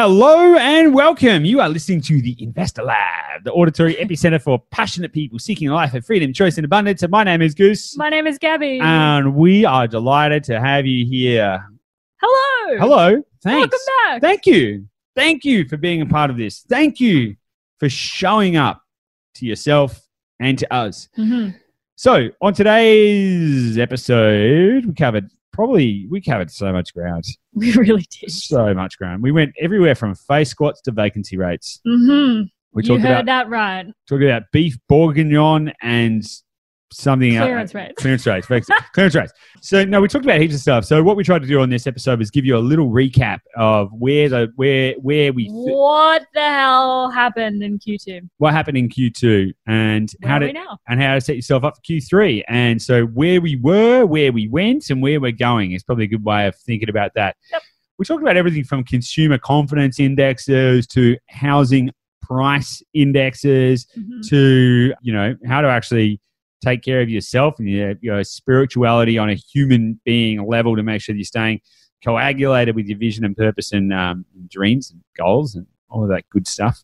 Hello 0.00 0.56
and 0.58 0.92
welcome. 0.94 1.46
You 1.46 1.60
are 1.60 1.70
listening 1.70 2.02
to 2.02 2.20
the 2.20 2.36
Investor 2.38 2.82
Lab, 2.82 3.44
the 3.44 3.52
auditory 3.52 3.94
epicenter 4.00 4.38
for 4.42 4.58
passionate 4.70 5.10
people 5.10 5.38
seeking 5.38 5.68
a 5.70 5.74
life 5.74 5.94
of 5.94 6.04
freedom, 6.04 6.34
choice, 6.34 6.58
and 6.58 6.66
abundance. 6.66 7.02
And 7.02 7.10
my 7.10 7.24
name 7.24 7.40
is 7.40 7.54
Goose, 7.54 7.96
My 7.96 8.10
name 8.10 8.26
is 8.26 8.36
Gabby. 8.36 8.78
and 8.82 9.34
we 9.34 9.64
are 9.64 9.86
delighted 9.86 10.44
to 10.44 10.60
have 10.60 10.84
you 10.84 11.06
here. 11.06 11.64
Hello. 12.20 12.78
Hello. 12.78 13.22
Thanks. 13.42 13.58
Welcome 13.72 13.78
back. 14.04 14.20
Thank 14.20 14.44
you. 14.44 14.86
Thank 15.14 15.46
you 15.46 15.66
for 15.66 15.78
being 15.78 16.02
a 16.02 16.06
part 16.06 16.28
of 16.28 16.36
this. 16.36 16.60
Thank 16.68 17.00
you 17.00 17.36
for 17.80 17.88
showing 17.88 18.54
up 18.56 18.82
to 19.36 19.46
yourself 19.46 19.98
and 20.38 20.58
to 20.58 20.70
us. 20.74 21.08
Mhm. 21.16 21.54
So, 21.94 22.28
on 22.42 22.52
today's 22.52 23.78
episode, 23.78 24.84
we 24.84 24.92
covered 24.92 25.30
probably 25.56 26.06
we 26.08 26.20
covered 26.20 26.50
so 26.50 26.72
much 26.72 26.94
ground. 26.94 27.24
We 27.54 27.72
really 27.72 28.06
did. 28.20 28.30
So 28.30 28.74
much 28.74 28.98
ground. 28.98 29.22
We 29.22 29.32
went 29.32 29.54
everywhere 29.58 29.94
from 29.94 30.14
face 30.14 30.50
squats 30.50 30.82
to 30.82 30.92
vacancy 30.92 31.38
rates. 31.38 31.80
hmm 31.86 32.42
We 32.74 32.82
You 32.82 32.88
talked 32.90 33.00
heard 33.02 33.10
about 33.12 33.26
that 33.26 33.48
right. 33.48 33.86
talked 34.08 34.22
about 34.22 34.42
beef 34.52 34.76
bourguignon 34.88 35.72
and 35.80 36.22
something 36.92 37.30
Clearance 37.36 37.70
else. 37.70 37.74
rates. 37.74 38.02
Clearance 38.02 38.26
rates. 38.26 38.46
Clearance 38.94 39.14
rates. 39.14 39.32
So 39.60 39.84
no, 39.84 40.00
we 40.00 40.08
talked 40.08 40.24
about 40.24 40.40
heaps 40.40 40.54
of 40.54 40.60
stuff. 40.60 40.84
So 40.84 41.02
what 41.02 41.16
we 41.16 41.24
tried 41.24 41.42
to 41.42 41.48
do 41.48 41.60
on 41.60 41.68
this 41.68 41.86
episode 41.86 42.18
was 42.20 42.30
give 42.30 42.44
you 42.44 42.56
a 42.56 42.58
little 42.60 42.88
recap 42.90 43.38
of 43.56 43.90
where 43.92 44.28
the 44.28 44.52
where 44.56 44.94
where 45.02 45.32
we 45.32 45.44
th- 45.44 45.52
What 45.54 46.24
the 46.34 46.40
hell 46.40 47.10
happened 47.10 47.62
in 47.62 47.78
Q2? 47.78 48.28
what 48.38 48.52
happened 48.52 48.76
in 48.78 48.88
Q2 48.88 49.52
and 49.66 50.10
Where 50.20 50.30
how 50.32 50.38
to 50.38 50.52
and 50.88 51.02
how 51.02 51.14
to 51.14 51.20
set 51.20 51.36
yourself 51.36 51.64
up 51.64 51.74
for 51.76 51.82
Q3. 51.82 52.44
And 52.48 52.80
so 52.80 53.06
where 53.06 53.40
we 53.40 53.56
were, 53.56 54.06
where 54.06 54.30
we 54.32 54.48
went, 54.48 54.88
and 54.90 55.02
where 55.02 55.20
we're 55.20 55.32
going 55.32 55.72
is 55.72 55.82
probably 55.82 56.04
a 56.04 56.08
good 56.08 56.24
way 56.24 56.46
of 56.46 56.54
thinking 56.56 56.88
about 56.88 57.12
that. 57.14 57.36
Yep. 57.52 57.62
We 57.98 58.04
talked 58.04 58.22
about 58.22 58.36
everything 58.36 58.62
from 58.62 58.84
consumer 58.84 59.38
confidence 59.38 59.98
indexes 59.98 60.86
to 60.88 61.16
housing 61.30 61.90
price 62.22 62.82
indexes 62.92 63.86
Mhm. 63.96 64.28
to 64.28 64.92
you 65.00 65.12
know 65.12 65.34
how 65.46 65.60
to 65.60 65.68
actually 65.68 66.20
take 66.62 66.82
care 66.82 67.00
of 67.00 67.08
yourself 67.08 67.54
and 67.58 67.68
your, 67.68 67.94
your 68.00 68.24
spirituality 68.24 69.18
on 69.18 69.30
a 69.30 69.34
human 69.34 70.00
being 70.04 70.46
level 70.46 70.76
to 70.76 70.82
make 70.82 71.00
sure 71.00 71.12
that 71.12 71.18
you're 71.18 71.24
staying 71.24 71.60
coagulated 72.04 72.74
with 72.74 72.86
your 72.86 72.98
vision 72.98 73.24
and 73.24 73.36
purpose 73.36 73.72
and 73.72 73.92
um, 73.92 74.24
dreams 74.48 74.90
and 74.90 75.00
goals 75.16 75.54
and 75.54 75.66
all 75.88 76.02
of 76.02 76.08
that 76.08 76.28
good 76.30 76.46
stuff. 76.46 76.82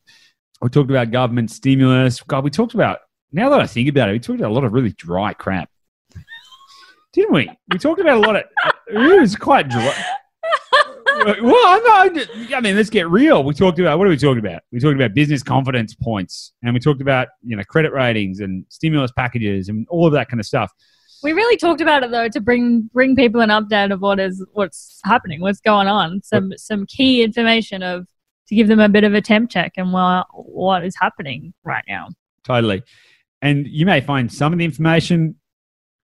We 0.60 0.68
talked 0.68 0.90
about 0.90 1.10
government 1.10 1.50
stimulus. 1.50 2.20
God, 2.22 2.44
we 2.44 2.50
talked 2.50 2.74
about 2.74 3.00
now 3.32 3.48
that 3.50 3.60
I 3.60 3.66
think 3.66 3.88
about 3.88 4.08
it, 4.08 4.12
we 4.12 4.18
talked 4.18 4.40
about 4.40 4.50
a 4.50 4.54
lot 4.54 4.64
of 4.64 4.72
really 4.72 4.92
dry 4.92 5.32
crap, 5.32 5.70
didn't 7.12 7.32
we? 7.32 7.50
We 7.70 7.78
talked 7.78 8.00
about 8.00 8.18
a 8.18 8.20
lot 8.20 8.36
of 8.36 8.44
it 8.88 9.20
was 9.20 9.36
quite 9.36 9.68
dry. 9.68 9.94
Well, 11.24 11.54
I'm 11.66 12.12
not, 12.14 12.28
I 12.54 12.60
mean, 12.60 12.76
let's 12.76 12.90
get 12.90 13.08
real. 13.08 13.44
We 13.44 13.54
talked 13.54 13.78
about 13.78 13.98
what 13.98 14.06
are 14.06 14.10
we 14.10 14.16
talking 14.16 14.38
about? 14.38 14.62
We 14.72 14.80
talked 14.80 14.96
about 14.96 15.14
business 15.14 15.42
confidence 15.42 15.94
points, 15.94 16.52
and 16.62 16.74
we 16.74 16.80
talked 16.80 17.00
about 17.00 17.28
you 17.42 17.56
know 17.56 17.62
credit 17.64 17.92
ratings 17.92 18.40
and 18.40 18.64
stimulus 18.68 19.12
packages 19.12 19.68
and 19.68 19.86
all 19.88 20.06
of 20.06 20.12
that 20.12 20.28
kind 20.28 20.40
of 20.40 20.46
stuff. 20.46 20.72
We 21.22 21.32
really 21.32 21.56
talked 21.56 21.80
about 21.80 22.02
it 22.02 22.10
though 22.10 22.28
to 22.28 22.40
bring 22.40 22.90
bring 22.92 23.14
people 23.14 23.40
an 23.40 23.50
update 23.50 23.92
of 23.92 24.00
what 24.00 24.18
is 24.18 24.44
what's 24.52 25.00
happening, 25.04 25.40
what's 25.40 25.60
going 25.60 25.86
on, 25.86 26.22
some 26.22 26.52
some 26.56 26.86
key 26.86 27.22
information 27.22 27.82
of 27.82 28.06
to 28.48 28.56
give 28.56 28.68
them 28.68 28.80
a 28.80 28.88
bit 28.88 29.04
of 29.04 29.14
a 29.14 29.20
temp 29.20 29.50
check 29.50 29.72
and 29.76 29.92
what 29.92 30.26
what 30.32 30.84
is 30.84 30.96
happening 31.00 31.54
right 31.64 31.84
now. 31.88 32.08
Totally. 32.44 32.82
And 33.40 33.66
you 33.66 33.86
may 33.86 34.00
find 34.00 34.32
some 34.32 34.52
of 34.52 34.58
the 34.58 34.64
information, 34.64 35.36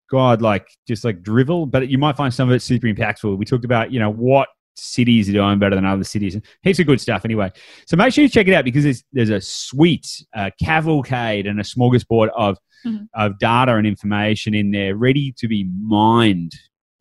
God, 0.10 0.42
like 0.42 0.68
just 0.88 1.04
like 1.04 1.22
drivel, 1.22 1.66
but 1.66 1.90
you 1.90 1.98
might 1.98 2.16
find 2.16 2.34
some 2.34 2.50
of 2.50 2.56
it 2.56 2.62
super 2.62 2.88
impactful. 2.88 3.38
We 3.38 3.46
talked 3.46 3.66
about, 3.66 3.92
you 3.92 4.00
know, 4.00 4.12
what 4.12 4.50
cities 4.78 5.28
are 5.30 5.34
doing 5.34 5.60
better 5.60 5.76
than 5.76 5.86
other 5.86 6.04
cities 6.04 6.38
heaps 6.62 6.80
of 6.80 6.86
good 6.86 7.02
stuff 7.02 7.26
anyway. 7.26 7.52
So 7.88 7.98
make 7.98 8.14
sure 8.14 8.24
you 8.24 8.30
check 8.30 8.48
it 8.48 8.54
out 8.54 8.64
because 8.64 8.84
there's, 8.84 9.04
there's 9.12 9.30
a 9.30 9.42
sweet 9.42 10.08
uh, 10.36 10.52
cavalcade 10.64 11.48
and 11.48 11.60
a 11.60 11.64
smorgasbord 11.64 12.30
of, 12.36 12.58
Mhm. 12.86 13.08
of 13.16 13.40
data 13.40 13.76
and 13.76 13.88
information 13.88 14.54
in 14.54 14.70
there 14.70 14.96
ready 14.96 15.34
to 15.40 15.48
be 15.48 15.68
mined, 15.82 16.52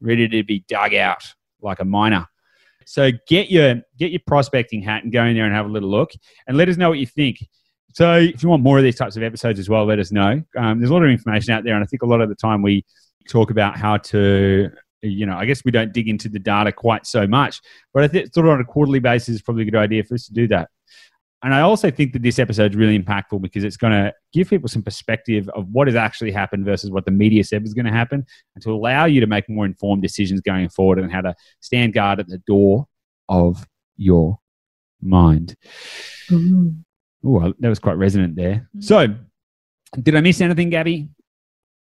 ready 0.00 0.26
to 0.26 0.42
be 0.42 0.65
dug 0.69 0.94
out 0.94 1.22
like 1.60 1.81
a 1.81 1.84
miner. 1.84 2.26
So 2.86 3.10
get 3.28 3.50
your 3.50 3.82
get 3.98 4.10
your 4.10 4.20
prospecting 4.26 4.81
hat 4.81 5.04
and 5.04 5.12
go 5.12 5.25
in 5.25 5.34
there 5.36 5.44
and 5.44 5.54
have 5.54 5.66
a 5.66 5.69
little 5.69 5.91
look 5.91 6.12
and 6.47 6.56
let 6.56 6.69
us 6.70 6.78
know 6.78 6.88
what 6.88 6.98
you 6.98 7.04
think. 7.06 7.47
So 7.92 8.15
if 8.15 8.42
you 8.42 8.48
want 8.48 8.62
more 8.62 8.78
of 8.78 8.84
these 8.84 8.97
types 8.97 9.16
of 9.19 9.22
episodes 9.22 9.59
as 9.59 9.69
well, 9.69 9.84
let 9.84 9.98
us 9.98 10.10
know. 10.12 10.42
Um, 10.56 10.78
there's 10.78 10.91
a 10.91 10.94
lot 10.94 11.03
of 11.03 11.10
information 11.10 11.53
out 11.53 11.62
there, 11.65 11.75
and 11.75 11.82
I 11.82 11.86
think 11.86 12.03
a 12.03 12.06
lot 12.06 12.20
of 12.22 12.28
the 12.31 12.34
time 12.36 12.62
we 12.62 12.84
talk 13.28 13.50
about 13.50 13.76
how 13.76 13.97
to, 13.98 14.70
you 15.03 15.27
know, 15.27 15.37
I 15.37 15.45
guess 15.45 15.65
we 15.65 15.71
don't 15.71 15.93
dig 15.93 16.09
into 16.09 16.29
the 16.29 16.39
data 16.39 16.73
quite 16.73 17.07
so 17.07 17.27
much, 17.27 17.61
but 17.93 18.03
I 18.05 18.09
think 18.09 18.33
sort 18.33 18.47
of 18.47 18.53
on 18.53 18.61
a 18.61 18.65
quarterly 18.65 18.99
basis 18.99 19.37
is 19.37 19.43
probably 19.43 19.62
a 19.62 19.71
good 19.71 19.79
idea 19.79 20.05
for 20.05 20.15
us 20.15 20.27
to 20.27 20.33
do 20.33 20.49
that. 20.49 20.69
And 21.43 21.55
I 21.55 21.61
also 21.61 21.91
think 21.91 22.12
that 22.15 22.23
this 22.23 22.39
episode 22.39 22.73
is 22.73 22.77
really 22.77 22.99
impactful 22.99 23.41
because 23.43 23.62
it's 23.62 23.77
going 23.77 23.93
to 23.93 24.12
give 24.33 24.49
people 24.49 24.69
some 24.69 24.83
perspective 24.83 25.49
of 25.51 25.69
what 25.71 25.87
has 25.87 25.95
actually 25.95 26.33
happened 26.33 26.65
versus 26.65 26.91
what 26.91 27.05
the 27.05 27.11
media 27.11 27.45
said 27.45 27.62
was 27.62 27.75
going 27.75 27.84
to 27.84 27.93
happen, 27.93 28.25
and 28.55 28.65
to 28.65 28.73
allow 28.73 29.05
you 29.05 29.21
to 29.21 29.27
make 29.27 29.49
more 29.49 29.67
informed 29.67 30.03
decisions 30.03 30.41
going 30.41 30.69
forward 30.71 30.99
and 30.99 31.13
how 31.13 31.21
to 31.21 31.34
stand 31.61 31.93
guard 31.93 32.19
at 32.21 32.27
the 32.27 32.39
door 32.47 32.87
of 33.28 33.67
your 33.97 34.39
mind. 35.03 35.57
Oh, 36.33 37.53
that 37.61 37.69
was 37.69 37.78
quite 37.78 37.99
resonant 37.99 38.34
there. 38.34 38.69
Mhm. 38.77 38.83
So, 38.83 39.15
did 40.03 40.17
I 40.17 40.23
miss 40.23 40.41
anything, 40.41 40.71
Gabby? 40.71 41.11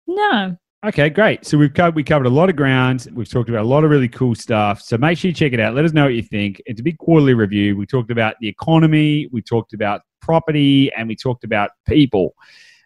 No. 0.06 0.56
Okay, 0.82 1.10
great. 1.10 1.44
So 1.44 1.58
we've 1.58 1.74
covered 1.74 1.94
we 1.94 2.02
covered 2.02 2.26
a 2.26 2.30
lot 2.30 2.48
of 2.48 2.56
ground. 2.56 3.06
We've 3.12 3.28
talked 3.28 3.50
about 3.50 3.64
a 3.64 3.68
lot 3.68 3.84
of 3.84 3.91
really 3.91 4.08
cool 4.08 4.34
stuff. 4.34 4.80
So 4.80 4.96
make 4.96 5.18
sure 5.18 5.28
you 5.28 5.34
check 5.34 5.52
it 5.52 5.60
out. 5.60 5.74
Let 5.74 5.84
us 5.84 5.92
know 5.92 6.04
what 6.04 6.14
you 6.14 6.22
think. 6.22 6.62
It's 6.64 6.80
a 6.80 6.82
big 6.82 6.96
quarterly 6.96 7.34
review. 7.34 7.76
We 7.76 7.84
talked 7.84 8.10
about 8.10 8.36
the 8.41 8.48
economy, 8.48 9.28
we 9.30 9.42
talked 9.42 9.74
about 9.74 10.00
property, 10.22 10.91
and 10.94 11.06
we 11.06 11.16
talked 11.16 11.44
about 11.44 11.72
people. 11.86 12.34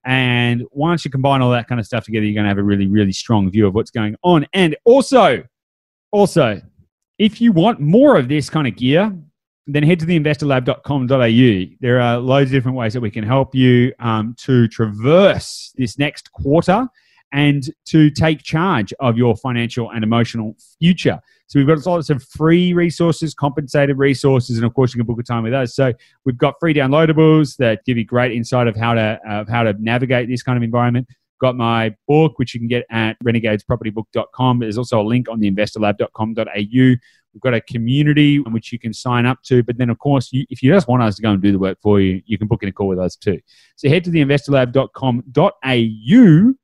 And 0.04 0.64
once 0.72 1.04
you 1.04 1.10
combine 1.12 1.40
all 1.40 1.52
that 1.52 1.68
kind 1.68 1.80
of 1.80 1.86
stuff 1.86 2.04
together, 2.04 2.26
you're 2.26 2.34
going 2.34 2.44
to 2.44 2.48
have 2.48 2.58
a 2.58 2.64
really, 2.64 2.88
really 2.88 3.12
strong 3.12 3.48
view 3.48 3.64
of 3.64 3.74
what's 3.76 3.92
going 3.92 4.16
on. 4.24 4.44
And 4.52 4.76
also, 4.84 5.44
also, 6.10 6.60
if 7.18 7.40
you 7.40 7.52
want 7.52 7.78
more 7.78 8.16
of 8.16 8.26
this 8.26 8.50
kind 8.50 8.66
of 8.66 8.74
gear, 8.74 9.16
then 9.68 9.84
head 9.84 10.00
to 10.00 10.04
the 10.04 10.18
investorlab.com.au. 10.18 11.76
There 11.80 12.00
are 12.00 12.18
loads 12.18 12.50
of 12.50 12.52
different 12.52 12.76
ways 12.76 12.92
that 12.92 13.00
we 13.00 13.10
can 13.12 13.24
help 13.24 13.54
you 13.54 13.92
um, 14.00 14.34
to 14.38 14.66
traverse 14.66 15.72
this 15.76 15.96
next 15.96 16.32
quarter 16.32 16.88
and 17.34 17.68
to 17.84 18.10
take 18.10 18.42
charge 18.42 18.94
of 19.00 19.18
your 19.18 19.36
financial 19.36 19.90
and 19.90 20.04
emotional 20.04 20.56
future. 20.78 21.18
So 21.48 21.58
we've 21.58 21.66
got 21.66 21.84
lots 21.84 22.08
of 22.08 22.22
free 22.22 22.72
resources, 22.72 23.34
compensated 23.34 23.98
resources, 23.98 24.56
and 24.56 24.64
of 24.64 24.72
course 24.72 24.94
you 24.94 25.00
can 25.00 25.06
book 25.06 25.18
a 25.18 25.24
time 25.24 25.42
with 25.42 25.52
us. 25.52 25.74
So 25.74 25.92
we've 26.24 26.38
got 26.38 26.54
free 26.60 26.72
downloadables 26.72 27.56
that 27.56 27.84
give 27.84 27.98
you 27.98 28.04
great 28.04 28.30
insight 28.32 28.68
of 28.68 28.76
how 28.76 28.94
to 28.94 29.18
of 29.28 29.48
how 29.48 29.64
to 29.64 29.74
navigate 29.80 30.28
this 30.28 30.44
kind 30.44 30.56
of 30.56 30.62
environment. 30.62 31.08
Got 31.40 31.56
my 31.56 31.96
book, 32.06 32.38
which 32.38 32.54
you 32.54 32.60
can 32.60 32.68
get 32.68 32.86
at 32.88 33.16
renegadespropertybook.com. 33.24 34.60
There's 34.60 34.78
also 34.78 35.00
a 35.00 35.02
link 35.02 35.28
on 35.28 35.40
the 35.40 35.50
investorlab.com.au. 35.50 36.44
We've 36.54 37.40
got 37.40 37.52
a 37.52 37.60
community 37.60 38.36
in 38.36 38.52
which 38.52 38.72
you 38.72 38.78
can 38.78 38.94
sign 38.94 39.26
up 39.26 39.42
to. 39.46 39.64
But 39.64 39.76
then, 39.76 39.90
of 39.90 39.98
course, 39.98 40.32
you, 40.32 40.46
if 40.50 40.62
you 40.62 40.72
just 40.72 40.86
want 40.86 41.02
us 41.02 41.16
to 41.16 41.22
go 41.22 41.32
and 41.32 41.42
do 41.42 41.50
the 41.50 41.58
work 41.58 41.78
for 41.82 42.00
you, 42.00 42.22
you 42.26 42.38
can 42.38 42.46
book 42.46 42.62
in 42.62 42.68
a 42.68 42.72
call 42.72 42.86
with 42.86 43.00
us 43.00 43.16
too. 43.16 43.40
So 43.74 43.88
head 43.88 44.04
to 44.04 44.10
the 44.10 44.24
investorlab.com.au. 44.24 46.54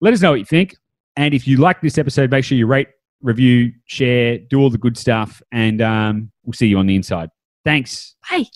Let 0.00 0.14
us 0.14 0.20
know 0.22 0.30
what 0.30 0.38
you 0.38 0.44
think. 0.46 0.76
And 1.16 1.34
if 1.34 1.46
you 1.46 1.58
like 1.58 1.80
this 1.82 1.98
episode, 1.98 2.30
make 2.30 2.44
sure 2.44 2.56
you 2.56 2.66
rate, 2.66 2.88
review, 3.20 3.72
share, 3.84 4.38
do 4.38 4.58
all 4.60 4.70
the 4.70 4.78
good 4.78 4.96
stuff. 4.96 5.42
And 5.52 5.82
um, 5.82 6.30
we'll 6.44 6.54
see 6.54 6.68
you 6.68 6.78
on 6.78 6.86
the 6.86 6.96
inside. 6.96 7.28
Thanks. 7.64 8.14
Bye. 8.30 8.46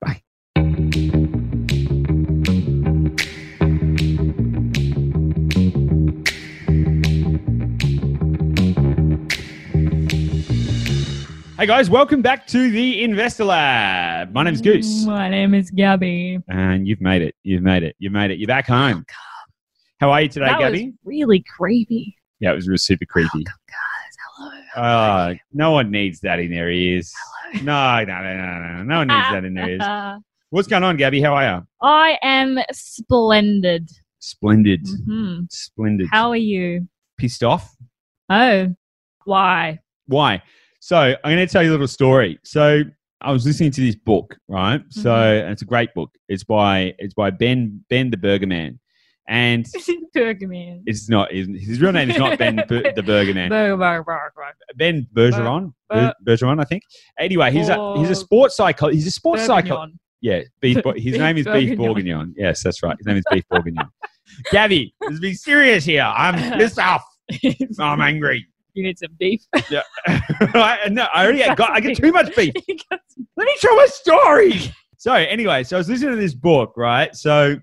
Bye. 0.00 0.22
Hey 11.58 11.64
guys, 11.66 11.88
welcome 11.88 12.20
back 12.20 12.46
to 12.48 12.70
the 12.70 13.02
Investor 13.02 13.44
Lab. 13.44 14.32
My 14.34 14.42
name's 14.42 14.60
Goose, 14.60 15.06
My 15.06 15.30
name 15.30 15.54
is 15.54 15.70
Gabby. 15.70 16.38
and 16.48 16.86
you've 16.86 17.00
made 17.00 17.22
it. 17.22 17.34
You've 17.42 17.62
made 17.62 17.82
it. 17.82 17.96
You've 17.98 18.12
made 18.12 18.30
it. 18.30 18.38
You're 18.38 18.46
back 18.46 18.66
home. 18.66 19.06
How 19.98 20.10
are 20.10 20.22
you 20.22 20.28
today, 20.28 20.46
that 20.46 20.58
Gabby? 20.58 20.86
was 20.86 20.94
really 21.04 21.42
creepy. 21.56 22.16
Yeah, 22.40 22.52
it 22.52 22.56
was 22.56 22.68
real 22.68 22.76
super 22.76 23.06
creepy. 23.06 23.44
Hello. 24.74 25.32
Oh, 25.32 25.34
no 25.54 25.70
one 25.70 25.90
needs 25.90 26.20
that 26.20 26.38
in 26.38 26.50
their 26.50 26.70
ears. 26.70 27.14
Hello. 27.54 27.64
No, 27.64 28.04
no, 28.04 28.22
no, 28.22 28.34
no, 28.36 28.76
no. 28.76 28.82
No 28.82 28.96
one 28.98 29.08
needs 29.08 29.30
that 29.30 29.44
in 29.44 29.54
their 29.54 29.68
ears. 29.70 29.82
Uh, 29.82 30.18
What's 30.50 30.68
going 30.68 30.84
on, 30.84 30.96
Gabby? 30.98 31.20
How 31.22 31.34
are 31.34 31.56
you? 31.56 31.66
I 31.82 32.18
am 32.22 32.58
splendid. 32.72 33.90
Splendid. 34.18 34.86
hmm 35.06 35.40
Splendid. 35.50 36.08
How 36.10 36.28
are 36.30 36.36
you? 36.36 36.86
Pissed 37.18 37.42
off? 37.42 37.74
Oh, 38.28 38.74
why? 39.24 39.80
Why? 40.06 40.42
So 40.80 40.98
I'm 40.98 41.16
going 41.24 41.38
to 41.38 41.46
tell 41.50 41.62
you 41.62 41.70
a 41.70 41.72
little 41.72 41.88
story. 41.88 42.38
So 42.44 42.82
I 43.22 43.32
was 43.32 43.46
listening 43.46 43.70
to 43.72 43.80
this 43.80 43.96
book, 43.96 44.36
right? 44.46 44.82
So 44.90 45.10
Mm-hmm. 45.10 45.44
and 45.44 45.52
it's 45.52 45.62
a 45.62 45.66
great 45.66 45.94
book. 45.94 46.10
It's 46.28 46.44
by 46.44 46.94
it's 46.98 47.14
by 47.14 47.30
Ben 47.30 47.82
Ben 47.88 48.10
the 48.10 48.16
Burger 48.18 48.46
Man, 48.46 48.78
And 49.28 49.64
Burgerman. 50.14 50.82
It's 50.86 51.08
not 51.08 51.32
his, 51.32 51.80
real 51.80 51.92
name 51.92 52.10
is 52.10 52.18
not 52.18 52.38
Ben 52.38 52.62
Bur- 52.68 52.92
the 52.94 53.02
Burger 53.02 53.34
Man. 53.34 53.48
Burger, 53.50 53.76
burger, 53.76 54.04
burger, 54.04 54.32
burger. 54.36 54.56
Ben 54.76 55.06
Bergeron, 55.14 55.72
Ber- 55.90 56.14
Bergeron, 56.24 56.60
I 56.60 56.64
think. 56.64 56.82
Anyway, 57.18 57.50
he's 57.50 57.68
a 57.68 57.94
he's 57.98 58.10
a 58.10 58.14
sports 58.14 58.56
psycho. 58.56 58.88
He's 58.88 59.06
a 59.06 59.10
sports 59.10 59.44
psycho. 59.44 59.86
Yeah, 60.20 60.42
beef. 60.60 60.82
Bo- 60.82 60.92
his 60.92 61.04
Beef 61.04 61.18
name 61.18 61.36
is 61.38 61.44
Beef 61.46 61.76
Bourguignon. 61.76 61.76
Bourguignon. 61.76 62.34
Yes, 62.36 62.62
that's 62.62 62.82
right. 62.82 62.96
His 62.98 63.06
name 63.06 63.16
is 63.16 63.24
Beef 63.30 63.44
Bourguignon. 63.50 63.88
Gabby, 64.50 64.94
let's 65.02 65.18
be 65.20 65.34
serious 65.34 65.84
here. 65.84 66.02
I'm 66.02 66.58
pissed 66.58 66.78
off. 66.78 67.02
I'm 67.80 68.00
angry. 68.00 68.46
you 68.74 68.84
need 68.84 68.98
some 68.98 69.12
beef. 69.18 69.42
Yeah. 69.70 69.82
I, 70.06 70.88
no, 70.90 71.06
I 71.12 71.24
already 71.24 71.42
got. 71.56 71.70
I 71.70 71.80
get 71.80 71.96
too 71.96 72.12
much 72.12 72.34
beef. 72.36 72.54
You 72.68 72.76
got 72.90 73.00
some- 73.08 73.26
Let 73.36 73.46
me 73.46 73.56
tell 73.60 73.74
my 73.76 73.86
story. 73.86 74.72
So 74.98 75.12
anyway, 75.12 75.62
so 75.64 75.76
I 75.76 75.78
was 75.78 75.88
listening 75.88 76.10
to 76.12 76.16
this 76.20 76.34
book, 76.34 76.72
right? 76.76 77.14
So 77.14 77.56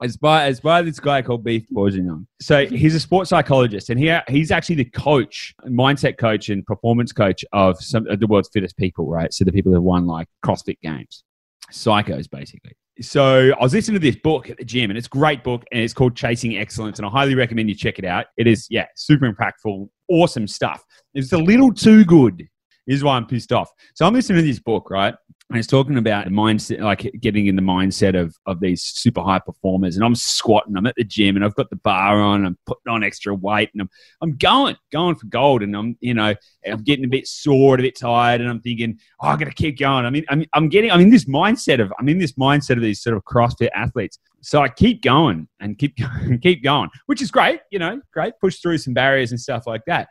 it's 0.00 0.16
by 0.16 0.46
it's 0.46 0.60
by 0.60 0.82
this 0.82 1.00
guy 1.00 1.22
called 1.22 1.44
Beef 1.44 1.66
Bourguignon. 1.70 2.26
So 2.40 2.66
he's 2.66 2.94
a 2.94 3.00
sports 3.00 3.30
psychologist, 3.30 3.90
and 3.90 3.98
he 3.98 4.16
he's 4.28 4.50
actually 4.50 4.76
the 4.76 4.84
coach, 4.86 5.54
mindset 5.66 6.18
coach, 6.18 6.48
and 6.48 6.64
performance 6.66 7.12
coach 7.12 7.44
of 7.52 7.82
some 7.82 8.06
of 8.08 8.20
the 8.20 8.26
world's 8.26 8.48
fittest 8.52 8.76
people, 8.76 9.08
right? 9.08 9.32
So 9.32 9.44
the 9.44 9.52
people 9.52 9.72
who 9.72 9.80
won 9.80 10.06
like 10.06 10.28
CrossFit 10.44 10.80
Games, 10.82 11.24
psychos 11.72 12.30
basically. 12.30 12.72
So 13.00 13.52
I 13.52 13.62
was 13.62 13.74
listening 13.74 14.00
to 14.00 14.06
this 14.06 14.20
book 14.20 14.50
at 14.50 14.58
the 14.58 14.64
gym, 14.64 14.90
and 14.90 14.98
it's 14.98 15.06
a 15.06 15.10
great 15.10 15.44
book, 15.44 15.64
and 15.70 15.80
it's 15.80 15.94
called 15.94 16.16
Chasing 16.16 16.56
Excellence, 16.56 16.98
and 16.98 17.06
I 17.06 17.10
highly 17.10 17.34
recommend 17.34 17.68
you 17.68 17.74
check 17.74 17.98
it 17.98 18.04
out. 18.04 18.26
It 18.36 18.46
is, 18.46 18.66
yeah, 18.70 18.86
super 18.96 19.32
impactful, 19.32 19.88
awesome 20.08 20.48
stuff. 20.48 20.82
It's 21.14 21.32
a 21.32 21.38
little 21.38 21.72
too 21.72 22.04
good. 22.04 22.48
Is 22.88 23.04
why 23.04 23.16
I'm 23.16 23.26
pissed 23.26 23.52
off. 23.52 23.70
So 23.94 24.06
I'm 24.06 24.14
listening 24.14 24.38
to 24.38 24.46
this 24.46 24.60
book, 24.60 24.90
right? 24.90 25.14
And 25.50 25.58
it's 25.58 25.66
talking 25.66 25.96
about 25.96 26.26
mindset, 26.26 26.80
like 26.80 27.10
getting 27.20 27.46
in 27.46 27.56
the 27.56 27.62
mindset 27.62 28.20
of 28.20 28.36
of 28.44 28.60
these 28.60 28.82
super 28.82 29.22
high 29.22 29.38
performers. 29.38 29.96
And 29.96 30.04
I'm 30.04 30.14
squatting. 30.14 30.76
I'm 30.76 30.86
at 30.86 30.94
the 30.96 31.04
gym, 31.04 31.36
and 31.36 31.44
I've 31.44 31.54
got 31.54 31.70
the 31.70 31.76
bar 31.76 32.20
on. 32.20 32.44
I'm 32.44 32.58
putting 32.66 32.92
on 32.92 33.02
extra 33.02 33.34
weight, 33.34 33.70
and 33.72 33.80
I'm 33.80 33.90
I'm 34.20 34.36
going, 34.36 34.76
going 34.92 35.14
for 35.14 35.26
gold. 35.26 35.62
And 35.62 35.74
I'm, 35.74 35.96
you 36.00 36.12
know, 36.12 36.34
I'm 36.66 36.82
getting 36.82 37.06
a 37.06 37.08
bit 37.08 37.26
sore, 37.26 37.76
a 37.76 37.78
bit 37.78 37.96
tired, 37.96 38.42
and 38.42 38.50
I'm 38.50 38.60
thinking, 38.60 38.98
oh, 39.20 39.28
I 39.28 39.36
got 39.36 39.46
to 39.46 39.54
keep 39.54 39.78
going. 39.78 40.04
I 40.04 40.10
mean, 40.10 40.26
I'm 40.28 40.44
I'm 40.52 40.68
getting, 40.68 40.90
I'm 40.90 41.00
in 41.00 41.10
this 41.10 41.24
mindset 41.24 41.80
of, 41.80 41.90
I'm 41.98 42.10
in 42.10 42.18
this 42.18 42.32
mindset 42.32 42.76
of 42.76 42.82
these 42.82 43.00
sort 43.00 43.16
of 43.16 43.24
CrossFit 43.24 43.70
athletes. 43.74 44.18
So 44.42 44.60
I 44.60 44.68
keep 44.68 45.02
going 45.02 45.48
and 45.60 45.78
keep 45.78 45.96
going, 45.98 46.40
keep 46.40 46.62
going, 46.62 46.90
which 47.06 47.22
is 47.22 47.30
great. 47.30 47.60
You 47.70 47.78
know, 47.78 48.02
great. 48.12 48.34
Push 48.38 48.58
through 48.58 48.78
some 48.78 48.92
barriers 48.92 49.30
and 49.30 49.40
stuff 49.40 49.66
like 49.66 49.82
that. 49.86 50.08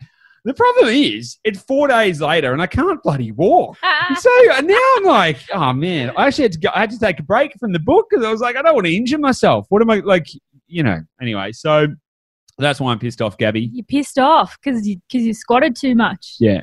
The 0.47 0.53
problem 0.53 0.88
is, 0.88 1.39
it's 1.44 1.59
four 1.63 1.89
days 1.89 2.21
later, 2.21 2.53
and 2.53 2.61
I 2.61 2.67
can't 2.67 3.03
bloody 3.03 3.33
walk. 3.33 3.77
Ah. 3.83 4.05
And 4.07 4.17
so 4.17 4.29
now 4.61 4.79
I'm 4.95 5.03
like, 5.03 5.39
oh 5.53 5.73
man, 5.73 6.13
I 6.15 6.27
actually 6.27 6.44
had 6.44 6.51
to 6.53 6.59
go, 6.59 6.69
I 6.73 6.79
had 6.79 6.89
to 6.91 6.99
take 6.99 7.19
a 7.19 7.23
break 7.23 7.51
from 7.59 7.73
the 7.73 7.79
book 7.79 8.07
because 8.09 8.25
I 8.25 8.31
was 8.31 8.39
like, 8.39 8.55
I 8.55 8.61
don't 8.61 8.73
want 8.73 8.88
to 8.88 8.95
injure 8.95 9.17
myself. 9.17 9.65
What 9.67 9.81
am 9.81 9.89
I 9.89 9.97
like? 9.99 10.25
You 10.67 10.83
know. 10.83 11.01
Anyway, 11.21 11.51
so 11.51 11.88
that's 12.57 12.79
why 12.79 12.94
I'm 12.94 12.99
pissed 12.99 13.21
off, 13.21 13.38
Gabby. 13.38 13.69
You're 13.73 13.83
pissed 13.83 14.17
off 14.19 14.57
because 14.63 14.88
you 14.88 15.01
because 15.09 15.25
you 15.27 15.33
squatted 15.33 15.75
too 15.75 15.95
much. 15.95 16.35
Yeah, 16.39 16.61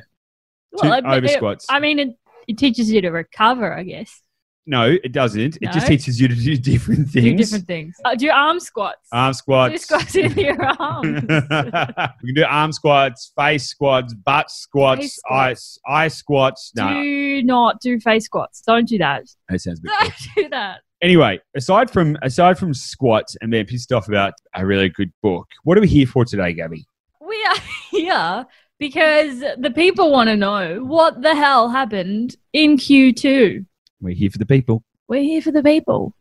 Well, 0.71 0.99
Two 0.99 1.07
I- 1.07 1.17
over 1.17 1.27
squats. 1.27 1.67
I 1.69 1.79
mean, 1.79 1.99
it, 1.99 2.09
it 2.47 2.57
teaches 2.57 2.91
you 2.91 3.01
to 3.01 3.09
recover, 3.11 3.71
I 3.71 3.83
guess. 3.83 4.19
No, 4.67 4.97
it 5.03 5.11
doesn't. 5.11 5.57
It 5.61 5.71
just 5.71 5.85
teaches 5.87 6.19
you 6.19 6.27
to 6.27 6.33
do 6.35 6.57
different 6.71 7.09
things. 7.09 7.25
Do 7.25 7.35
different 7.35 7.67
things. 7.67 7.95
Uh, 8.03 8.15
do 8.15 8.29
arm 8.31 8.59
squats. 8.59 9.07
Arm 9.11 9.31
do 9.31 9.35
squats. 9.37 9.83
squats 9.83 10.15
with 10.15 10.35
your 10.37 10.63
arms. 10.79 11.21
we 11.21 11.27
can 11.27 12.33
do 12.35 12.43
arm 12.47 12.71
squats, 12.71 13.31
face 13.37 13.67
squats, 13.67 14.13
butt 14.13 14.49
squats, 14.49 15.01
Face 15.01 15.19
ice 15.29 15.63
squats. 15.63 15.79
eye 15.87 16.07
squats. 16.07 16.71
No, 16.75 16.93
Do 16.93 17.43
not 17.43 17.79
do 17.79 17.99
face 17.99 18.25
squats. 18.25 18.61
Don't 18.65 18.87
do 18.87 18.97
that. 18.97 19.23
that 19.49 19.59
sounds 19.61 19.79
bit. 19.79 19.91
Don't 19.99 20.13
do 20.35 20.49
that. 20.49 20.79
Anyway, 21.01 21.39
aside 21.55 21.91
from 21.91 22.17
aside 22.23 22.57
from 22.57 22.73
squats 22.73 23.35
and 23.41 23.51
being 23.51 23.65
pissed 23.65 23.91
off 23.91 24.07
about 24.07 24.33
a 24.55 24.65
really 24.65 24.89
good 24.89 25.11
book, 25.21 25.45
what 25.63 25.77
are 25.77 25.81
we 25.81 25.87
here 25.87 26.07
for 26.07 26.25
today, 26.25 26.53
Gabby? 26.53 26.87
We 27.21 27.45
are 27.45 27.57
here 27.91 28.45
because 28.79 29.41
the 29.59 29.71
people 29.75 30.11
want 30.11 30.29
to 30.29 30.35
know 30.35 30.83
what 30.83 31.21
the 31.21 31.35
hell 31.35 31.69
happened 31.69 32.35
in 32.53 32.77
Q2. 32.77 33.65
We're 34.01 34.15
here 34.15 34.29
for 34.29 34.37
the 34.37 34.45
people. 34.45 34.83
We're 35.07 35.23
here 35.23 35.41
for 35.41 35.51
the 35.51 35.63
people. 35.63 36.13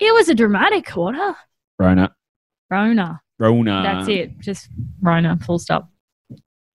It 0.00 0.14
was 0.14 0.28
a 0.28 0.34
dramatic 0.34 0.86
quarter. 0.86 1.34
Rona. 1.78 2.14
Rona. 2.70 3.20
Rona. 3.38 3.82
That's 3.82 4.08
it. 4.08 4.38
Just 4.38 4.68
Rona. 5.00 5.38
Full 5.38 5.58
stop. 5.58 5.90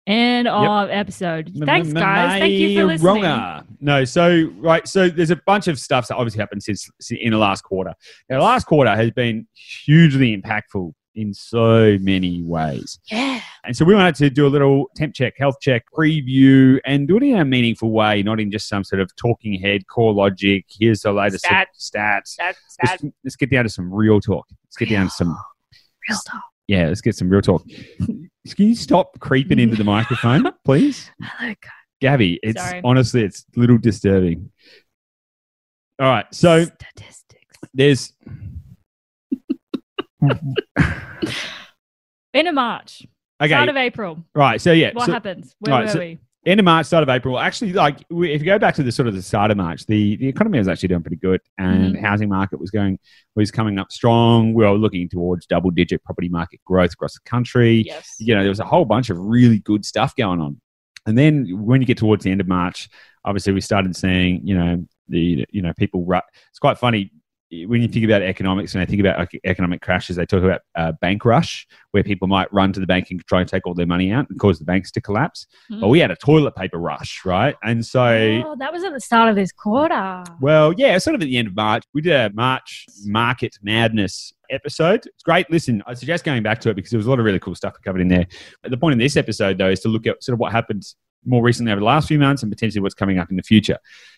End 0.08 0.48
of 0.48 0.90
episode. 0.90 1.50
M-m-m-, 1.50 1.66
Thanks, 1.66 1.94
guys. 1.94 2.40
Thank 2.40 2.54
you 2.54 2.80
for 2.80 2.86
listening. 2.86 3.24
Rona. 3.24 3.66
No, 3.80 4.04
so 4.04 4.52
right, 4.58 4.88
so 4.88 5.10
there's 5.10 5.32
a 5.32 5.36
bunch 5.46 5.68
of 5.68 5.80
stuff 5.80 6.08
that 6.08 6.16
obviously 6.16 6.40
happened 6.40 6.64
since 6.64 6.90
in 7.10 7.32
the 7.32 7.38
last 7.38 7.62
quarter. 7.62 7.94
Now, 8.30 8.40
the 8.40 8.44
last 8.44 8.66
quarter 8.66 8.96
has 8.96 9.12
been 9.12 9.48
hugely 9.54 10.36
impactful 10.36 10.94
in 11.16 11.34
so 11.34 11.98
many 12.02 12.42
ways. 12.44 13.00
Yeah. 13.12 13.42
And 13.63 13.75
so 13.75 13.86
we 13.86 13.94
wanted 13.94 14.16
to 14.16 14.30
do 14.30 14.48
a 14.48 14.50
little 14.50 14.90
temp 14.96 15.13
check, 15.13 15.34
health 15.38 15.58
check, 15.62 15.84
preview, 15.96 16.80
and 16.86 17.08
do 17.08 17.18
it 17.18 17.24
in 17.24 17.38
a 17.38 17.46
meaningful 17.46 17.92
way, 17.92 18.24
not 18.24 18.40
in 18.40 18.52
just 18.52 18.68
some 18.68 18.84
sort 18.84 19.02
of 19.02 19.16
talking 19.16 19.60
head, 19.60 19.84
CoreLogic. 19.88 20.66
Here's 20.69 21.02
the 21.02 21.12
latest 21.13 21.46
Stat. 21.46 21.68
stats. 21.78 22.36
Let's, 22.84 23.04
let's 23.24 23.36
get 23.36 23.52
down 23.52 23.63
to 23.66 23.69
some 23.69 23.94
real 23.94 24.19
talk. 24.19 24.48
Let's 24.66 24.78
get 24.78 24.90
down 24.90 25.06
to 25.08 25.12
some 25.12 25.38
Real 26.10 26.18
talk. 26.28 26.42
yeah. 26.68 26.88
Let's 26.88 27.02
get 27.02 27.16
some 27.16 27.30
real 27.30 27.42
talk. 27.42 27.63
Can 28.00 28.30
you 28.58 28.75
stop 28.75 29.19
creeping 29.19 29.60
into 29.60 29.75
the 29.75 29.84
microphone, 29.84 30.52
please? 30.66 31.12
Hello, 31.22 31.50
guys. 31.62 31.72
Gabby, 32.02 32.40
it's 32.42 32.60
Sorry. 32.60 32.81
honestly 32.84 33.22
it's 33.24 33.46
a 33.56 33.60
little 33.60 33.78
disturbing. 33.78 34.52
All 36.00 36.08
right, 36.10 36.25
so 36.34 36.63
Statistics. 36.63 37.58
there's 37.75 38.13
End 42.34 42.48
of 42.48 42.54
March. 42.56 43.06
okay, 43.42 43.50
Start 43.50 43.70
of 43.70 43.76
April. 43.78 44.24
right. 44.34 44.62
So 44.62 44.72
yeah, 44.72 44.92
What 44.94 45.08
so 45.08 45.12
happens? 45.14 45.56
Where 45.60 45.74
right, 45.76 45.86
were 45.86 45.92
so- 45.92 46.00
we? 46.00 46.20
end 46.44 46.60
of 46.60 46.64
March, 46.64 46.88
start 46.88 47.04
of 47.04 47.10
April. 47.10 47.38
Actually, 47.38 47.72
like 47.72 48.00
if 48.10 48.42
you 48.42 48.46
go 48.46 48.58
back 48.58 48.74
to 48.74 48.82
the 48.82 48.92
sort 48.92 49.08
of 49.08 49.14
the 49.14 49.22
start 49.22 49.52
of 49.52 49.58
March, 49.58 49.86
the, 49.86 50.16
the 50.16 50.28
economy 50.28 50.58
was 50.58 50.68
actually 50.68 50.88
doing 50.90 51.04
pretty 51.04 51.18
good, 51.18 51.40
and 51.60 51.96
Mhm. 51.96 52.02
housing 52.02 52.30
market 52.30 52.60
was 52.60 52.72
going 52.72 52.98
was 53.36 53.52
coming 53.52 53.78
up 53.78 53.92
strong. 53.92 54.54
We 54.56 54.64
were 54.66 54.72
looking 54.72 55.08
towards 55.08 55.46
double 55.46 55.70
digit 55.70 56.04
property 56.04 56.30
market 56.30 56.60
growth 56.66 56.94
across 56.94 57.14
the 57.14 57.20
country. 57.30 57.84
Yes. 57.86 58.16
you 58.20 58.34
know, 58.34 58.42
there 58.42 58.50
was 58.50 58.60
a 58.60 58.66
whole 58.66 58.86
bunch 58.86 59.12
of 59.12 59.20
really 59.20 59.60
good 59.60 59.86
stuff 59.86 60.16
going 60.16 60.42
on. 60.42 60.60
And 61.06 61.16
then 61.16 61.46
when 61.64 61.80
you 61.80 61.86
get 61.86 61.98
towards 62.00 62.24
the 62.24 62.32
end 62.32 62.42
of 62.42 62.48
March, 62.48 62.90
obviously 63.24 63.54
we 63.54 63.62
started 63.62 63.96
seeing, 63.96 64.42
you 64.48 64.56
know, 64.58 64.84
the, 65.10 65.46
you 65.52 65.62
know, 65.62 65.74
people, 65.74 66.04
it's 66.50 66.60
quite 66.60 66.78
funny 66.80 67.12
when 67.65 67.81
you 67.81 67.88
think 67.88 68.06
about 68.06 68.21
economics 68.21 68.74
and 68.74 68.81
I 68.81 68.86
think 68.86 69.01
about 69.01 69.27
economic 69.44 69.81
crashes, 69.81 70.15
they 70.15 70.25
talk 70.25 70.44
about 70.44 70.62
uh, 70.75 70.94
bank 70.94 71.25
rush, 71.25 71.68
where 71.92 72.03
people 72.03 72.27
might 72.27 72.51
run 72.53 72.71
to 72.74 72.80
the 72.80 72.88
bank 72.88 73.07
and 73.12 73.25
try 73.27 73.42
and 73.42 73.50
take 73.50 73.68
all 73.68 73.74
their 73.74 73.86
money 73.86 74.12
out 74.12 74.30
and 74.30 74.39
cause 74.39 74.57
the 74.57 74.65
banks 74.65 74.89
to 74.92 75.01
collapse. 75.01 75.48
Mm. 75.69 75.81
But 75.81 75.89
we 75.89 76.00
had 76.00 76.12
a 76.12 76.15
toilet 76.15 76.56
paper 76.56 76.77
rush, 76.77 77.25
right? 77.25 77.56
And 77.63 77.86
so, 77.86 78.01
Oh, 78.45 78.56
that 78.57 78.71
was 78.71 78.83
at 78.83 78.94
the 78.94 79.01
start 79.01 79.30
of 79.30 79.36
this 79.36 79.51
quarter. 79.51 80.24
well, 80.39 80.74
yeah, 80.74 80.98
sort 80.98 81.15
of 81.15 81.21
at 81.21 81.25
the 81.25 81.38
end 81.38 81.50
of 81.50 81.56
March. 81.56 81.84
We 81.93 82.01
did 82.01 82.13
a 82.13 82.31
March 82.34 82.86
market 83.05 83.58
madness 83.62 84.34
episode. 84.50 85.05
It's 85.05 85.24
great. 85.24 85.50
Listen, 85.51 85.84
I 85.86 85.93
suggest 85.93 86.24
going 86.24 86.43
back 86.43 86.62
to 86.62 86.70
it 86.70 86.75
because 86.75 86.91
there 86.91 86.98
was 87.00 87.08
a 87.08 87.10
lot 87.10 87.20
of 87.20 87.25
really 87.25 87.39
cool 87.39 87.55
stuff 87.55 87.75
covered 87.84 88.01
in 88.01 88.08
there. 88.08 88.27
But 88.62 88.72
the 88.72 88.77
point 88.77 88.93
of 88.93 89.00
this 89.00 89.17
episode, 89.17 89.58
though, 89.58 89.70
is 89.70 89.81
to 89.81 89.89
look 89.89 90.08
at 90.08 90.24
sort 90.24 90.34
of 90.34 90.39
what 90.39 90.51
happened 90.51 90.84
more 91.25 91.43
recently 91.43 91.72
over 91.72 91.79
the 91.79 91.86
last 91.86 92.08
few 92.08 92.17
months 92.17 92.43
and 92.43 92.51
potentially 92.51 92.81
what's 92.81 92.96
coming 92.96 93.20
up 93.20 93.29
in 93.29 93.36
the 93.36 93.43
future. 93.43 93.77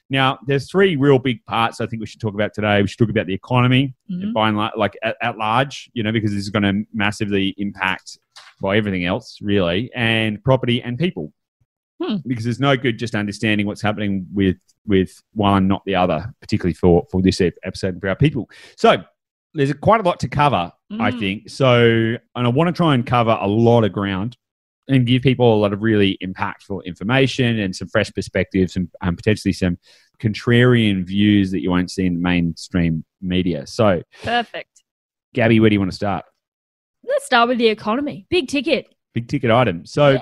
Now, 0.10 0.38
there's 0.45 0.69
three 0.69 0.95
real 0.95 1.17
big 1.19 1.43
parts 1.45 1.81
I 1.81 1.88
think 1.88 2.00
we 2.00 2.05
should 2.05 2.22
talk 2.22 2.33
about 2.33 2.53
today. 2.53 2.81
We 2.81 2.88
should 2.88 3.00
talk 3.00 3.10
about 3.10 3.25
the 3.25 3.33
economy, 3.33 3.95
Mhm. 4.12 4.33
by 4.33 4.50
and 4.50 4.57
large, 4.57 4.74
like 4.77 4.98
at, 5.03 5.15
at 5.22 5.38
large, 5.38 5.89
you 5.93 6.03
know, 6.03 6.12
because 6.12 6.31
this 6.31 6.41
is 6.41 6.50
going 6.50 6.63
to 6.63 6.83
massively 6.93 7.55
impact 7.57 8.19
by 8.62 8.77
everything 8.77 9.05
else, 9.05 9.39
really, 9.41 9.89
and 9.95 10.43
property 10.43 10.81
and 10.81 10.98
people. 11.00 11.33
Hmm. 12.01 12.17
Because 12.25 12.43
there's 12.43 12.60
no 12.60 12.75
good 12.75 12.98
just 13.00 13.15
understanding 13.15 13.65
what's 13.67 13.81
happening 13.81 14.25
with 14.33 14.57
with 14.86 15.24
one, 15.33 15.67
not 15.69 15.81
the 15.86 15.95
other, 15.95 16.33
particularly 16.41 16.74
for 16.74 17.05
for 17.10 17.22
this 17.22 17.39
episode 17.39 17.93
and 17.93 18.01
for 18.01 18.10
our 18.10 18.15
people. 18.15 18.50
So 18.75 18.98
there's 19.53 19.72
quite 19.74 20.01
a 20.01 20.03
lot 20.03 20.19
to 20.19 20.27
cover, 20.27 20.72
I 20.91 21.12
Mm. 21.12 21.19
think. 21.19 21.50
So, 21.50 22.17
and 22.36 22.48
I 22.48 22.48
want 22.50 22.67
to 22.67 22.74
try 22.74 22.93
and 22.95 23.05
cover 23.05 23.38
a 23.39 23.48
lot 23.48 23.83
of 23.86 23.93
ground 23.93 24.36
and 24.87 25.05
give 25.05 25.21
people 25.21 25.53
a 25.53 25.59
lot 25.59 25.73
of 25.73 25.81
really 25.81 26.17
impactful 26.23 26.83
information 26.85 27.59
and 27.59 27.75
some 27.75 27.87
fresh 27.87 28.11
perspectives 28.13 28.75
and, 28.75 28.89
and 29.01 29.15
potentially 29.17 29.53
some 29.53 29.77
contrarian 30.19 31.05
views 31.05 31.51
that 31.51 31.61
you 31.61 31.69
won't 31.69 31.89
see 31.91 32.05
in 32.05 32.15
the 32.15 32.19
mainstream 32.19 33.03
media. 33.21 33.65
So, 33.65 34.01
Perfect. 34.23 34.83
Gabby, 35.33 35.59
where 35.59 35.69
do 35.69 35.73
you 35.75 35.79
want 35.79 35.91
to 35.91 35.95
start? 35.95 36.25
Let's 37.03 37.25
start 37.25 37.49
with 37.49 37.57
the 37.57 37.67
economy. 37.67 38.25
Big 38.29 38.47
ticket. 38.47 38.93
Big 39.13 39.27
ticket 39.27 39.51
item. 39.51 39.85
So, 39.85 40.11
Yeah. 40.11 40.21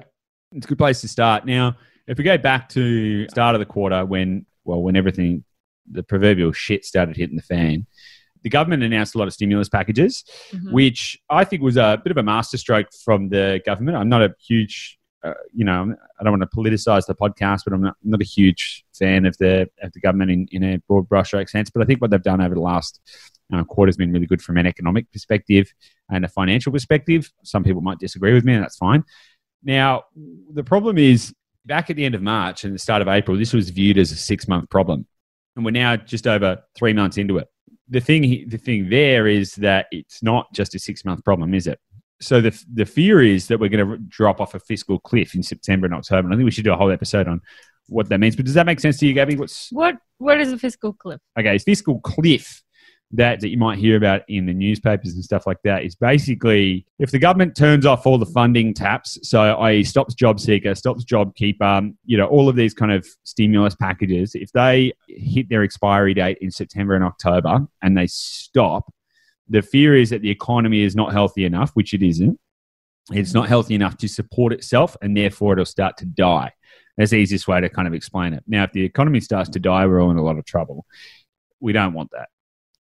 it's 0.53 0.65
a 0.65 0.69
good 0.69 0.77
place 0.77 1.01
to 1.01 1.07
start. 1.07 1.45
Now, 1.45 1.77
if 2.07 2.17
we 2.17 2.23
go 2.23 2.37
back 2.37 2.69
to 2.69 3.27
start 3.29 3.55
of 3.55 3.59
the 3.59 3.65
quarter 3.65 4.05
when, 4.05 4.45
well, 4.63 4.81
when 4.81 4.95
everything, 4.95 5.43
the 5.89 6.03
proverbial 6.03 6.51
shit 6.51 6.85
started 6.85 7.17
hitting 7.17 7.35
the 7.35 7.41
fan, 7.41 7.85
the 8.43 8.49
government 8.49 8.83
announced 8.83 9.15
a 9.15 9.17
lot 9.17 9.27
of 9.27 9.33
stimulus 9.33 9.69
packages. 9.69 10.23
Mhm. 10.53 10.71
which 10.71 11.19
I 11.29 11.43
think 11.43 11.61
was 11.61 11.77
a 11.77 11.99
bit 12.03 12.11
of 12.11 12.17
a 12.17 12.23
masterstroke 12.23 12.87
from 13.05 13.29
the 13.29 13.61
government. 13.65 13.97
I'm 13.97 14.09
not 14.09 14.21
a 14.21 14.33
huge 14.39 14.97
uh, 15.23 15.33
you 15.53 15.63
know, 15.63 15.95
I 16.19 16.23
don't 16.23 16.39
want 16.39 16.49
to 16.49 16.57
politicize 16.57 17.05
the 17.05 17.13
podcast, 17.13 17.61
but 17.63 17.73
I'm 17.73 17.81
not, 17.81 17.95
not 18.03 18.21
a 18.21 18.25
huge 18.25 18.83
fan 18.91 19.25
of 19.25 19.37
the 19.37 19.69
of 19.83 19.91
the 19.93 19.99
government 19.99 20.31
in, 20.31 20.47
in 20.51 20.63
a 20.63 20.77
broad 20.87 21.07
brushstroke 21.07 21.47
sense. 21.47 21.69
But 21.69 21.83
I 21.83 21.85
think 21.85 22.01
what 22.01 22.09
they've 22.09 22.21
done 22.21 22.41
over 22.41 22.55
the 22.55 22.61
last 22.61 22.99
uh, 23.53 23.63
quarter 23.63 23.89
has 23.89 23.97
been 23.97 24.11
really 24.11 24.25
good 24.25 24.41
from 24.41 24.57
an 24.57 24.65
economic 24.65 25.11
perspective 25.11 25.71
and 26.09 26.25
a 26.25 26.27
financial 26.27 26.71
perspective. 26.71 27.31
Some 27.43 27.63
people 27.63 27.81
might 27.81 27.99
disagree 27.99 28.33
with 28.33 28.45
me, 28.45 28.53
and 28.53 28.63
that's 28.63 28.77
fine. 28.77 29.03
Now, 29.63 30.05
the 30.51 30.63
problem 30.63 30.97
is 30.97 31.33
back 31.65 31.91
at 31.91 31.97
the 31.97 32.05
end 32.05 32.15
of 32.15 32.23
March 32.23 32.63
and 32.63 32.73
the 32.73 32.79
start 32.79 33.03
of 33.03 33.07
April, 33.07 33.37
this 33.37 33.53
was 33.53 33.69
viewed 33.69 33.99
as 33.99 34.11
a 34.11 34.15
six 34.15 34.47
month 34.47 34.71
problem, 34.71 35.05
and 35.55 35.63
we're 35.63 35.69
now 35.71 35.97
just 35.97 36.25
over 36.25 36.63
three 36.75 36.93
months 36.93 37.19
into 37.19 37.37
it. 37.37 37.47
The 37.91 37.99
thing, 37.99 38.49
the 38.49 38.57
thing 38.57 38.89
there 38.89 39.27
is 39.27 39.53
that 39.55 39.85
it's 39.91 40.23
not 40.23 40.51
just 40.53 40.73
a 40.73 40.79
six 40.79 41.05
month 41.05 41.23
problem, 41.23 41.53
is 41.53 41.67
it? 41.67 41.79
so 42.21 42.39
the 42.39 42.63
the 42.73 42.85
fear 42.85 43.21
is 43.21 43.47
that 43.47 43.59
we're 43.59 43.69
going 43.69 43.85
to 43.85 43.97
drop 43.97 44.39
off 44.39 44.53
a 44.53 44.59
fiscal 44.59 44.99
cliff 44.99 45.35
in 45.35 45.43
September 45.43 45.85
and 45.87 45.95
October. 45.95 46.27
And 46.27 46.33
I 46.33 46.37
think 46.37 46.45
we 46.45 46.51
should 46.51 46.63
do 46.63 46.71
a 46.71 46.77
whole 46.77 46.91
episode 46.91 47.27
on 47.27 47.41
what 47.87 48.07
that 48.09 48.19
means. 48.19 48.35
But 48.35 48.45
does 48.45 48.53
that 48.53 48.65
make 48.65 48.79
sense 48.79 48.99
to 48.99 49.07
you, 49.07 49.13
Gabby? 49.13 49.35
What's 49.35 49.71
what? 49.71 49.97
What 50.19 50.39
is 50.39 50.51
a 50.53 50.57
fiscal 50.57 50.93
cliff? 50.93 51.19
Okay, 51.37 51.55
it's 51.55 51.63
fiscal 51.63 51.99
cliff 51.99 52.61
that, 53.13 53.41
that 53.41 53.49
you 53.49 53.57
might 53.57 53.77
hear 53.77 53.97
about 53.97 54.21
in 54.27 54.45
the 54.45 54.53
newspapers 54.53 55.13
and 55.13 55.23
stuff 55.23 55.45
like 55.45 55.61
that 55.63 55.83
is 55.83 55.95
basically 55.95 56.85
if 56.99 57.11
the 57.11 57.19
government 57.19 57.55
turns 57.55 57.85
off 57.85 58.05
all 58.05 58.17
the 58.17 58.25
funding 58.25 58.73
taps, 58.73 59.17
so 59.21 59.41
i.e. 59.41 59.83
stops 59.83 60.13
job 60.13 60.39
seeker, 60.39 60.73
stops 60.75 61.03
job 61.03 61.35
keeper, 61.35 61.81
you 62.05 62.17
know, 62.17 62.27
all 62.27 62.47
of 62.47 62.55
these 62.55 62.73
kind 62.73 62.91
of 62.91 63.05
stimulus 63.23 63.75
packages, 63.75 64.33
if 64.35 64.51
they 64.53 64.93
hit 65.07 65.49
their 65.49 65.63
expiry 65.63 66.13
date 66.13 66.37
in 66.41 66.51
September 66.51 66.95
and 66.95 67.03
October 67.03 67.59
and 67.81 67.97
they 67.97 68.07
stop, 68.07 68.93
the 69.49 69.61
fear 69.61 69.95
is 69.97 70.09
that 70.11 70.21
the 70.21 70.29
economy 70.29 70.81
is 70.81 70.95
not 70.95 71.11
healthy 71.11 71.43
enough, 71.43 71.71
which 71.73 71.93
it 71.93 72.01
isn't. 72.01 72.39
It's 73.11 73.33
not 73.33 73.49
healthy 73.49 73.75
enough 73.75 73.97
to 73.97 74.07
support 74.07 74.53
itself, 74.53 74.95
and 75.01 75.17
therefore 75.17 75.53
it'll 75.53 75.65
start 75.65 75.97
to 75.97 76.05
die. 76.05 76.53
That's 76.97 77.11
the 77.11 77.17
easiest 77.17 77.47
way 77.47 77.59
to 77.59 77.69
kind 77.69 77.87
of 77.87 77.93
explain 77.93 78.33
it. 78.33 78.43
Now, 78.47 78.63
if 78.63 78.71
the 78.71 78.83
economy 78.83 79.19
starts 79.19 79.49
to 79.49 79.59
die, 79.59 79.85
we're 79.85 80.01
all 80.01 80.11
in 80.11 80.17
a 80.17 80.23
lot 80.23 80.37
of 80.37 80.45
trouble. 80.45 80.85
We 81.59 81.73
don't 81.73 81.93
want 81.93 82.11
that, 82.11 82.29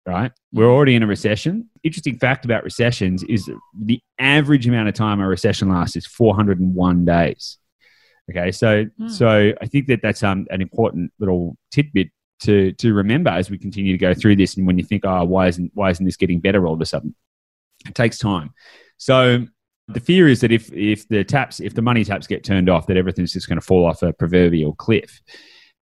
right? 0.05 0.31
We're 0.51 0.71
already 0.71 0.95
in 0.95 1.03
a 1.03 1.07
recession. 1.07 1.69
Interesting 1.83 2.17
fact 2.17 2.45
about 2.45 2.63
recessions 2.63 3.23
is 3.23 3.49
the 3.79 4.01
average 4.19 4.67
amount 4.67 4.89
of 4.89 4.95
time 4.95 5.19
a 5.19 5.27
recession 5.27 5.69
lasts 5.69 5.95
is 5.95 6.05
401 6.07 7.05
days. 7.05 7.57
Okay, 8.29 8.51
so 8.51 8.85
mm. 8.85 9.09
so 9.09 9.51
I 9.61 9.65
think 9.65 9.87
that 9.87 10.01
that's 10.01 10.23
um, 10.23 10.47
an 10.51 10.61
important 10.61 11.11
little 11.19 11.57
tidbit 11.71 12.09
to 12.41 12.71
to 12.73 12.93
remember 12.93 13.29
as 13.29 13.49
we 13.49 13.57
continue 13.57 13.91
to 13.91 13.97
go 13.97 14.13
through 14.13 14.37
this. 14.37 14.57
And 14.57 14.65
when 14.65 14.77
you 14.77 14.83
think, 14.83 15.03
oh, 15.05 15.25
why 15.25 15.47
isn't 15.47 15.71
why 15.73 15.89
isn't 15.89 16.05
this 16.05 16.17
getting 16.17 16.39
better 16.39 16.65
all 16.65 16.73
of 16.73 16.81
a 16.81 16.85
sudden? 16.85 17.15
It 17.85 17.95
takes 17.95 18.17
time. 18.17 18.53
So 18.97 19.45
the 19.87 19.99
fear 19.99 20.27
is 20.27 20.41
that 20.41 20.51
if 20.51 20.71
if 20.71 21.07
the 21.07 21.23
taps 21.23 21.59
if 21.59 21.73
the 21.73 21.81
money 21.81 22.03
taps 22.03 22.27
get 22.27 22.43
turned 22.43 22.69
off, 22.69 22.87
that 22.87 22.97
everything's 22.97 23.33
just 23.33 23.47
going 23.47 23.59
to 23.59 23.65
fall 23.65 23.85
off 23.85 24.03
a 24.03 24.13
proverbial 24.13 24.75
cliff. 24.75 25.21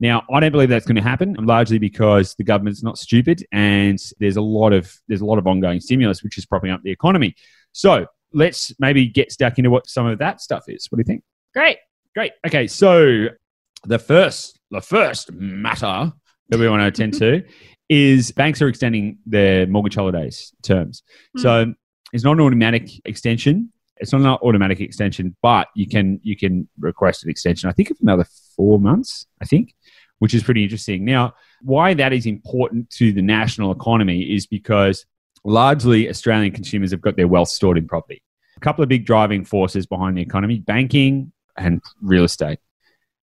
Now, 0.00 0.22
I 0.32 0.40
don't 0.40 0.52
believe 0.52 0.68
that's 0.68 0.86
going 0.86 0.96
to 0.96 1.02
happen, 1.02 1.34
largely 1.40 1.78
because 1.78 2.34
the 2.36 2.44
government's 2.44 2.82
not 2.82 2.98
stupid, 2.98 3.44
and 3.50 3.98
there's 4.20 4.36
a 4.36 4.42
lot 4.42 4.72
of 4.72 4.92
there's 5.08 5.20
a 5.20 5.26
lot 5.26 5.38
of 5.38 5.46
ongoing 5.46 5.80
stimulus 5.80 6.22
which 6.22 6.38
is 6.38 6.46
propping 6.46 6.70
up 6.70 6.82
the 6.82 6.90
economy. 6.90 7.34
So 7.72 8.06
let's 8.32 8.72
maybe 8.78 9.06
get 9.08 9.32
stuck 9.32 9.58
into 9.58 9.70
what 9.70 9.88
some 9.88 10.06
of 10.06 10.18
that 10.18 10.40
stuff 10.40 10.64
is. 10.68 10.86
What 10.90 10.96
do 10.96 11.00
you 11.00 11.04
think? 11.04 11.24
Great, 11.54 11.78
great. 12.14 12.32
Okay, 12.46 12.66
so 12.66 13.26
the 13.84 13.98
first 13.98 14.58
the 14.70 14.80
first 14.80 15.32
matter 15.32 16.12
that 16.48 16.58
we 16.58 16.68
want 16.68 16.82
to 16.82 16.86
attend 16.86 17.14
to 17.14 17.42
is 17.88 18.32
banks 18.32 18.60
are 18.60 18.68
extending 18.68 19.18
their 19.26 19.66
mortgage 19.66 19.94
holidays 19.94 20.52
terms. 20.62 21.02
Mm. 21.36 21.40
So 21.40 21.74
it's 22.12 22.24
not 22.24 22.32
an 22.32 22.40
automatic 22.40 22.90
extension. 23.04 23.72
It's 23.96 24.12
not 24.12 24.20
an 24.20 24.26
automatic 24.26 24.80
extension, 24.80 25.36
but 25.42 25.68
you 25.74 25.88
can 25.88 26.20
you 26.22 26.36
can 26.36 26.68
request 26.78 27.24
an 27.24 27.30
extension. 27.30 27.68
I 27.68 27.72
think 27.72 27.90
of 27.90 27.96
another 28.00 28.26
four 28.56 28.78
months. 28.78 29.26
I 29.40 29.44
think, 29.44 29.74
which 30.18 30.34
is 30.34 30.42
pretty 30.42 30.62
interesting. 30.62 31.04
Now, 31.04 31.34
why 31.62 31.94
that 31.94 32.12
is 32.12 32.26
important 32.26 32.90
to 32.90 33.12
the 33.12 33.22
national 33.22 33.72
economy 33.72 34.22
is 34.22 34.46
because 34.46 35.06
largely 35.44 36.08
Australian 36.08 36.52
consumers 36.52 36.90
have 36.90 37.00
got 37.00 37.16
their 37.16 37.28
wealth 37.28 37.48
stored 37.48 37.78
in 37.78 37.86
property. 37.86 38.22
A 38.56 38.60
couple 38.60 38.82
of 38.82 38.88
big 38.88 39.06
driving 39.06 39.44
forces 39.44 39.86
behind 39.86 40.16
the 40.16 40.22
economy: 40.22 40.58
banking 40.58 41.32
and 41.56 41.80
real 42.00 42.24
estate. 42.24 42.58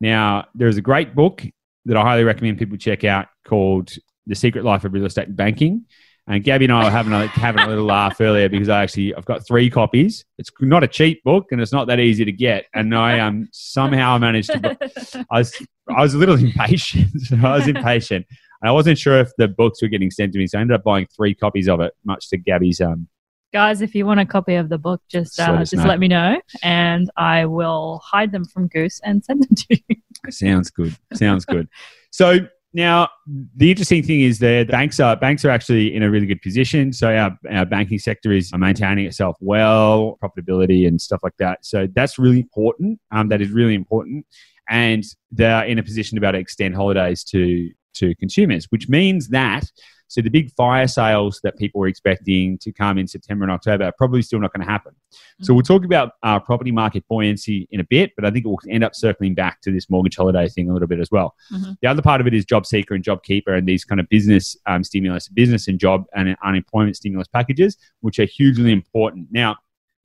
Now, 0.01 0.45
there's 0.55 0.77
a 0.77 0.81
great 0.81 1.13
book 1.13 1.43
that 1.85 1.97
I 1.97 2.01
highly 2.01 2.23
recommend 2.23 2.57
people 2.57 2.77
check 2.77 3.03
out 3.03 3.27
called 3.45 3.91
The 4.27 4.35
Secret 4.35 4.63
Life 4.63 4.85
of 4.85 4.93
Real 4.93 5.05
Estate 5.05 5.35
Banking. 5.35 5.85
And 6.29 6.43
Gabby 6.43 6.65
and 6.65 6.71
I 6.71 6.83
were 6.83 6.91
having 6.91 7.11
a, 7.11 7.25
having 7.27 7.63
a 7.63 7.67
little 7.67 7.85
laugh 7.85 8.21
earlier 8.21 8.47
because 8.49 8.69
I 8.69 8.83
actually 8.83 9.15
I've 9.15 9.25
got 9.25 9.45
three 9.47 9.67
copies. 9.67 10.23
It's 10.37 10.51
not 10.61 10.83
a 10.83 10.87
cheap 10.87 11.23
book 11.23 11.47
and 11.49 11.59
it's 11.59 11.71
not 11.71 11.87
that 11.87 11.99
easy 11.99 12.23
to 12.23 12.31
get. 12.31 12.65
And 12.75 12.95
I 12.95 13.19
um 13.19 13.49
somehow 13.51 14.19
managed 14.19 14.51
to. 14.51 15.25
I 15.31 15.39
was 15.39 15.59
I 15.89 16.01
was 16.01 16.13
a 16.13 16.19
little 16.19 16.35
impatient. 16.39 17.09
I 17.43 17.57
was 17.57 17.67
impatient. 17.67 18.27
And 18.61 18.69
I 18.69 18.71
wasn't 18.71 18.99
sure 18.99 19.19
if 19.19 19.31
the 19.37 19.47
books 19.47 19.81
were 19.81 19.87
getting 19.87 20.11
sent 20.11 20.33
to 20.33 20.39
me, 20.39 20.45
so 20.45 20.59
I 20.59 20.61
ended 20.61 20.75
up 20.75 20.83
buying 20.83 21.07
three 21.15 21.33
copies 21.33 21.67
of 21.67 21.79
it, 21.81 21.93
much 22.05 22.29
to 22.29 22.37
Gabby's 22.37 22.79
um. 22.79 23.07
Guys, 23.51 23.81
if 23.81 23.95
you 23.95 24.05
want 24.05 24.19
a 24.19 24.25
copy 24.25 24.53
of 24.53 24.69
the 24.69 24.77
book, 24.77 25.01
just 25.09 25.39
uh, 25.39 25.57
just, 25.57 25.71
just 25.71 25.87
let 25.87 25.97
me 25.97 26.07
know, 26.07 26.39
and 26.61 27.09
I 27.17 27.45
will 27.45 27.99
hide 28.05 28.31
them 28.31 28.45
from 28.45 28.67
Goose 28.67 29.01
and 29.03 29.25
send 29.25 29.41
them 29.41 29.55
to 29.55 29.81
you. 29.87 29.95
Sounds 30.29 30.69
good. 30.69 30.95
Sounds 31.13 31.45
good. 31.45 31.67
So 32.11 32.41
now 32.73 33.09
the 33.55 33.71
interesting 33.71 34.03
thing 34.03 34.21
is 34.21 34.39
that 34.39 34.67
banks 34.67 34.99
are 34.99 35.15
banks 35.15 35.43
are 35.43 35.49
actually 35.49 35.95
in 35.95 36.03
a 36.03 36.09
really 36.09 36.27
good 36.27 36.41
position. 36.41 36.93
So 36.93 37.15
our, 37.15 37.37
our 37.49 37.65
banking 37.65 37.99
sector 37.99 38.31
is 38.31 38.51
maintaining 38.55 39.05
itself 39.05 39.37
well, 39.39 40.17
profitability 40.23 40.87
and 40.87 41.01
stuff 41.01 41.21
like 41.23 41.37
that. 41.39 41.65
So 41.65 41.87
that's 41.93 42.19
really 42.19 42.39
important. 42.39 42.99
Um, 43.11 43.29
that 43.29 43.41
is 43.41 43.49
really 43.49 43.75
important, 43.75 44.25
and 44.69 45.03
they're 45.31 45.65
in 45.65 45.79
a 45.79 45.83
position 45.83 46.15
to 46.15 46.21
be 46.21 46.27
able 46.27 46.33
to 46.33 46.39
extend 46.39 46.75
holidays 46.75 47.23
to 47.25 47.71
to 47.95 48.15
consumers, 48.15 48.67
which 48.69 48.87
means 48.87 49.29
that 49.29 49.65
so 50.09 50.21
the 50.21 50.29
big 50.29 50.51
fire 50.53 50.87
sales 50.87 51.39
that 51.43 51.55
people 51.55 51.79
were 51.79 51.87
expecting 51.87 52.57
to 52.57 52.73
come 52.73 52.97
in 52.97 53.07
September 53.07 53.43
and 53.43 53.51
October 53.51 53.85
are 53.85 53.91
probably 53.91 54.23
still 54.23 54.39
not 54.39 54.51
going 54.51 54.65
to 54.65 54.69
happen. 54.69 54.91
Mm-hmm. 54.91 55.43
So 55.43 55.53
we'll 55.53 55.61
talk 55.61 55.85
about 55.85 56.13
uh, 56.23 56.39
property 56.39 56.71
market 56.71 57.07
buoyancy 57.07 57.67
in 57.69 57.79
a 57.79 57.83
bit, 57.83 58.13
but 58.15 58.25
I 58.25 58.31
think 58.31 58.43
it 58.43 58.49
will 58.49 58.59
end 58.67 58.83
up 58.83 58.95
circling 58.95 59.35
back 59.35 59.61
to 59.61 59.71
this 59.71 59.87
mortgage 59.87 60.15
holiday 60.15 60.49
thing 60.49 60.67
a 60.67 60.73
little 60.73 60.87
bit 60.87 60.99
as 60.99 61.11
well. 61.11 61.35
Mm-hmm. 61.53 61.73
The 61.83 61.87
other 61.87 62.01
part 62.01 62.21
of 62.21 62.27
it 62.27 62.33
is 62.33 62.43
job 62.43 62.65
seeker 62.65 62.95
and 62.95 63.03
job 63.03 63.21
keeper 63.21 63.53
and 63.53 63.67
these 63.67 63.85
kind 63.85 64.01
of 64.01 64.09
business 64.09 64.57
um, 64.65 64.83
stimulus, 64.83 65.27
business 65.27 65.67
and 65.67 65.79
job 65.79 66.05
and 66.15 66.35
unemployment 66.43 66.95
stimulus 66.95 67.27
packages, 67.27 67.77
which 68.01 68.17
are 68.17 68.25
hugely 68.25 68.71
important. 68.71 69.27
Now, 69.29 69.57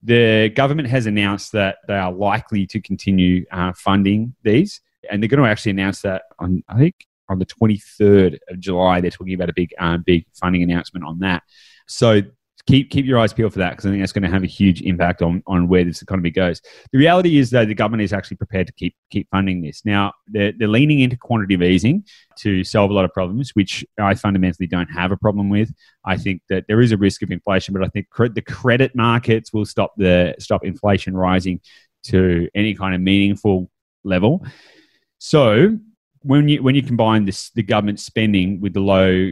the 0.03 0.51
government 0.55 0.89
has 0.89 1.07
announced 1.07 1.53
that 1.53 1.79
they 1.89 1.95
are 1.95 2.13
likely 2.13 2.67
to 2.67 2.81
continue 2.81 3.47
uh, 3.51 3.73
funding 3.73 4.35
these, 4.43 4.83
and 5.11 5.23
they're 5.23 5.29
going 5.29 5.43
to 5.43 5.49
actually 5.49 5.71
announce 5.71 6.03
that 6.03 6.25
on 6.39 6.63
I 6.69 6.77
think 6.77 6.95
on 7.29 7.39
the 7.39 7.47
23rd 7.47 8.39
of 8.49 8.61
July. 8.61 9.01
They're 9.01 9.11
talking 9.11 9.35
about 9.35 9.51
a 9.51 9.55
big, 9.55 9.73
um, 9.79 10.03
big 10.03 10.27
funding 10.35 10.63
announcement 10.63 11.05
on 11.05 11.21
that. 11.21 11.43
So 11.87 12.23
keep 12.67 12.91
keep 12.91 13.05
your 13.05 13.19
eyes 13.19 13.33
peeled 13.33 13.53
for 13.53 13.59
that 13.59 13.71
because 13.71 13.85
I 13.85 13.91
think 13.91 14.03
that's 14.03 14.13
going 14.13 14.23
to 14.23 14.31
have 14.31 14.43
a 14.43 14.47
huge 14.47 14.81
impact 14.83 15.23
on 15.23 15.43
on 15.47 15.69
where 15.69 15.85
this 15.85 16.03
economy 16.03 16.31
goes. 16.31 16.61
The 16.93 16.99
reality 16.99 17.39
is 17.39 17.51
though 17.51 17.65
the 17.65 17.75
government 17.75 18.03
is 18.03 18.13
actually 18.13 18.39
prepared 18.39 18.67
to 18.69 18.73
keep 18.73 18.97
keep 19.11 19.29
funding 19.31 19.63
this. 19.63 19.83
Now 19.85 20.13
they're 20.27 20.53
they're 20.57 20.69
leaning 20.69 21.01
into 21.01 21.17
quantitative 21.17 21.63
easing 21.63 22.05
to 22.39 22.65
solve 22.65 22.91
a 22.91 22.95
lot 22.95 23.05
of 23.05 23.13
problems, 23.13 23.51
which 23.55 23.85
I 23.99 24.15
fundamentally 24.15 24.67
don't 24.67 24.89
have 24.89 25.13
a 25.13 25.17
problem 25.17 25.51
with. 25.51 25.73
I 26.05 26.17
think 26.17 26.43
that 26.49 26.65
there 26.69 26.81
is 26.81 26.93
a 26.93 26.97
risk 26.97 27.23
of 27.23 27.31
inflation, 27.31 27.75
but 27.75 27.85
I 27.85 27.89
think 27.89 28.09
cre- 28.11 28.29
the 28.29 28.43
credit 28.43 28.95
markets 28.95 29.53
will 29.53 29.67
stop 29.67 29.93
the 29.97 30.35
stop 30.39 30.65
inflation 30.65 31.17
rising 31.17 31.61
to 32.05 32.49
any 32.55 32.75
kind 32.75 32.95
of 32.95 33.01
meaningful 33.01 33.71
level. 34.05 34.45
So 35.19 35.79
when 36.25 36.49
you 36.49 36.63
when 36.63 36.75
you 36.75 36.83
combine 36.83 37.27
this 37.27 37.51
the 37.51 37.63
government 37.63 38.01
spending 38.01 38.61
with 38.61 38.73
the 38.73 38.81
low 38.81 39.31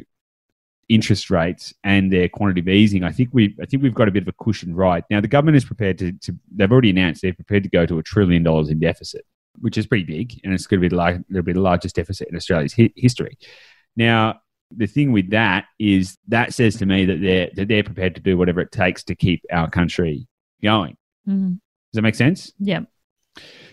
interest 0.89 1.31
rates 1.31 1.73
and 1.83 2.13
their 2.13 2.29
quantitative 2.29 2.69
easing, 2.69 3.03
I 3.03 3.11
think 3.11 3.31
we 3.33 3.57
I 3.61 3.67
think 3.67 3.83
we've 3.83 3.95
got 3.95 4.09
a 4.09 4.13
bit 4.13 4.23
of 4.23 4.29
a 4.29 4.45
cushion 4.45 4.75
right 4.75 5.03
now. 5.11 5.21
The 5.21 5.29
government 5.29 5.57
is 5.57 5.65
prepared 5.65 5.99
to, 5.99 6.13
to 6.13 6.37
they've 6.55 6.71
already 6.71 6.91
announced 6.91 7.23
they're 7.23 7.33
prepared 7.33 7.63
to 7.65 7.71
go 7.71 7.87
to 7.87 7.99
a 7.99 8.03
trillion 8.03 8.43
dollars 8.43 8.69
in 8.69 8.79
deficit, 8.79 9.25
which 9.61 9.79
is 9.79 9.87
pretty 9.87 10.05
big, 10.05 10.39
and 10.45 10.53
it's 10.53 10.67
going 10.67 10.83
to 10.83 10.89
be 10.89 10.95
the, 10.95 11.25
it'll 11.31 11.43
be 11.43 11.55
the 11.55 11.61
largest 11.61 11.97
deficit 11.97 12.29
in 12.29 12.37
Australia's 12.37 12.75
hi- 12.75 12.93
history. 12.95 13.39
Now, 13.97 14.41
the 14.71 14.87
thing 14.87 15.13
with 15.13 15.31
that 15.31 15.65
is 15.79 16.19
that 16.29 16.53
says 16.53 16.77
to 16.77 16.87
me 16.87 17.07
that 17.07 17.21
they're 17.23 17.51
that 17.57 17.69
they're 17.69 17.85
prepared 17.85 18.15
to 18.17 18.21
do 18.21 18.37
whatever 18.37 18.61
it 18.61 18.71
takes 18.71 19.03
to 19.05 19.15
keep 19.15 19.43
our 19.51 19.71
country 19.71 20.27
going. 20.63 20.99
Mm-hmm. 21.27 21.53
Does 21.53 21.95
that 21.95 22.03
make 22.03 22.17
sense? 22.17 22.53
Yeah. 22.59 22.81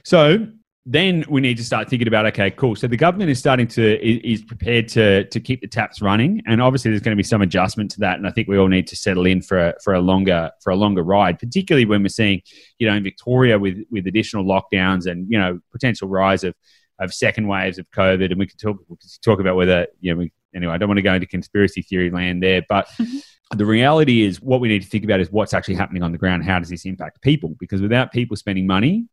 So 0.06 0.48
then 0.92 1.24
we 1.30 1.40
need 1.40 1.56
to 1.56 1.64
start 1.64 1.88
thinking 1.88 2.08
about 2.08 2.26
okay 2.26 2.50
cool. 2.50 2.76
So 2.76 2.88
the 2.88 2.98
government 2.98 3.30
is 3.30 3.38
starting 3.38 3.68
to 3.68 4.04
is 4.04 4.42
prepared 4.42 4.88
to 4.90 5.24
to 5.26 5.40
keep 5.40 5.62
the 5.62 5.68
taps 5.68 6.02
running. 6.02 6.42
And 6.48 6.62
obviously 6.62 6.90
there's 6.90 7.04
going 7.04 7.16
to 7.16 7.24
be 7.24 7.24
some 7.24 7.44
adjustment 7.44 7.92
to 7.92 8.00
that. 8.00 8.18
And 8.18 8.28
i 8.28 8.32
think 8.32 8.48
we 8.48 8.58
all 8.58 8.68
need 8.68 8.88
to 8.88 8.96
settle 8.96 9.28
in 9.28 9.44
for 9.44 9.60
a, 9.60 9.76
for 9.84 9.94
a 9.94 10.02
longer 10.02 10.50
for 10.64 10.72
a 10.72 10.76
longer 10.76 11.04
ride 11.04 11.38
particularly 11.38 11.86
when 11.86 12.02
we're 12.02 12.10
seeing 12.10 12.42
you 12.80 12.88
know 12.88 12.96
in 12.96 13.04
victoria 13.04 13.60
with 13.60 13.78
with 13.92 14.08
additional 14.08 14.44
lockdowns 14.44 15.06
and 15.06 15.28
you 15.30 15.38
know 15.38 15.60
potential 15.72 16.08
rise 16.08 16.44
of 16.44 16.56
of 17.00 17.14
second 17.14 17.48
waves 17.48 17.78
of 17.78 17.90
covid. 17.92 18.32
And 18.32 18.40
we 18.40 18.48
can 18.48 18.58
talk 18.58 18.78
we 18.88 18.98
can 18.98 19.10
talk 19.22 19.40
about 19.40 19.56
whether 19.56 19.86
you 20.00 20.12
know 20.12 20.18
we, 20.18 20.32
anyway 20.56 20.74
i 20.74 20.78
don't 20.78 20.90
want 20.90 20.98
to 20.98 21.04
go 21.04 21.14
into 21.14 21.28
conspiracy 21.28 21.84
theory 21.84 22.10
land 22.10 22.42
there 22.42 22.64
but 22.68 22.88
mm-hmm. 22.88 23.58
the 23.58 23.66
reality 23.66 24.24
is 24.24 24.42
what 24.42 24.60
we 24.60 24.68
need 24.68 24.82
to 24.82 24.90
think 24.90 25.04
about 25.04 25.20
is 25.20 25.32
what's 25.32 25.54
actually 25.54 25.76
happening 25.76 26.04
on 26.04 26.12
the 26.12 26.18
ground. 26.18 26.44
How 26.44 26.60
does 26.60 26.70
this 26.70 26.86
impact 26.86 27.22
people? 27.22 27.56
Because 27.60 27.82
without 27.82 28.12
people 28.12 28.36
spending 28.36 28.68
money 28.68 29.08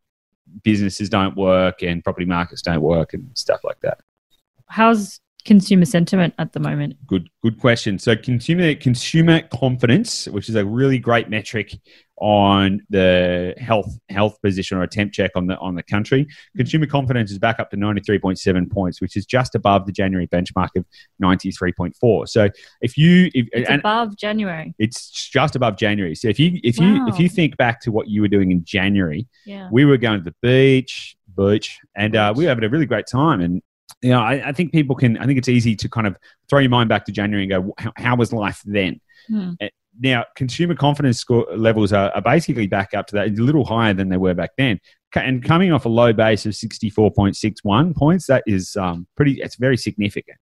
businesses 0.62 1.08
don't 1.08 1.36
work 1.36 1.82
and 1.82 2.02
property 2.02 2.26
markets 2.26 2.62
don't 2.62 2.80
work 2.80 3.14
and 3.14 3.30
stuff 3.34 3.60
like 3.64 3.80
that. 3.80 3.98
How's 4.68 5.20
consumer 5.46 5.84
sentiment 5.86 6.34
at 6.38 6.52
the 6.52 6.60
moment? 6.60 6.96
Good, 7.06 7.30
good 7.42 7.58
question. 7.58 7.98
So 7.98 8.14
consumer 8.16 8.74
consumer 8.74 9.40
confidence, 9.42 10.26
which 10.28 10.48
is 10.48 10.54
a 10.56 10.64
really 10.64 10.98
great 10.98 11.30
metric 11.30 11.74
on 12.18 12.80
the 12.88 13.54
health 13.58 13.98
health 14.08 14.40
position 14.40 14.78
or 14.78 14.82
a 14.82 14.88
temp 14.88 15.12
check 15.12 15.30
on 15.34 15.46
the 15.46 15.56
on 15.58 15.74
the 15.74 15.82
country. 15.82 16.26
Consumer 16.56 16.86
confidence 16.86 17.30
is 17.30 17.38
back 17.38 17.60
up 17.60 17.70
to 17.70 17.76
93.7 17.76 18.70
points, 18.70 19.00
which 19.02 19.16
is 19.16 19.26
just 19.26 19.54
above 19.54 19.84
the 19.86 19.92
January 19.92 20.26
benchmark 20.26 20.70
of 20.76 20.84
93.4. 21.22 22.28
So 22.28 22.48
if 22.80 22.96
you 22.96 23.30
if, 23.34 23.46
It's 23.52 23.70
above 23.70 24.16
January. 24.16 24.74
it's 24.78 25.10
just 25.10 25.56
above 25.56 25.76
January. 25.76 26.14
So 26.14 26.28
if 26.28 26.38
you 26.38 26.58
if 26.64 26.78
you 26.78 27.06
if 27.06 27.18
you 27.18 27.28
think 27.28 27.56
back 27.56 27.80
to 27.82 27.92
what 27.92 28.08
you 28.08 28.22
were 28.22 28.28
doing 28.28 28.50
in 28.50 28.64
January, 28.64 29.26
Yeah. 29.44 29.68
we 29.70 29.84
were 29.84 29.98
going 29.98 30.18
to 30.18 30.24
the 30.24 30.34
beach, 30.42 31.16
beach, 31.36 31.78
and 31.94 32.16
uh, 32.16 32.32
we 32.34 32.44
were 32.44 32.48
having 32.48 32.64
a 32.64 32.68
really 32.70 32.86
great 32.86 33.06
time. 33.06 33.40
And 33.42 33.62
you 34.02 34.10
know, 34.10 34.20
I, 34.20 34.48
I 34.48 34.52
think 34.52 34.72
people 34.72 34.96
can. 34.96 35.16
I 35.18 35.26
think 35.26 35.38
it's 35.38 35.48
easy 35.48 35.76
to 35.76 35.88
kind 35.88 36.06
of 36.06 36.16
throw 36.48 36.58
your 36.58 36.70
mind 36.70 36.88
back 36.88 37.04
to 37.06 37.12
January 37.12 37.44
and 37.44 37.50
go, 37.50 37.74
how, 37.78 37.92
how 37.96 38.16
was 38.16 38.32
life 38.32 38.62
then? 38.64 39.00
Hmm. 39.28 39.52
Now, 39.98 40.24
consumer 40.36 40.74
confidence 40.74 41.18
score 41.18 41.46
levels 41.56 41.92
are, 41.92 42.10
are 42.10 42.20
basically 42.20 42.66
back 42.66 42.92
up 42.92 43.06
to 43.08 43.14
that, 43.14 43.28
a 43.28 43.30
little 43.30 43.64
higher 43.64 43.94
than 43.94 44.08
they 44.10 44.18
were 44.18 44.34
back 44.34 44.50
then. 44.58 44.78
And 45.14 45.42
coming 45.42 45.72
off 45.72 45.86
a 45.86 45.88
low 45.88 46.12
base 46.12 46.44
of 46.44 46.52
64.61 46.52 47.96
points, 47.96 48.26
that 48.26 48.42
is 48.46 48.76
um, 48.76 49.06
pretty, 49.16 49.40
it's 49.40 49.56
very 49.56 49.78
significant. 49.78 50.36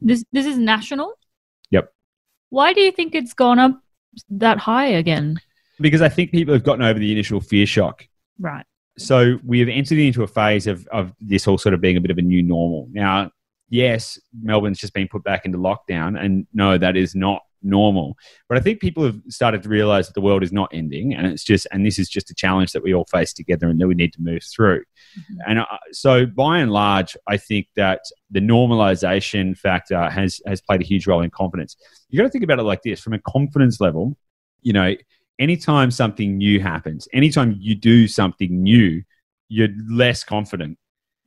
This 0.00 0.24
this 0.32 0.46
is 0.46 0.56
national. 0.56 1.14
Yep. 1.70 1.92
Why 2.50 2.72
do 2.72 2.80
you 2.80 2.92
think 2.92 3.14
it's 3.14 3.34
gone 3.34 3.58
up 3.58 3.82
that 4.30 4.58
high 4.58 4.86
again? 4.86 5.40
Because 5.80 6.02
I 6.02 6.08
think 6.08 6.30
people 6.30 6.54
have 6.54 6.62
gotten 6.62 6.84
over 6.84 6.98
the 6.98 7.10
initial 7.10 7.40
fear 7.40 7.66
shock. 7.66 8.06
Right. 8.38 8.64
So 9.00 9.38
we 9.44 9.60
have 9.60 9.68
entered 9.68 9.98
into 9.98 10.22
a 10.22 10.26
phase 10.26 10.66
of, 10.66 10.86
of 10.88 11.12
this 11.20 11.46
all 11.48 11.58
sort 11.58 11.74
of 11.74 11.80
being 11.80 11.96
a 11.96 12.00
bit 12.00 12.10
of 12.10 12.18
a 12.18 12.22
new 12.22 12.42
normal. 12.42 12.88
Now, 12.92 13.30
yes, 13.70 14.18
Melbourne's 14.42 14.78
just 14.78 14.92
been 14.94 15.08
put 15.08 15.24
back 15.24 15.46
into 15.46 15.58
lockdown, 15.58 16.22
and 16.22 16.46
no, 16.52 16.76
that 16.76 16.96
is 16.96 17.14
not 17.14 17.42
normal. 17.62 18.16
But 18.48 18.58
I 18.58 18.60
think 18.60 18.80
people 18.80 19.04
have 19.04 19.20
started 19.28 19.62
to 19.62 19.68
realize 19.68 20.06
that 20.06 20.14
the 20.14 20.20
world 20.20 20.42
is 20.42 20.52
not 20.52 20.68
ending, 20.72 21.14
and 21.14 21.26
it's 21.26 21.44
just, 21.44 21.66
and 21.72 21.84
this 21.84 21.98
is 21.98 22.08
just 22.08 22.30
a 22.30 22.34
challenge 22.34 22.72
that 22.72 22.82
we 22.82 22.94
all 22.94 23.06
face 23.06 23.32
together 23.32 23.68
and 23.68 23.80
that 23.80 23.88
we 23.88 23.94
need 23.94 24.12
to 24.14 24.22
move 24.22 24.42
through. 24.44 24.82
Mhm. 25.18 25.36
And 25.46 25.58
uh, 25.60 25.66
so, 25.92 26.26
by 26.26 26.58
and 26.58 26.70
large, 26.70 27.16
I 27.26 27.36
think 27.36 27.68
that 27.76 28.00
the 28.30 28.40
normalization 28.40 29.56
factor 29.56 30.10
has 30.10 30.40
has 30.46 30.60
played 30.60 30.82
a 30.82 30.86
huge 30.86 31.06
role 31.06 31.22
in 31.22 31.30
confidence. 31.30 31.76
You 32.10 32.18
got 32.18 32.24
to 32.24 32.30
think 32.30 32.44
about 32.44 32.58
it 32.58 32.64
like 32.64 32.82
this: 32.82 33.00
from 33.00 33.14
a 33.14 33.18
confidence 33.20 33.80
level, 33.80 34.16
you 34.62 34.72
know, 34.72 34.94
anytime 35.40 35.90
something 35.90 36.38
new 36.38 36.60
happens, 36.60 37.08
anytime 37.12 37.56
you 37.58 37.74
do 37.74 38.06
something 38.06 38.62
new, 38.62 39.02
you're 39.48 39.68
less 39.90 40.22
confident. 40.22 40.78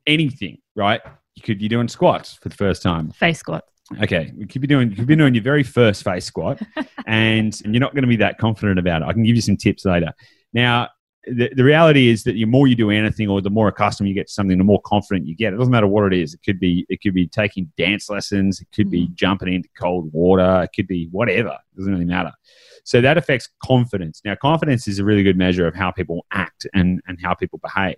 Anything, 0.07 0.59
right? 0.75 1.01
You 1.35 1.41
could 1.41 1.61
you're 1.61 1.69
doing 1.69 1.87
squats 1.89 2.35
for 2.35 2.47
the 2.47 2.55
first 2.55 2.81
time. 2.81 3.11
Face 3.11 3.39
squat. 3.39 3.65
Okay, 4.01 4.31
you 4.37 4.47
could 4.47 4.61
be 4.61 4.67
doing 4.67 4.91
you 4.91 4.95
could 4.95 5.07
be 5.07 5.15
doing 5.15 5.33
your 5.33 5.43
very 5.43 5.63
first 5.63 6.03
face 6.03 6.25
squat, 6.25 6.61
and 7.07 7.59
you're 7.61 7.81
not 7.81 7.93
going 7.93 8.03
to 8.03 8.07
be 8.07 8.15
that 8.17 8.37
confident 8.37 8.79
about 8.79 9.01
it. 9.01 9.05
I 9.05 9.13
can 9.13 9.23
give 9.23 9.35
you 9.35 9.41
some 9.41 9.57
tips 9.57 9.83
later. 9.83 10.13
Now, 10.53 10.89
the, 11.25 11.49
the 11.55 11.63
reality 11.63 12.09
is 12.09 12.23
that 12.23 12.33
the 12.33 12.45
more 12.45 12.67
you 12.67 12.75
do 12.75 12.91
anything, 12.91 13.29
or 13.29 13.41
the 13.41 13.49
more 13.49 13.67
accustomed 13.67 14.07
you 14.07 14.15
get 14.15 14.27
to 14.27 14.33
something, 14.33 14.57
the 14.57 14.63
more 14.63 14.81
confident 14.85 15.27
you 15.27 15.35
get. 15.35 15.53
It 15.53 15.57
doesn't 15.57 15.71
matter 15.71 15.87
what 15.87 16.11
it 16.11 16.17
is. 16.17 16.33
It 16.33 16.41
could 16.45 16.59
be 16.59 16.85
it 16.89 17.01
could 17.01 17.13
be 17.13 17.27
taking 17.27 17.71
dance 17.77 18.09
lessons. 18.09 18.61
It 18.61 18.67
could 18.73 18.89
be 18.89 19.05
mm-hmm. 19.05 19.13
jumping 19.15 19.53
into 19.53 19.69
cold 19.79 20.11
water. 20.13 20.63
It 20.63 20.71
could 20.75 20.87
be 20.87 21.07
whatever. 21.11 21.49
It 21.49 21.77
doesn't 21.77 21.91
really 21.91 22.05
matter. 22.05 22.31
So 22.83 23.01
that 23.01 23.17
affects 23.17 23.49
confidence. 23.63 24.21
Now, 24.25 24.35
confidence 24.35 24.87
is 24.87 24.99
a 24.99 25.05
really 25.05 25.23
good 25.23 25.37
measure 25.37 25.67
of 25.67 25.75
how 25.75 25.91
people 25.91 26.25
act 26.31 26.67
and 26.73 27.01
and 27.07 27.17
how 27.21 27.33
people 27.33 27.59
behave. 27.59 27.95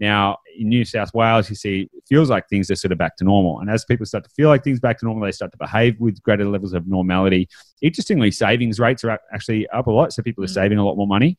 Now, 0.00 0.36
in 0.56 0.68
New 0.68 0.84
South 0.84 1.12
Wales, 1.12 1.50
you 1.50 1.56
see, 1.56 1.88
it 1.92 2.04
feels 2.08 2.30
like 2.30 2.48
things 2.48 2.70
are 2.70 2.76
sort 2.76 2.92
of 2.92 2.98
back 2.98 3.16
to 3.16 3.24
normal. 3.24 3.58
And 3.58 3.68
as 3.68 3.84
people 3.84 4.06
start 4.06 4.22
to 4.24 4.30
feel 4.30 4.48
like 4.48 4.62
things 4.62 4.78
back 4.78 4.98
to 5.00 5.06
normal, 5.06 5.24
they 5.24 5.32
start 5.32 5.50
to 5.52 5.58
behave 5.58 5.98
with 5.98 6.22
greater 6.22 6.44
levels 6.44 6.72
of 6.72 6.86
normality. 6.86 7.48
Interestingly, 7.82 8.30
savings 8.30 8.78
rates 8.78 9.02
are 9.02 9.18
actually 9.32 9.66
up 9.70 9.88
a 9.88 9.90
lot. 9.90 10.12
So 10.12 10.22
people 10.22 10.44
are 10.44 10.46
Mm. 10.46 10.54
saving 10.54 10.78
a 10.78 10.84
lot 10.84 10.96
more 10.96 11.08
money, 11.08 11.36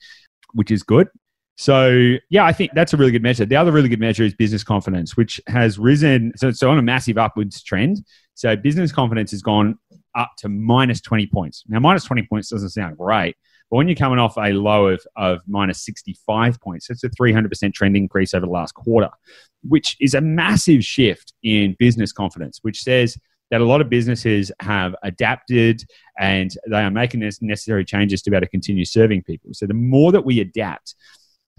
which 0.54 0.72
is 0.72 0.84
good. 0.84 1.08
So, 1.56 2.16
yeah, 2.30 2.46
I 2.46 2.54
think 2.54 2.72
that's 2.74 2.94
a 2.94 2.98
really 2.98 3.12
good 3.12 3.24
measure. 3.24 3.46
The 3.46 3.56
other 3.56 3.72
really 3.72 3.90
good 3.90 4.00
measure 4.00 4.24
is 4.24 4.34
business 4.34 4.64
confidence, 4.64 5.16
which 5.16 5.40
has 5.48 5.78
risen. 5.80 6.34
So, 6.36 6.50
it's 6.50 6.64
on 6.64 6.78
a 6.78 6.82
massive 6.82 7.18
upwards 7.18 7.62
trend. 7.64 8.04
So, 8.34 8.56
business 8.58 8.92
confidence 8.92 9.32
has 9.32 9.42
gone 9.42 9.78
up 10.20 10.34
to 10.38 10.50
minus 10.50 11.02
20 11.02 11.28
points. 11.28 11.64
Now, 11.68 11.80
minus 11.80 12.04
20 12.04 12.24
points 12.24 12.50
doesn't 12.50 12.70
sound 12.70 12.98
great, 12.98 13.36
but 13.70 13.78
when 13.78 13.88
you're 13.88 13.96
coming 13.96 14.20
off 14.20 14.38
a 14.38 14.52
low 14.52 14.88
of, 14.88 15.02
of 15.16 15.42
minus 15.48 15.84
65 15.86 16.60
points, 16.60 16.90
it's 16.90 17.04
a 17.04 17.10
300% 17.10 17.74
trend 17.74 17.96
increase 17.96 18.34
over 18.34 18.46
the 18.46 18.52
last 18.52 18.74
quarter, 18.74 19.10
which 19.68 19.96
is 20.00 20.14
a 20.14 20.22
massive 20.22 20.84
shift 20.84 21.34
in 21.44 21.76
business 21.80 22.12
confidence, 22.12 22.60
which 22.62 22.82
says 22.82 23.18
that 23.52 23.62
a 23.62 23.66
lot 23.66 23.82
of 23.82 23.90
businesses 23.90 24.52
have 24.60 24.96
adapted 25.04 25.84
and 26.20 26.56
they 26.68 26.84
are 26.84 26.92
making 26.92 27.22
necessary 27.42 27.86
changes 27.86 28.22
to 28.22 28.30
be 28.30 28.36
able 28.36 28.46
to 28.46 28.52
continue 28.52 28.86
serving 28.86 29.24
people. 29.24 29.52
So 29.54 29.66
the 29.66 29.74
more 29.74 30.12
that 30.12 30.26
we 30.26 30.40
adapt, 30.40 30.96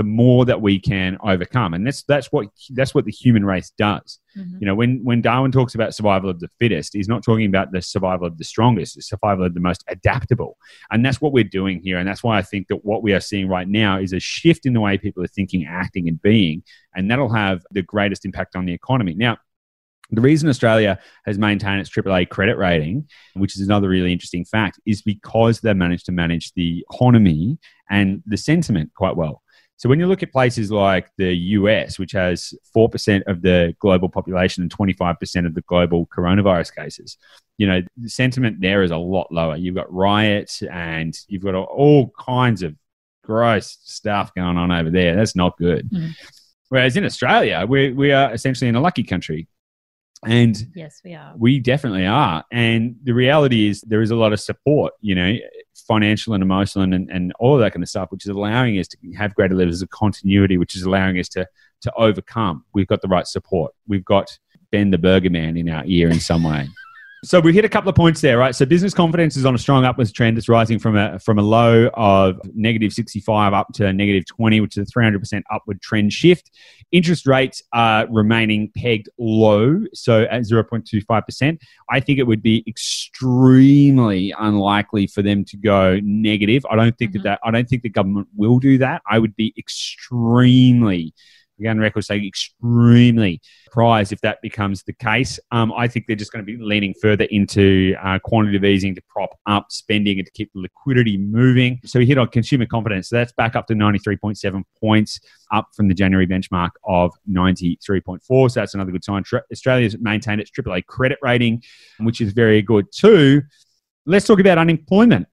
the 0.00 0.04
more 0.04 0.46
that 0.46 0.62
we 0.62 0.80
can 0.80 1.18
overcome, 1.22 1.74
and 1.74 1.86
that's 1.86 2.04
that's 2.04 2.32
what 2.32 2.46
that's 2.70 2.94
what 2.94 3.04
the 3.04 3.12
human 3.12 3.44
race 3.44 3.70
does. 3.76 4.18
Mhm. 4.34 4.58
You 4.58 4.66
know, 4.66 4.74
when 4.74 5.04
when 5.04 5.20
Darwin 5.20 5.52
talks 5.52 5.74
about 5.74 5.94
survival 5.94 6.30
of 6.30 6.40
the 6.40 6.48
fittest, 6.58 6.94
he's 6.94 7.06
not 7.06 7.22
talking 7.22 7.44
about 7.44 7.70
the 7.70 7.82
survival 7.82 8.26
of 8.26 8.38
the 8.38 8.44
strongest, 8.44 8.96
the 8.96 9.02
survival 9.02 9.44
of 9.44 9.52
the 9.52 9.60
most 9.60 9.84
adaptable. 9.88 10.56
And 10.90 11.04
that's 11.04 11.20
what 11.20 11.34
we're 11.34 11.44
doing 11.44 11.82
here. 11.82 11.98
And 11.98 12.08
that's 12.08 12.24
why 12.24 12.38
I 12.38 12.42
think 12.42 12.68
that 12.68 12.82
what 12.82 13.02
we 13.02 13.12
are 13.12 13.20
seeing 13.20 13.46
right 13.46 13.68
now 13.68 13.98
is 13.98 14.14
a 14.14 14.20
shift 14.20 14.64
in 14.64 14.72
the 14.72 14.80
way 14.80 14.96
people 14.96 15.22
are 15.22 15.34
thinking, 15.36 15.66
acting, 15.66 16.08
and 16.08 16.18
being. 16.22 16.62
And 16.94 17.10
that'll 17.10 17.34
have 17.34 17.60
the 17.70 17.82
greatest 17.82 18.24
impact 18.24 18.56
on 18.56 18.64
the 18.64 18.72
economy. 18.72 19.12
Now, 19.12 19.36
the 20.12 20.22
reason 20.22 20.48
Australia 20.48 20.98
has 21.26 21.38
maintained 21.38 21.82
its 21.82 21.90
AAA 21.90 22.30
credit 22.30 22.56
rating, 22.56 23.06
which 23.34 23.54
is 23.54 23.60
another 23.66 23.90
really 23.90 24.12
interesting 24.12 24.46
fact, 24.46 24.80
is 24.86 25.02
because 25.02 25.60
they've 25.60 25.76
managed 25.76 26.06
to 26.06 26.12
manage 26.12 26.52
the 26.54 26.84
economy 26.90 27.58
and 27.90 28.22
the 28.26 28.38
sentiment 28.38 28.92
quite 28.94 29.16
well. 29.16 29.42
So 29.80 29.88
when 29.88 29.98
you 29.98 30.06
look 30.06 30.22
at 30.22 30.30
places 30.30 30.70
like 30.70 31.08
the 31.16 31.32
US, 31.32 31.98
which 31.98 32.12
has 32.12 32.52
4% 32.76 33.22
of 33.26 33.40
the 33.40 33.74
global 33.78 34.10
population 34.10 34.62
and 34.62 34.70
25% 34.70 35.46
of 35.46 35.54
the 35.54 35.62
global 35.62 36.06
coronavirus 36.14 36.76
cases, 36.76 37.16
you 37.56 37.66
know, 37.66 37.80
the 37.96 38.10
sentiment 38.10 38.60
there 38.60 38.82
is 38.82 38.90
a 38.90 38.98
lot 38.98 39.32
lower. 39.32 39.56
You've 39.56 39.74
got 39.74 39.90
riots 39.90 40.60
and 40.70 41.18
you've 41.28 41.42
got 41.42 41.54
all 41.54 42.12
kinds 42.20 42.62
of 42.62 42.76
gross 43.24 43.78
stuff 43.82 44.34
going 44.34 44.58
on 44.58 44.70
over 44.70 44.90
there. 44.90 45.16
That's 45.16 45.34
not 45.34 45.56
good. 45.56 45.88
Mm. 45.88 46.10
Whereas 46.68 46.98
in 46.98 47.06
Australia, 47.06 47.64
we, 47.66 47.94
we 47.94 48.12
are 48.12 48.34
essentially 48.34 48.68
in 48.68 48.76
a 48.76 48.82
lucky 48.82 49.02
country. 49.02 49.48
And 50.26 50.58
Yes, 50.74 51.00
we 51.02 51.14
are. 51.14 51.32
we 51.38 51.58
definitely 51.58 52.04
are. 52.04 52.44
And 52.52 52.96
the 53.02 53.12
reality 53.12 53.70
is 53.70 53.80
there 53.80 54.02
is 54.02 54.10
a 54.10 54.16
lot 54.16 54.34
of 54.34 54.40
support, 54.40 54.92
you 55.00 55.14
know, 55.14 55.34
financial 55.74 56.34
and 56.34 56.42
emotional 56.42 56.84
and, 56.84 57.10
and 57.10 57.32
all 57.38 57.54
of 57.54 57.60
that 57.60 57.72
kind 57.72 57.82
of 57.82 57.88
stuff, 57.88 58.10
which 58.10 58.24
is 58.24 58.30
allowing 58.30 58.78
us 58.78 58.88
to 58.88 58.96
have 59.16 59.34
greater 59.34 59.54
levels 59.54 59.82
of 59.82 59.90
continuity, 59.90 60.56
which 60.56 60.76
is 60.76 60.82
allowing 60.82 61.18
us 61.18 61.28
to 61.28 61.46
to 61.82 61.92
overcome. 61.96 62.64
We've 62.74 62.86
got 62.86 63.00
the 63.00 63.08
right 63.08 63.26
support. 63.26 63.72
We've 63.88 64.04
got 64.04 64.38
Ben 64.70 64.90
the 64.90 64.98
Burger 64.98 65.30
Man 65.30 65.56
in 65.56 65.68
our 65.68 65.82
ear 65.86 66.10
in 66.10 66.20
some 66.20 66.44
way. 66.44 66.68
So 67.22 67.38
we 67.38 67.52
hit 67.52 67.66
a 67.66 67.68
couple 67.68 67.90
of 67.90 67.94
points 67.94 68.22
there, 68.22 68.38
right? 68.38 68.54
So 68.54 68.64
business 68.64 68.94
confidence 68.94 69.36
is 69.36 69.44
on 69.44 69.54
a 69.54 69.58
strong 69.58 69.84
upwards 69.84 70.10
trend. 70.10 70.38
It's 70.38 70.48
rising 70.48 70.78
from 70.78 70.96
a 70.96 71.18
from 71.18 71.38
a 71.38 71.42
low 71.42 71.90
of 71.92 72.40
negative 72.54 72.94
65 72.94 73.52
up 73.52 73.66
to 73.74 73.92
negative 73.92 74.24
20, 74.24 74.60
which 74.62 74.78
is 74.78 74.88
a 74.88 74.92
300% 74.98 75.42
upward 75.50 75.82
trend 75.82 76.14
shift. 76.14 76.50
Interest 76.92 77.26
rates 77.26 77.62
are 77.74 78.06
remaining 78.08 78.72
pegged 78.74 79.10
low, 79.18 79.82
so 79.92 80.22
at 80.22 80.42
0.25%. 80.42 81.60
I 81.90 82.00
think 82.00 82.18
it 82.18 82.26
would 82.26 82.42
be 82.42 82.64
extremely 82.66 84.32
unlikely 84.38 85.06
for 85.06 85.20
them 85.20 85.44
to 85.44 85.58
go 85.58 86.00
negative. 86.02 86.64
I 86.70 86.76
don't 86.76 86.96
think 86.96 87.10
Mhm. 87.10 87.14
that, 87.14 87.22
that 87.24 87.40
I 87.44 87.50
don't 87.50 87.68
think 87.68 87.82
the 87.82 87.90
government 87.90 88.28
will 88.34 88.58
do 88.58 88.78
that. 88.78 89.02
I 89.08 89.18
would 89.18 89.36
be 89.36 89.52
extremely 89.58 91.12
again 91.60 91.78
record 91.78 92.04
saying 92.04 92.26
extremely 92.26 93.40
surprised 93.64 94.12
if 94.12 94.20
that 94.22 94.40
becomes 94.42 94.82
the 94.82 94.92
case. 94.92 95.38
Um, 95.52 95.72
I 95.76 95.86
think 95.86 96.06
they're 96.06 96.16
just 96.16 96.32
going 96.32 96.44
to 96.44 96.46
be 96.46 96.62
leaning 96.62 96.94
further 97.00 97.24
into 97.24 97.94
uh, 98.02 98.18
quantitative 98.18 98.64
easing 98.64 98.94
to 98.94 99.02
prop 99.08 99.38
up 99.46 99.66
spending 99.70 100.18
and 100.18 100.26
to 100.26 100.32
keep 100.32 100.52
the 100.52 100.60
liquidity 100.60 101.16
moving. 101.16 101.80
So 101.84 101.98
we 101.98 102.06
hit 102.06 102.18
on 102.18 102.28
consumer 102.28 102.66
confidence. 102.66 103.08
So 103.08 103.16
that's 103.16 103.32
back 103.32 103.54
up 103.54 103.66
to 103.68 103.74
93.7 103.74 104.62
points, 104.80 105.20
up 105.52 105.68
from 105.76 105.88
the 105.88 105.94
January 105.94 106.26
benchmark 106.26 106.70
of 106.84 107.12
93.4. 107.30 108.20
So 108.50 108.60
that's 108.60 108.74
another 108.74 108.92
good 108.92 109.04
sign. 109.04 109.22
Tra- 109.22 109.44
Australia's 109.52 109.96
maintained 109.98 110.40
its 110.40 110.50
AAA 110.50 110.86
credit 110.86 111.18
rating, 111.22 111.62
which 112.00 112.20
is 112.20 112.32
very 112.32 112.62
good 112.62 112.86
too. 112.92 113.42
Let's 114.06 114.26
talk 114.26 114.40
about 114.40 114.58
unemployment. 114.58 115.28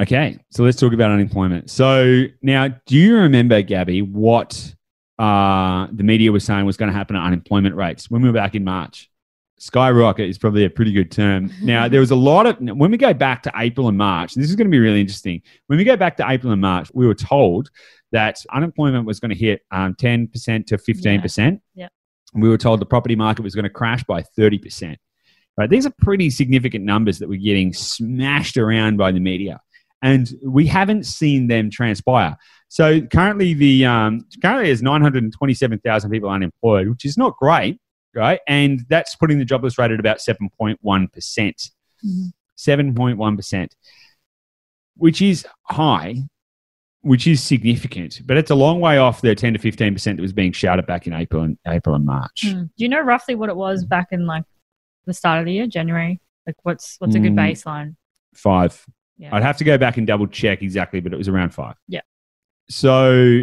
Okay, 0.00 0.38
so 0.50 0.62
let's 0.62 0.78
talk 0.78 0.94
about 0.94 1.10
unemployment. 1.10 1.70
So 1.70 2.24
now, 2.40 2.68
do 2.86 2.96
you 2.96 3.16
remember, 3.16 3.60
Gabby, 3.60 4.00
what 4.00 4.74
uh, 5.20 5.86
the 5.92 6.02
media 6.02 6.32
was 6.32 6.44
saying 6.44 6.64
was 6.64 6.78
going 6.78 6.90
to 6.90 6.96
happen 6.96 7.14
to 7.14 7.20
unemployment 7.20 7.74
rates 7.74 8.10
when 8.10 8.22
we 8.22 8.28
were 8.28 8.34
back 8.34 8.54
in 8.54 8.64
March? 8.64 9.10
Skyrocket 9.58 10.26
is 10.26 10.38
probably 10.38 10.64
a 10.64 10.70
pretty 10.70 10.92
good 10.92 11.10
term. 11.10 11.52
Now, 11.62 11.88
there 11.88 12.00
was 12.00 12.10
a 12.10 12.16
lot 12.16 12.46
of, 12.46 12.56
when 12.58 12.90
we 12.90 12.96
go 12.96 13.12
back 13.12 13.42
to 13.42 13.52
April 13.54 13.88
and 13.88 13.98
March, 13.98 14.34
and 14.34 14.42
this 14.42 14.48
is 14.48 14.56
going 14.56 14.66
to 14.66 14.70
be 14.70 14.78
really 14.78 15.00
interesting. 15.00 15.42
When 15.66 15.78
we 15.78 15.84
go 15.84 15.94
back 15.94 16.16
to 16.16 16.30
April 16.30 16.52
and 16.52 16.62
March, 16.62 16.90
we 16.94 17.06
were 17.06 17.14
told 17.14 17.70
that 18.12 18.38
unemployment 18.50 19.04
was 19.04 19.20
going 19.20 19.28
to 19.28 19.36
hit 19.36 19.60
um, 19.70 19.94
10% 19.94 20.66
to 20.66 20.76
15%. 20.78 21.60
Yeah. 21.74 21.88
We 22.32 22.48
were 22.48 22.56
told 22.56 22.80
the 22.80 22.86
property 22.86 23.14
market 23.14 23.42
was 23.42 23.54
going 23.54 23.64
to 23.64 23.70
crash 23.70 24.02
by 24.04 24.22
30%. 24.38 24.96
Right? 25.58 25.68
These 25.68 25.84
are 25.84 25.92
pretty 26.00 26.30
significant 26.30 26.86
numbers 26.86 27.18
that 27.18 27.28
we're 27.28 27.40
getting 27.40 27.74
smashed 27.74 28.56
around 28.56 28.96
by 28.96 29.12
the 29.12 29.20
media. 29.20 29.60
And 30.02 30.32
we 30.44 30.66
haven't 30.66 31.04
seen 31.04 31.46
them 31.48 31.70
transpire. 31.70 32.36
So 32.68 33.00
currently, 33.02 33.52
the 33.54 33.84
um, 33.86 34.26
currently 34.40 34.66
there's 34.66 34.82
927,000 34.82 36.10
people 36.10 36.30
unemployed, 36.30 36.88
which 36.88 37.04
is 37.04 37.18
not 37.18 37.36
great, 37.36 37.78
right? 38.14 38.40
And 38.46 38.80
that's 38.88 39.14
putting 39.16 39.38
the 39.38 39.44
jobless 39.44 39.76
rate 39.78 39.90
at 39.90 40.00
about 40.00 40.18
7.1 40.18 41.12
percent. 41.12 41.70
Mhm. 42.06 42.32
7.1 42.56 43.36
percent, 43.36 43.74
which 44.96 45.20
is 45.22 45.46
high, 45.64 46.16
which 47.02 47.26
is 47.26 47.42
significant, 47.42 48.20
but 48.26 48.36
it's 48.36 48.50
a 48.50 48.54
long 48.54 48.80
way 48.80 48.98
off 48.98 49.20
the 49.22 49.34
10 49.34 49.54
to 49.54 49.58
15 49.58 49.94
percent 49.94 50.16
that 50.18 50.22
was 50.22 50.32
being 50.32 50.52
shouted 50.52 50.86
back 50.86 51.06
in 51.06 51.12
April 51.12 51.42
and 51.42 51.58
April 51.66 51.94
and 51.94 52.04
March. 52.04 52.44
Hmm. 52.46 52.62
Do 52.64 52.68
you 52.76 52.88
know 52.88 53.00
roughly 53.00 53.34
what 53.34 53.48
it 53.48 53.56
was 53.56 53.84
back 53.84 54.08
in 54.12 54.26
like 54.26 54.44
the 55.06 55.14
start 55.14 55.40
of 55.40 55.46
the 55.46 55.52
year, 55.52 55.66
January? 55.66 56.20
Like 56.46 56.56
what's 56.62 56.96
what's 56.98 57.14
a 57.14 57.18
good 57.18 57.32
Mm. 57.32 57.50
baseline? 57.50 57.96
Five. 58.34 58.84
Yeah. 59.20 59.36
I'd 59.36 59.42
have 59.42 59.58
to 59.58 59.64
go 59.64 59.76
back 59.76 59.98
and 59.98 60.06
double 60.06 60.26
check 60.26 60.62
exactly, 60.62 61.00
but 61.00 61.12
it 61.12 61.16
was 61.16 61.28
around 61.28 61.50
five. 61.50 61.76
Yeah. 61.86 62.00
So, 62.70 63.42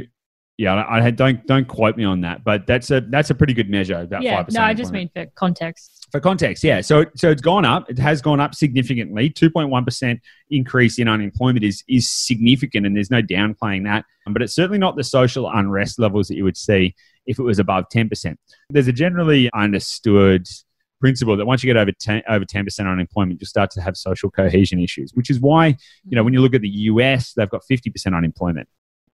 yeah, 0.58 0.84
I 0.90 1.02
had, 1.02 1.16
don't 1.16 1.46
don't 1.46 1.68
quote 1.68 1.96
me 1.96 2.04
on 2.04 2.22
that, 2.22 2.44
but 2.44 2.66
that's 2.66 2.90
a 2.90 3.02
that's 3.02 3.30
a 3.30 3.36
pretty 3.36 3.54
good 3.54 3.70
measure. 3.70 4.00
About 4.00 4.24
yeah. 4.24 4.38
five 4.38 4.46
percent. 4.48 4.63
No, 4.63 4.68
I 4.68 4.74
just 4.74 4.92
mean 4.92 5.08
for 5.13 5.28
context. 5.36 6.08
for 6.12 6.20
context, 6.20 6.63
yeah. 6.63 6.82
So 6.82 7.06
so 7.16 7.30
it's 7.30 7.42
gone 7.42 7.66
up. 7.66 7.90
It 7.90 8.00
has 8.00 8.22
gone 8.22 8.40
up 8.40 8.56
significantly. 8.56 9.30
Two 9.30 9.50
point 9.50 9.70
one 9.70 9.86
percent 9.86 10.20
increase 10.50 11.00
in 11.00 11.08
unemployment 11.08 11.63
is 11.63 11.84
is 11.88 12.12
significant, 12.12 12.86
and 12.86 12.96
there's 12.96 13.12
no 13.12 13.22
downplaying 13.22 13.84
that. 13.84 14.06
But 14.26 14.42
it's 14.42 14.56
certainly 14.56 14.80
not 14.80 14.96
the 14.96 15.04
social 15.04 15.50
unrest 15.50 16.00
levels 16.00 16.28
that 16.30 16.36
you 16.36 16.44
would 16.44 16.58
see 16.58 16.96
if 17.26 17.40
it 17.40 17.44
was 17.44 17.60
above 17.60 17.90
ten 17.90 18.10
percent. 18.10 18.40
There's 18.70 18.88
a 18.88 18.94
generally 18.94 19.50
understood 19.54 20.48
principle 20.99 21.38
that 21.38 21.45
once 21.45 21.63
you 21.63 21.67
get 21.67 21.77
over 21.77 21.91
10 21.91 22.23
over 22.27 22.45
10% 22.45 22.91
unemployment 22.91 23.39
you'll 23.39 23.47
start 23.47 23.69
to 23.71 23.81
have 23.81 23.95
social 23.95 24.29
cohesion 24.31 24.79
issues 24.79 25.12
which 25.13 25.29
is 25.29 25.39
why 25.39 25.67
you 26.05 26.15
know 26.15 26.23
when 26.23 26.33
you 26.33 26.41
look 26.41 26.53
at 26.55 26.62
the 26.62 26.69
US 26.69 27.33
they've 27.33 27.49
got 27.49 27.62
50% 27.69 28.15
unemployment 28.15 28.67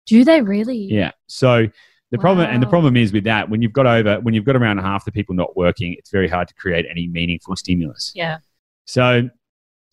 Do 0.07 0.25
they 0.25 0.43
really? 0.43 0.79
yeah. 0.79 1.13
So 1.27 1.67
the 2.11 2.19
problem 2.19 2.49
and 2.51 2.61
the 2.63 2.67
problem 2.67 2.97
is 2.97 3.13
with 3.13 3.25
that 3.25 3.49
when 3.49 3.63
you've 3.63 3.73
got 3.73 3.87
over 3.87 4.19
when 4.21 4.35
you've 4.35 4.45
got 4.45 4.57
around 4.57 4.79
half 4.79 5.05
the 5.05 5.13
people 5.13 5.35
not 5.35 5.57
working, 5.57 5.95
it's 5.97 6.11
very 6.11 6.29
hard 6.29 6.49
to 6.49 6.55
create 6.55 6.85
any 6.91 7.07
meaningful 7.07 7.55
stimulus. 7.55 8.13
Yeah. 8.17 8.39
So 8.85 9.31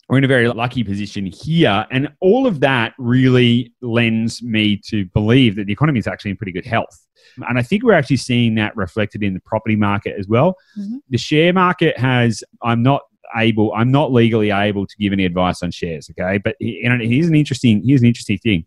we're 0.08 0.18
in 0.18 0.24
a 0.24 0.28
very 0.28 0.48
lucky 0.48 0.82
position 0.82 1.26
here, 1.26 1.86
and 1.90 2.08
all 2.20 2.46
of 2.46 2.60
that 2.60 2.94
really 2.98 3.72
lends 3.82 4.42
me 4.42 4.80
to 4.86 5.04
believe 5.06 5.56
that 5.56 5.66
the 5.66 5.72
economy 5.72 5.98
is 5.98 6.06
actually 6.06 6.30
in 6.30 6.36
pretty 6.36 6.52
good 6.52 6.64
health. 6.64 7.06
And 7.48 7.58
I 7.58 7.62
think 7.62 7.84
we're 7.84 7.92
actually 7.92 8.16
seeing 8.16 8.54
that 8.54 8.74
reflected 8.76 9.22
in 9.22 9.34
the 9.34 9.40
property 9.40 9.76
market 9.76 10.16
as 10.18 10.26
well. 10.26 10.56
Mhm. 10.78 11.00
The 11.10 11.18
share 11.18 11.52
market 11.52 11.98
has. 11.98 12.42
I'm 12.62 12.82
not 12.82 13.02
able. 13.36 13.72
I'm 13.74 13.92
not 13.92 14.10
legally 14.12 14.50
able 14.50 14.86
to 14.86 14.96
give 14.98 15.12
any 15.12 15.26
advice 15.26 15.62
on 15.62 15.70
shares. 15.70 16.10
Okay, 16.10 16.38
but 16.38 16.56
here's 16.58 17.28
an 17.28 17.34
interesting. 17.34 17.82
Here's 17.86 18.00
an 18.00 18.06
interesting 18.06 18.38
thing 18.38 18.64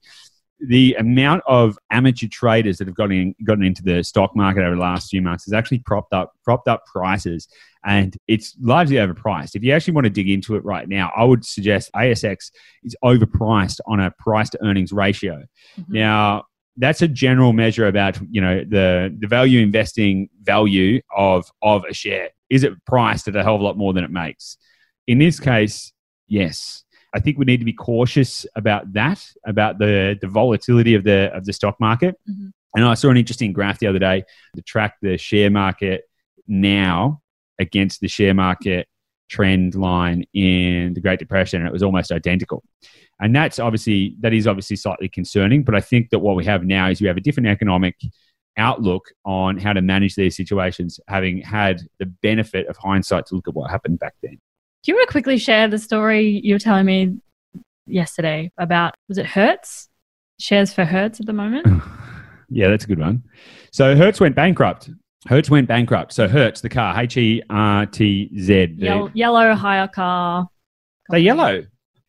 the 0.68 0.94
amount 0.96 1.44
of 1.48 1.78
amateur 1.90 2.28
traders 2.28 2.78
that 2.78 2.88
have 2.88 2.96
gotten 2.96 3.36
gotten 3.44 3.64
into 3.64 3.84
the 3.84 4.04
stock 4.04 4.36
market 4.36 4.62
over 4.64 4.76
the 4.76 4.82
last 4.82 5.10
few 5.10 5.22
months 5.22 5.46
has 5.46 5.54
actually 5.54 5.80
propped 5.80 6.14
up 6.14 6.34
propped 6.44 6.68
up 6.68 6.86
prices, 6.86 7.48
and 7.84 8.16
it's 8.28 8.56
largely 8.60 8.98
overpriced. 8.98 9.56
If 9.56 9.64
you 9.64 9.74
actually 9.74 9.94
want 9.94 10.06
to 10.06 10.12
dig 10.12 10.30
into 10.30 10.56
it 10.56 10.64
right 10.64 10.88
now, 10.88 11.12
I 11.16 11.24
would 11.24 11.46
suggest 11.46 11.92
ASX 11.96 12.52
is 12.84 12.96
overpriced 13.04 13.80
on 13.88 14.00
a 14.00 14.12
price 14.12 14.50
to 14.52 14.64
earnings 14.64 14.92
ratio. 14.92 15.44
Mhm. 15.80 15.90
Now, 15.90 16.44
that's 16.78 17.02
a 17.02 17.08
general 17.08 17.54
measure 17.54 17.88
about 17.88 18.20
you 18.30 18.42
know 18.42 18.64
the 18.64 19.16
the 19.20 19.28
value 19.28 19.62
investing 19.62 20.30
value 20.42 21.02
of 21.16 21.50
of 21.62 21.84
a 21.90 21.94
share. 21.94 22.30
Is 22.50 22.64
it 22.64 22.74
priced 22.86 23.28
at 23.28 23.36
a 23.36 23.44
hell 23.44 23.56
of 23.56 23.62
a 23.62 23.64
lot 23.64 23.78
more 23.78 23.94
than 23.94 24.04
it 24.04 24.12
makes? 24.12 24.58
In 25.08 25.18
this 25.18 25.40
case, 25.40 25.92
yes. 26.28 26.84
I 27.14 27.20
think 27.20 27.38
we 27.38 27.46
need 27.46 27.58
to 27.60 27.66
be 27.66 27.74
cautious 27.74 28.46
about 28.56 28.94
that, 28.94 29.26
about 29.46 29.80
the, 29.80 30.18
the 30.22 30.28
volatility 30.28 30.96
of 30.96 31.04
the 31.04 31.32
of 31.36 31.46
the 31.46 31.54
stock 31.54 31.80
market. 31.80 32.16
Mhm. 32.30 32.52
And 32.76 32.86
I 32.86 32.94
saw 32.94 33.10
an 33.10 33.18
interesting 33.18 33.52
graph 33.52 33.80
the 33.80 33.88
other 33.88 34.00
day 34.00 34.24
to 34.56 34.62
track 34.62 34.96
the 35.02 35.18
share 35.18 35.50
market 35.50 36.04
now 36.48 37.22
against 37.60 38.00
the 38.00 38.08
share 38.08 38.34
market 38.34 38.88
trend 39.30 39.76
line 39.76 40.24
in 40.34 40.94
the 40.94 41.02
Great 41.02 41.20
Depression, 41.20 41.62
and 41.62 41.68
it 41.68 41.74
was 41.74 41.84
almost 41.84 42.12
identical. 42.12 42.64
And 43.20 43.36
that's 43.36 43.60
obviously 43.60 44.16
that 44.22 44.34
is 44.34 44.48
obviously 44.48 44.76
slightly 44.78 45.10
concerning. 45.10 45.64
But 45.64 45.76
I 45.76 45.82
think 45.82 46.10
that 46.10 46.20
what 46.20 46.36
we 46.36 46.46
have 46.46 46.66
now 46.66 46.90
is 46.90 47.02
we 47.02 47.08
have 47.08 47.18
a 47.18 47.22
different 47.22 47.48
economic 47.48 47.96
outlook 48.58 49.06
on 49.26 49.58
how 49.58 49.74
to 49.74 49.82
manage 49.82 50.16
these 50.16 50.36
situations, 50.36 51.00
having 51.08 51.42
had 51.42 51.82
the 52.00 52.06
benefit 52.06 52.68
of 52.68 52.78
hindsight 52.78 53.26
to 53.28 53.36
look 53.36 53.48
at 53.48 53.54
what 53.54 53.70
happened 53.70 54.00
back 54.00 54.14
then. 54.24 54.40
Do 54.84 54.92
you 54.92 54.96
want 54.96 55.08
to 55.10 55.12
quickly 55.12 55.38
share 55.38 55.68
the 55.68 55.78
story 55.78 56.42
you 56.44 56.56
were 56.56 56.60
telling 56.60 56.86
me 56.86 57.18
yesterday 57.86 58.52
about 58.58 58.96
was 59.08 59.18
it 59.18 59.26
Hertz? 59.28 59.90
Shares 60.40 60.74
for 60.74 60.86
Hertz 60.86 61.20
at 61.20 61.26
the 61.26 61.34
moment? 61.34 61.68
Yeah, 62.54 62.68
that's 62.68 62.84
a 62.84 62.88
good 62.88 63.00
one. 63.00 63.24
So 63.72 63.96
Hertz 63.96 64.20
went 64.20 64.36
bankrupt. 64.36 64.90
Hertz 65.26 65.50
went 65.50 65.70
bankrupt. 65.70 66.12
So 66.12 66.28
Hertz, 66.28 66.60
the 66.60 66.68
car, 66.68 67.00
H 67.00 67.16
E 67.16 67.42
R 67.50 67.86
T 67.86 68.30
Z. 68.38 68.76
the- 68.78 68.86
Yel- 68.86 69.12
yellow 69.14 69.54
hire 69.56 69.88
car. 69.88 70.50
They're 71.10 71.22
yellow. 71.22 71.64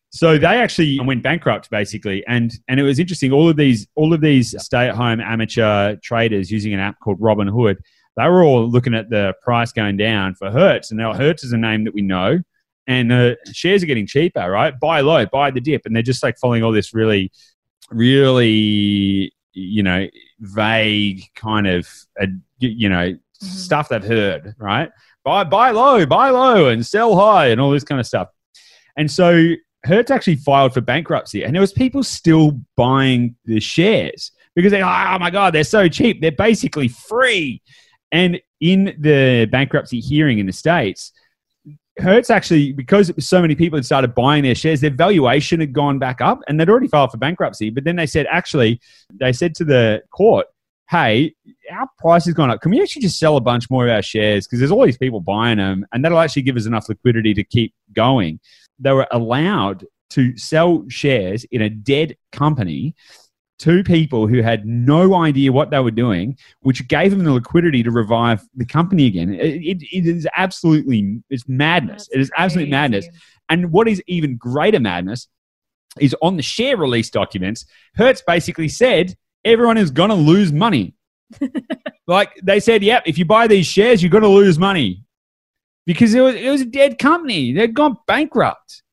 So 0.09 0.37
they 0.37 0.45
actually 0.61 0.99
went 0.99 1.23
bankrupt 1.23 1.69
basically, 1.69 2.25
and 2.27 2.51
and 2.67 2.77
it 2.77 2.83
was 2.83 2.99
interesting. 2.99 3.31
All 3.31 3.47
of 3.47 3.55
these 3.55 3.87
all 3.95 4.13
of 4.13 4.19
these 4.19 4.53
stay 4.61 4.89
at 4.89 4.95
home 4.95 5.21
amateur 5.21 5.95
traders 6.03 6.51
using 6.51 6.73
an 6.73 6.81
app 6.81 6.99
called 6.99 7.21
Robinhood, 7.21 7.77
they 8.17 8.27
were 8.27 8.43
all 8.43 8.69
looking 8.69 8.93
at 8.93 9.09
the 9.09 9.33
price 9.43 9.71
going 9.71 9.95
down 9.95 10.35
for 10.35 10.51
Hertz, 10.51 10.91
and 10.91 10.97
now 10.97 11.13
Hertz 11.13 11.45
is 11.45 11.53
a 11.53 11.57
name 11.57 11.85
that 11.85 11.93
we 11.93 12.01
know, 12.01 12.39
and 12.87 13.09
the 13.11 13.37
shares 13.51 13.81
are 13.83 13.85
getting 13.85 14.07
cheaper, 14.07 14.49
right? 14.49 14.73
Buy 14.79 15.01
low, 15.01 15.25
buy 15.25 15.51
the 15.51 15.61
dip, 15.61 15.81
and 15.85 15.95
they're 15.95 16.03
just 16.03 16.23
like 16.23 16.37
following 16.37 16.63
all 16.63 16.71
this 16.71 16.93
really, 16.93 17.31
really 17.91 19.33
you 19.55 19.83
know 19.83 20.07
vague 20.39 21.23
kind 21.35 21.67
of 21.67 21.87
uh, 22.21 22.25
you 22.59 22.89
know 22.89 23.13
Mhm. 23.43 23.45
stuff 23.45 23.89
they've 23.89 24.03
heard, 24.03 24.55
right? 24.57 24.89
Buy 25.23 25.43
buy 25.43 25.71
low, 25.71 26.05
buy 26.05 26.29
low, 26.29 26.69
and 26.69 26.85
sell 26.85 27.15
high, 27.15 27.47
and 27.47 27.59
all 27.61 27.71
this 27.71 27.83
kind 27.83 27.99
of 27.99 28.07
stuff. 28.07 28.29
And 28.97 29.09
so 29.11 29.53
Hertz 29.85 30.11
actually 30.11 30.37
filed 30.37 30.73
for 30.73 30.81
bankruptcy, 30.81 31.43
and 31.43 31.53
there 31.53 31.61
was 31.61 31.73
people 31.73 32.03
still 32.03 32.59
buying 32.77 33.35
the 33.45 33.59
shares 33.59 34.31
because 34.55 34.71
they're, 34.71 34.85
oh 34.85 35.17
my 35.19 35.29
god, 35.29 35.53
they're 35.53 35.63
so 35.63 35.87
cheap, 35.89 36.21
they're 36.21 36.31
basically 36.31 36.87
free. 36.87 37.61
And 38.11 38.39
in 38.61 38.95
the 38.99 39.45
bankruptcy 39.51 39.99
hearing 39.99 40.37
in 40.39 40.45
the 40.45 40.53
states, 40.53 41.11
Hertz 41.99 42.29
actually, 42.29 42.73
because 42.73 43.09
it 43.09 43.15
was 43.15 43.27
so 43.27 43.41
many 43.41 43.55
people 43.55 43.77
had 43.77 43.85
started 43.85 44.15
buying 44.15 44.43
their 44.43 44.55
shares, 44.55 44.81
their 44.81 44.89
valuation 44.89 45.59
had 45.59 45.73
gone 45.73 45.99
back 45.99 46.21
up, 46.21 46.39
and 46.47 46.59
they'd 46.59 46.69
already 46.69 46.87
filed 46.87 47.11
for 47.11 47.17
bankruptcy. 47.17 47.69
But 47.69 47.83
then 47.83 47.95
they 47.95 48.07
said, 48.07 48.25
actually, 48.31 48.81
they 49.13 49.31
said 49.31 49.53
to 49.55 49.63
the 49.63 50.01
court, 50.11 50.47
"Hey, 50.89 51.35
our 51.71 51.87
price 51.99 52.25
has 52.25 52.33
gone 52.33 52.49
up. 52.49 52.61
Can 52.61 52.71
we 52.71 52.81
actually 52.81 53.03
just 53.03 53.19
sell 53.19 53.37
a 53.37 53.41
bunch 53.41 53.69
more 53.69 53.87
of 53.87 53.93
our 53.93 54.01
shares? 54.01 54.47
Because 54.47 54.59
there's 54.59 54.71
all 54.71 54.85
these 54.85 54.97
people 54.97 55.19
buying 55.19 55.57
them, 55.57 55.85
and 55.93 56.03
that'll 56.03 56.19
actually 56.19 56.41
give 56.41 56.57
us 56.57 56.65
enough 56.65 56.89
liquidity 56.89 57.33
to 57.35 57.43
keep 57.43 57.73
going." 57.93 58.39
They 58.79 58.91
were 58.91 59.07
allowed 59.11 59.85
to 60.11 60.35
sell 60.37 60.85
shares 60.89 61.43
in 61.45 61.61
a 61.61 61.69
dead 61.69 62.17
company 62.31 62.95
to 63.63 63.81
people 63.81 64.27
who 64.27 64.41
had 64.41 64.65
no 64.65 65.15
idea 65.15 65.53
what 65.53 65.69
they 65.69 65.79
were 65.79 65.89
doing, 65.89 66.37
which 66.61 66.85
gave 66.89 67.11
them 67.11 67.23
the 67.23 67.31
liquidity 67.31 67.81
to 67.81 67.91
revive 67.91 68.41
the 68.55 68.65
company 68.65 69.07
again. 69.07 69.33
It, 69.33 69.61
it, 69.61 69.83
it 69.89 70.05
is 70.05 70.27
absolutely 70.35 71.23
it's 71.29 71.47
madness. 71.47 72.07
That's 72.07 72.15
it 72.15 72.19
is 72.19 72.31
absolute 72.37 72.67
madness. 72.67 73.07
And 73.47 73.71
what 73.71 73.87
is 73.87 74.03
even 74.05 74.35
greater 74.35 74.81
madness 74.81 75.29
is 75.97 76.13
on 76.21 76.35
the 76.35 76.43
share 76.43 76.75
release 76.75 77.09
documents, 77.09 77.65
Hertz 77.95 78.21
basically 78.27 78.67
said 78.67 79.15
everyone 79.45 79.77
is 79.77 79.91
going 79.91 80.09
to 80.09 80.15
lose 80.15 80.51
money. 80.51 80.95
like 82.07 82.37
they 82.43 82.59
said, 82.59 82.83
yep, 82.83 83.03
if 83.05 83.17
you 83.17 83.23
buy 83.23 83.47
these 83.47 83.65
shares, 83.65 84.03
you're 84.03 84.11
going 84.11 84.23
to 84.23 84.29
lose 84.29 84.59
money 84.59 85.05
because 85.85 86.13
it 86.13 86.19
was, 86.19 86.35
it 86.35 86.49
was 86.49 86.61
a 86.61 86.65
dead 86.65 86.99
company. 86.99 87.53
They'd 87.53 87.73
gone 87.73 87.95
bankrupt. 88.07 88.83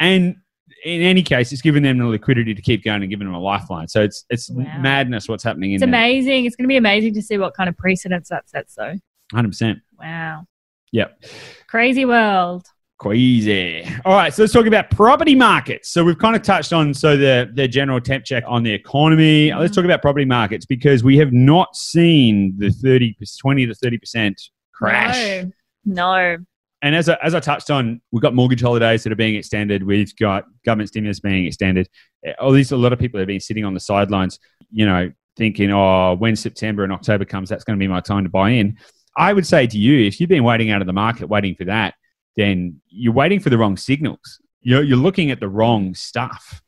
And 0.00 0.36
in 0.84 1.02
any 1.02 1.22
case, 1.22 1.52
it's 1.52 1.62
given 1.62 1.82
them 1.82 1.98
the 1.98 2.06
liquidity 2.06 2.54
to 2.54 2.62
keep 2.62 2.84
going 2.84 3.02
and 3.02 3.10
giving 3.10 3.26
them 3.26 3.34
a 3.34 3.40
lifeline. 3.40 3.88
So 3.88 4.02
it's 4.02 4.24
it's 4.30 4.50
Wow. 4.50 4.64
madness 4.80 5.28
what's 5.28 5.42
happening 5.44 5.70
in 5.72 5.76
It's 5.76 5.80
there. 5.80 5.88
amazing. 5.88 6.44
It's 6.44 6.54
going 6.56 6.64
to 6.64 6.68
be 6.68 6.76
amazing 6.76 7.14
to 7.14 7.22
see 7.22 7.38
what 7.38 7.54
kind 7.54 7.68
of 7.68 7.76
precedents 7.76 8.28
that 8.30 8.48
sets, 8.48 8.74
though. 8.74 8.94
100%. 9.34 9.80
Wow. 9.98 10.46
Yep. 10.92 11.24
Crazy 11.68 12.04
world. 12.04 12.66
Crazy. 12.98 13.84
All 14.06 14.14
right, 14.14 14.32
so 14.32 14.42
let's 14.42 14.54
talk 14.54 14.64
about 14.66 14.90
property 14.90 15.34
markets. 15.34 15.90
So 15.90 16.02
we've 16.02 16.18
kind 16.18 16.34
of 16.34 16.40
touched 16.42 16.72
on 16.72 16.94
so 16.94 17.14
the 17.16 17.50
the 17.52 17.68
general 17.68 18.00
temp 18.00 18.24
check 18.24 18.42
on 18.46 18.62
the 18.62 18.72
economy. 18.72 19.48
Mm-hmm. 19.50 19.60
Let's 19.60 19.74
talk 19.74 19.84
about 19.84 20.00
property 20.00 20.24
markets 20.24 20.64
because 20.64 21.04
we 21.04 21.18
have 21.18 21.30
not 21.32 21.76
seen 21.76 22.54
the 22.56 22.70
30 22.70 23.16
20 23.38 23.66
to 23.66 23.74
30% 23.74 24.34
crash. 24.72 25.44
No. 25.84 26.36
No. 26.36 26.38
And 26.86 26.94
as 26.94 27.08
I, 27.08 27.18
as 27.20 27.34
I 27.34 27.40
touched 27.40 27.68
on, 27.68 28.00
we've 28.12 28.22
got 28.22 28.32
mortgage 28.32 28.62
holidays 28.62 29.02
that 29.02 29.12
are 29.12 29.16
being 29.16 29.34
extended. 29.34 29.82
We've 29.82 30.14
got 30.14 30.44
government 30.64 30.88
stimulus 30.88 31.18
being 31.18 31.44
extended. 31.44 31.88
Uh, 32.24 32.30
All 32.38 32.52
these, 32.52 32.70
a 32.70 32.76
lot 32.76 32.92
of 32.92 33.00
people 33.00 33.18
have 33.18 33.26
been 33.26 33.40
sitting 33.40 33.64
on 33.64 33.74
the 33.74 33.80
sidelines, 33.80 34.38
you 34.70 34.86
know, 34.86 35.10
thinking, 35.36 35.72
oh, 35.72 36.14
when 36.14 36.36
September 36.36 36.84
and 36.84 36.92
October 36.92 37.24
comes, 37.24 37.48
that's 37.48 37.64
going 37.64 37.76
to 37.76 37.82
be 37.82 37.88
my 37.88 37.98
time 37.98 38.22
to 38.22 38.30
buy 38.30 38.50
in. 38.50 38.78
I 39.16 39.32
would 39.32 39.44
say 39.44 39.66
to 39.66 39.76
you, 39.76 40.06
if 40.06 40.20
you've 40.20 40.28
been 40.28 40.44
waiting 40.44 40.70
out 40.70 40.80
of 40.80 40.86
the 40.86 40.92
market, 40.92 41.28
waiting 41.28 41.56
for 41.56 41.64
that, 41.64 41.94
then 42.36 42.80
you're 42.88 43.12
waiting 43.12 43.40
for 43.40 43.50
the 43.50 43.58
wrong 43.58 43.76
signals. 43.76 44.40
You're, 44.60 44.84
you're 44.84 44.96
looking 44.96 45.32
at 45.32 45.40
the 45.40 45.48
wrong 45.48 45.92
stuff. 45.94 46.62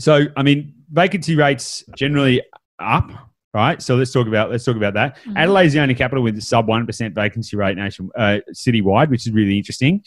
So, 0.00 0.20
I 0.38 0.42
mean, 0.42 0.72
vacancy 0.90 1.36
rates 1.36 1.84
generally 1.94 2.40
up, 2.78 3.10
right? 3.54 3.80
So 3.80 3.94
let's 3.94 4.12
talk 4.12 4.26
about 4.26 4.50
let's 4.50 4.64
talk 4.64 4.76
about 4.76 4.94
that. 4.94 5.16
Mm-hmm. 5.18 5.36
Adelaide's 5.36 5.72
the 5.72 5.80
only 5.80 5.94
capital 5.94 6.22
with 6.22 6.36
a 6.36 6.40
sub 6.40 6.66
one 6.66 6.84
percent 6.84 7.14
vacancy 7.14 7.56
rate 7.56 7.76
nation 7.76 8.10
uh, 8.16 8.38
citywide, 8.52 9.08
which 9.08 9.26
is 9.26 9.32
really 9.32 9.56
interesting. 9.56 10.04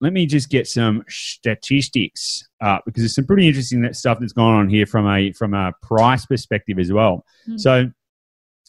Let 0.00 0.12
me 0.12 0.26
just 0.26 0.50
get 0.50 0.66
some 0.66 1.02
statistics 1.08 2.46
uh, 2.60 2.78
because 2.84 3.02
there's 3.02 3.14
some 3.14 3.26
pretty 3.26 3.48
interesting 3.48 3.90
stuff 3.94 4.18
that's 4.20 4.34
going 4.34 4.54
on 4.54 4.68
here 4.68 4.84
from 4.84 5.08
a 5.08 5.32
from 5.32 5.54
a 5.54 5.72
price 5.82 6.26
perspective 6.26 6.78
as 6.78 6.92
well. 6.92 7.24
Mm-hmm. 7.48 7.56
So 7.56 7.90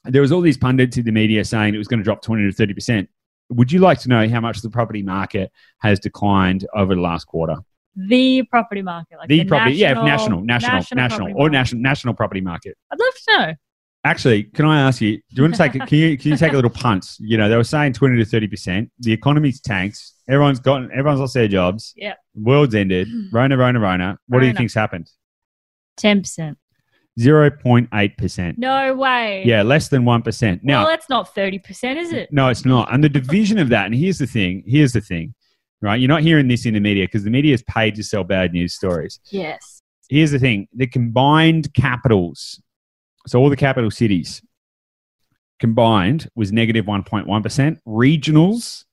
there 0.06 0.22
was 0.22 0.32
all 0.32 0.42
these 0.42 0.58
pundits 0.58 0.96
in 0.98 1.04
the 1.04 1.12
media 1.12 1.44
saying 1.44 1.76
it 1.76 1.78
was 1.78 1.90
going 1.90 2.00
to 2.00 2.04
drop 2.04 2.22
20 2.22 2.46
to 2.46 2.52
30 2.54 2.74
percent. 2.74 3.10
Would 3.50 3.72
you 3.72 3.80
like 3.80 4.00
to 4.02 4.10
know 4.10 4.28
how 4.28 4.40
much 4.40 4.62
the 4.62 4.70
property 4.70 5.04
market 5.04 5.52
has 5.80 6.00
declined 6.00 6.66
over 6.74 6.96
the 6.96 7.02
last 7.02 7.26
quarter? 7.26 7.58
the 7.98 8.44
property 8.44 8.84
market, 8.84 9.18
like 9.18 9.28
the, 9.28 9.40
the 9.40 9.46
property, 9.46 9.82
national, 9.82 10.06
yeah, 10.06 10.06
national, 10.06 10.42
national, 10.42 10.72
national, 10.76 10.96
national 10.96 11.34
or 11.36 11.50
national 11.50 11.82
national 11.82 12.14
property 12.14 12.42
market. 12.42 12.78
I'd 12.92 13.00
love 13.00 13.14
to 13.14 13.38
know. 13.40 13.54
Actually, 14.04 14.44
can 14.44 14.66
I 14.66 14.82
ask 14.82 15.02
you? 15.02 15.18
Do 15.18 15.22
you 15.36 15.44
want 15.44 15.56
to 15.56 15.70
take? 15.70 15.74
can 15.74 15.98
you 15.98 16.18
can 16.18 16.32
you 16.32 16.38
take 16.38 16.54
a 16.54 16.56
little 16.56 16.72
punt? 16.72 17.16
You 17.20 17.38
know, 17.38 17.50
they 17.50 17.58
were 17.58 17.64
saying 17.64 17.94
twenty 17.94 18.18
to 18.18 18.26
thirty 18.26 18.48
percent. 18.48 18.92
The 19.00 19.12
economy's 19.12 19.60
tanked. 19.60 20.02
Everyone's 20.30 20.60
gotten. 20.60 20.90
Everyone's 20.92 21.20
lost 21.20 21.34
their 21.34 21.48
jobs. 21.48 21.94
Yeah. 21.96 22.14
World's 22.36 22.76
ended. 22.76 23.08
Hmm. 23.10 23.36
Rona, 23.36 23.58
Rona, 23.58 23.80
Rona. 23.80 24.18
What 24.28 24.40
do 24.40 24.48
you 24.48 24.54
think's 24.54 24.74
happened? 24.74 25.10
Ten 25.98 26.22
percent. 26.22 26.58
0.8%. 27.20 28.60
No 28.60 28.94
way. 28.94 29.42
Yeah, 29.44 29.64
less 29.64 29.88
than 29.88 30.04
1%. 30.04 30.60
Now, 30.62 30.82
well, 30.82 30.88
that's 30.88 31.10
not 31.10 31.34
30%, 31.34 31.98
is 31.98 32.12
it? 32.12 32.32
No, 32.32 32.50
it's 32.50 32.64
not. 32.64 32.94
And 32.94 33.04
the 33.04 33.10
division 33.10 33.58
of 33.58 33.70
that, 33.70 33.88
and 33.88 33.96
here's 33.96 34.20
the 34.20 34.28
thing, 34.28 34.64
here's 34.68 34.94
the 34.94 35.02
thing 35.02 35.34
right? 35.82 36.00
You're 36.00 36.10
not 36.10 36.22
hearing 36.22 36.48
this 36.48 36.66
in 36.66 36.74
the 36.74 36.80
media 36.80 37.06
because 37.06 37.24
the 37.24 37.30
media 37.30 37.54
is 37.54 37.64
paid 37.64 37.96
to 37.96 38.04
sell 38.04 38.24
bad 38.24 38.54
news 38.54 38.74
stories. 38.74 39.20
Yes. 39.30 39.82
Here's 40.10 40.32
the 40.32 40.40
thing 40.40 40.68
the 40.74 40.88
combined 40.88 41.74
capitals, 41.74 42.62
so 43.28 43.40
all 43.40 43.50
the 43.50 43.56
capital 43.56 43.92
cities 43.92 44.42
combined 45.60 46.30
was 46.36 46.52
negative 46.52 46.86
1.1. 46.86 47.80
Regionals 47.88 48.86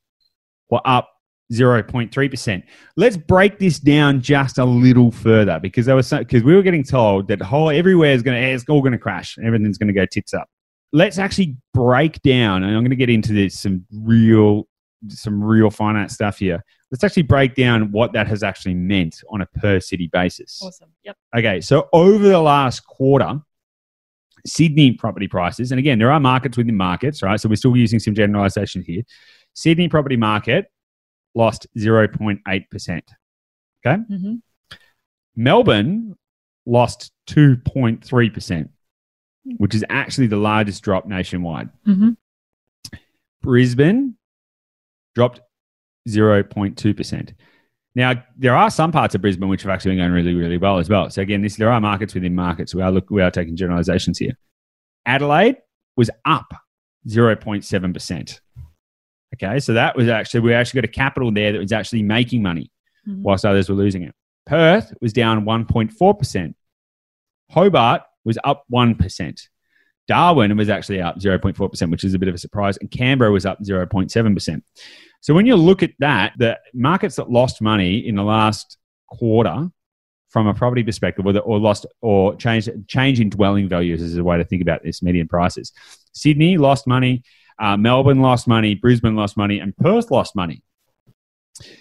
were 0.70 0.80
up 0.84 1.10
0.3%. 1.52 2.62
Let's 2.96 3.16
break 3.16 3.58
this 3.58 3.78
down 3.78 4.20
just 4.20 4.58
a 4.58 4.64
little 4.64 5.10
further 5.10 5.60
because 5.60 5.86
there 5.86 5.96
was 5.96 6.10
because 6.10 6.42
we 6.42 6.54
were 6.54 6.62
getting 6.62 6.84
told 6.84 7.28
that 7.28 7.40
whole 7.42 7.70
everywhere 7.70 8.12
is 8.12 8.22
going 8.22 8.40
to 8.40 8.48
it's 8.48 8.64
all 8.68 8.80
going 8.80 8.92
to 8.92 8.98
crash. 8.98 9.36
Everything's 9.42 9.78
going 9.78 9.88
to 9.88 9.94
go 9.94 10.06
tits 10.06 10.32
up. 10.34 10.48
Let's 10.92 11.18
actually 11.18 11.56
break 11.72 12.22
down 12.22 12.62
and 12.62 12.74
I'm 12.74 12.82
going 12.82 12.90
to 12.90 12.96
get 12.96 13.10
into 13.10 13.32
this 13.32 13.58
some 13.58 13.84
real 13.92 14.66
some 15.08 15.42
real 15.42 15.70
finance 15.70 16.14
stuff 16.14 16.38
here. 16.38 16.64
Let's 16.90 17.04
actually 17.04 17.24
break 17.24 17.54
down 17.54 17.92
what 17.92 18.12
that 18.14 18.26
has 18.28 18.42
actually 18.42 18.74
meant 18.74 19.22
on 19.30 19.42
a 19.42 19.46
per 19.46 19.80
city 19.80 20.08
basis. 20.10 20.60
Awesome. 20.62 20.90
Yep. 21.04 21.16
Okay, 21.36 21.60
so 21.60 21.88
over 21.92 22.26
the 22.26 22.40
last 22.40 22.86
quarter, 22.86 23.40
Sydney 24.46 24.92
property 24.92 25.28
prices, 25.28 25.72
and 25.72 25.78
again, 25.78 25.98
there 25.98 26.12
are 26.12 26.20
markets 26.20 26.56
within 26.56 26.76
markets, 26.76 27.22
right? 27.22 27.40
So 27.40 27.48
we're 27.48 27.56
still 27.56 27.76
using 27.76 27.98
some 27.98 28.14
generalization 28.14 28.82
here. 28.82 29.02
Sydney 29.54 29.88
property 29.88 30.16
market 30.16 30.66
lost 31.34 31.66
0.8%. 31.76 32.42
Okay. 33.86 34.02
Mm-hmm. 34.10 34.34
Melbourne 35.36 36.16
lost 36.66 37.12
2.3%, 37.28 38.68
which 39.56 39.74
is 39.74 39.84
actually 39.88 40.26
the 40.26 40.36
largest 40.36 40.82
drop 40.82 41.06
nationwide. 41.06 41.70
Mm-hmm. 41.86 42.10
Brisbane 43.42 44.16
dropped 45.14 45.40
0.2%. 46.08 47.34
Now, 47.94 48.24
there 48.36 48.56
are 48.56 48.70
some 48.70 48.90
parts 48.90 49.14
of 49.14 49.20
Brisbane 49.20 49.48
which 49.48 49.62
have 49.62 49.70
actually 49.70 49.92
been 49.92 49.98
going 49.98 50.12
really, 50.12 50.34
really 50.34 50.58
well 50.58 50.78
as 50.78 50.88
well. 50.88 51.10
So 51.10 51.22
again, 51.22 51.42
this, 51.42 51.56
there 51.56 51.70
are 51.70 51.80
markets 51.80 52.14
within 52.14 52.34
markets. 52.34 52.74
We 52.74 52.82
are, 52.82 52.90
look, 52.90 53.08
we 53.10 53.22
are 53.22 53.30
taking 53.30 53.56
generalizations 53.56 54.18
here. 54.18 54.36
Adelaide 55.06 55.58
was 55.96 56.10
up 56.24 56.52
0.7%. 57.08 58.40
Okay, 59.34 59.58
so 59.60 59.74
that 59.74 59.96
was 59.96 60.08
actually, 60.08 60.40
we 60.40 60.54
actually 60.54 60.82
got 60.82 60.90
a 60.90 60.92
capital 60.92 61.32
there 61.32 61.52
that 61.52 61.58
was 61.58 61.72
actually 61.72 62.02
making 62.02 62.42
money 62.42 62.70
mm-hmm. 63.06 63.22
whilst 63.22 63.44
others 63.44 63.68
were 63.68 63.74
losing 63.74 64.02
it. 64.02 64.14
Perth 64.46 64.92
was 65.00 65.12
down 65.12 65.44
1.4%. 65.44 66.54
Hobart 67.50 68.02
was 68.24 68.38
up 68.44 68.64
1%. 68.72 69.48
Darwin 70.06 70.56
was 70.56 70.68
actually 70.68 71.00
up 71.00 71.18
0.4%, 71.18 71.90
which 71.90 72.04
is 72.04 72.14
a 72.14 72.18
bit 72.18 72.28
of 72.28 72.34
a 72.34 72.38
surprise. 72.38 72.76
And 72.76 72.90
Canberra 72.90 73.32
was 73.32 73.46
up 73.46 73.60
0.7%. 73.62 74.62
So 75.24 75.32
when 75.32 75.46
you 75.46 75.56
look 75.56 75.82
at 75.82 75.92
that, 76.00 76.34
the 76.36 76.58
markets 76.74 77.16
that 77.16 77.30
lost 77.30 77.62
money 77.62 78.06
in 78.06 78.14
the 78.14 78.22
last 78.22 78.76
quarter 79.08 79.70
from 80.28 80.46
a 80.46 80.52
property 80.52 80.82
perspective, 80.82 81.24
or, 81.24 81.38
or 81.38 81.58
lost 81.58 81.86
or 82.02 82.36
changed 82.36 82.68
change 82.88 83.20
in 83.20 83.30
dwelling 83.30 83.66
values 83.66 84.02
is 84.02 84.18
a 84.18 84.22
way 84.22 84.36
to 84.36 84.44
think 84.44 84.60
about 84.60 84.82
this 84.82 85.02
median 85.02 85.26
prices. 85.26 85.72
Sydney 86.12 86.58
lost 86.58 86.86
money, 86.86 87.22
uh, 87.58 87.74
Melbourne 87.74 88.20
lost 88.20 88.46
money, 88.46 88.74
Brisbane 88.74 89.16
lost 89.16 89.34
money, 89.38 89.60
and 89.60 89.74
Perth 89.78 90.10
lost 90.10 90.36
money. 90.36 90.62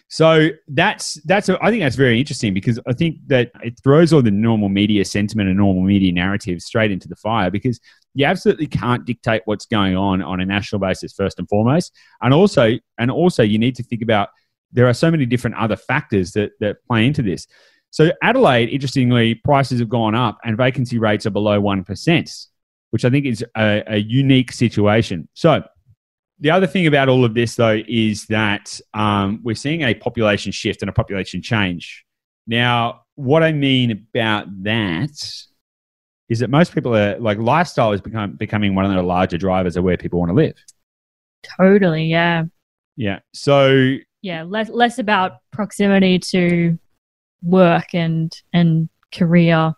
So 0.08 0.50
that's 0.68 1.16
that's 1.26 1.50
I 1.50 1.70
think 1.72 1.82
that's 1.82 1.96
very 1.96 2.20
interesting 2.20 2.54
because 2.54 2.80
I 2.88 2.94
think 2.94 3.18
that 3.28 3.52
it 3.64 3.80
throws 3.84 4.14
all 4.14 4.22
the 4.22 4.32
normal 4.32 4.70
media 4.70 5.04
sentiment 5.04 5.50
and 5.50 5.58
normal 5.58 5.84
media 5.84 6.12
narrative 6.12 6.62
straight 6.62 6.92
into 6.92 7.08
the 7.08 7.16
fire 7.16 7.50
because 7.50 7.80
you 8.14 8.26
absolutely 8.26 8.68
can't 8.68 9.06
dictate 9.06 9.42
what's 9.46 9.66
going 9.66 9.98
on 9.98 10.22
on 10.22 10.40
a 10.40 10.46
national 10.46 10.80
basis 10.80 11.14
first 11.14 11.40
and 11.40 11.50
foremost. 11.50 11.92
And 12.22 12.34
also 12.34 12.74
and 13.00 13.10
also 13.10 13.42
you 13.42 13.58
need 13.58 13.76
to 13.76 13.84
think 13.84 14.02
about 14.02 14.30
there 14.72 14.88
are 14.88 14.94
so 14.94 15.10
many 15.10 15.26
different 15.26 15.56
other 15.58 15.76
factors 15.76 16.32
that 16.34 16.52
that 16.60 16.78
play 16.88 17.08
into 17.08 17.24
this. 17.24 17.48
So 17.90 18.12
adelaide 18.22 18.70
interestingly 18.70 19.36
prices 19.36 19.80
have 19.80 19.90
gone 19.90 20.14
up 20.14 20.38
and 20.44 20.56
vacancy 20.58 21.00
rates 21.00 21.26
are 21.26 21.32
below 21.32 21.60
1% 21.62 22.48
which 22.90 23.06
i 23.06 23.10
think 23.10 23.26
is 23.26 23.44
a, 23.58 23.84
a 23.88 23.98
unique 23.98 24.52
situation. 24.52 25.28
So 25.34 25.64
the 26.44 26.52
other 26.52 26.68
thing 26.68 26.86
about 26.86 27.10
all 27.10 27.26
of 27.26 27.34
this 27.34 27.56
though 27.56 27.82
is 27.88 28.28
that 28.28 28.80
um, 28.94 29.40
we're 29.44 29.56
seeing 29.56 29.82
a 29.82 29.96
population 29.96 30.52
shift 30.52 30.84
and 30.84 30.90
a 30.90 30.94
population 30.94 31.42
change 31.42 32.06
now 32.46 33.02
what 33.16 33.42
i 33.44 33.52
mean 33.52 33.92
about 33.92 34.46
that 34.64 35.12
is 36.34 36.40
that 36.40 36.50
most 36.50 36.74
people 36.74 36.96
are 36.96 37.18
like 37.20 37.38
lifestyle 37.38 37.92
is 37.92 38.02
become, 38.02 38.34
becoming 38.34 38.74
one 38.74 38.86
of 38.86 38.92
the 38.92 39.04
larger 39.04 39.38
drivers 39.38 39.78
of 39.78 39.84
where 39.84 39.98
people 39.98 40.20
want 40.20 40.30
to 40.30 40.36
live. 40.36 40.56
Totally, 41.60 42.06
yeah. 42.06 42.46
Yeah. 42.96 43.20
So 43.34 43.98
yeah, 44.24 44.42
less 44.42 44.70
less 44.70 44.98
about 44.98 45.34
proximity 45.52 46.18
to 46.18 46.78
work 47.44 47.94
and 47.94 48.34
and 48.52 48.90
career 49.12 49.76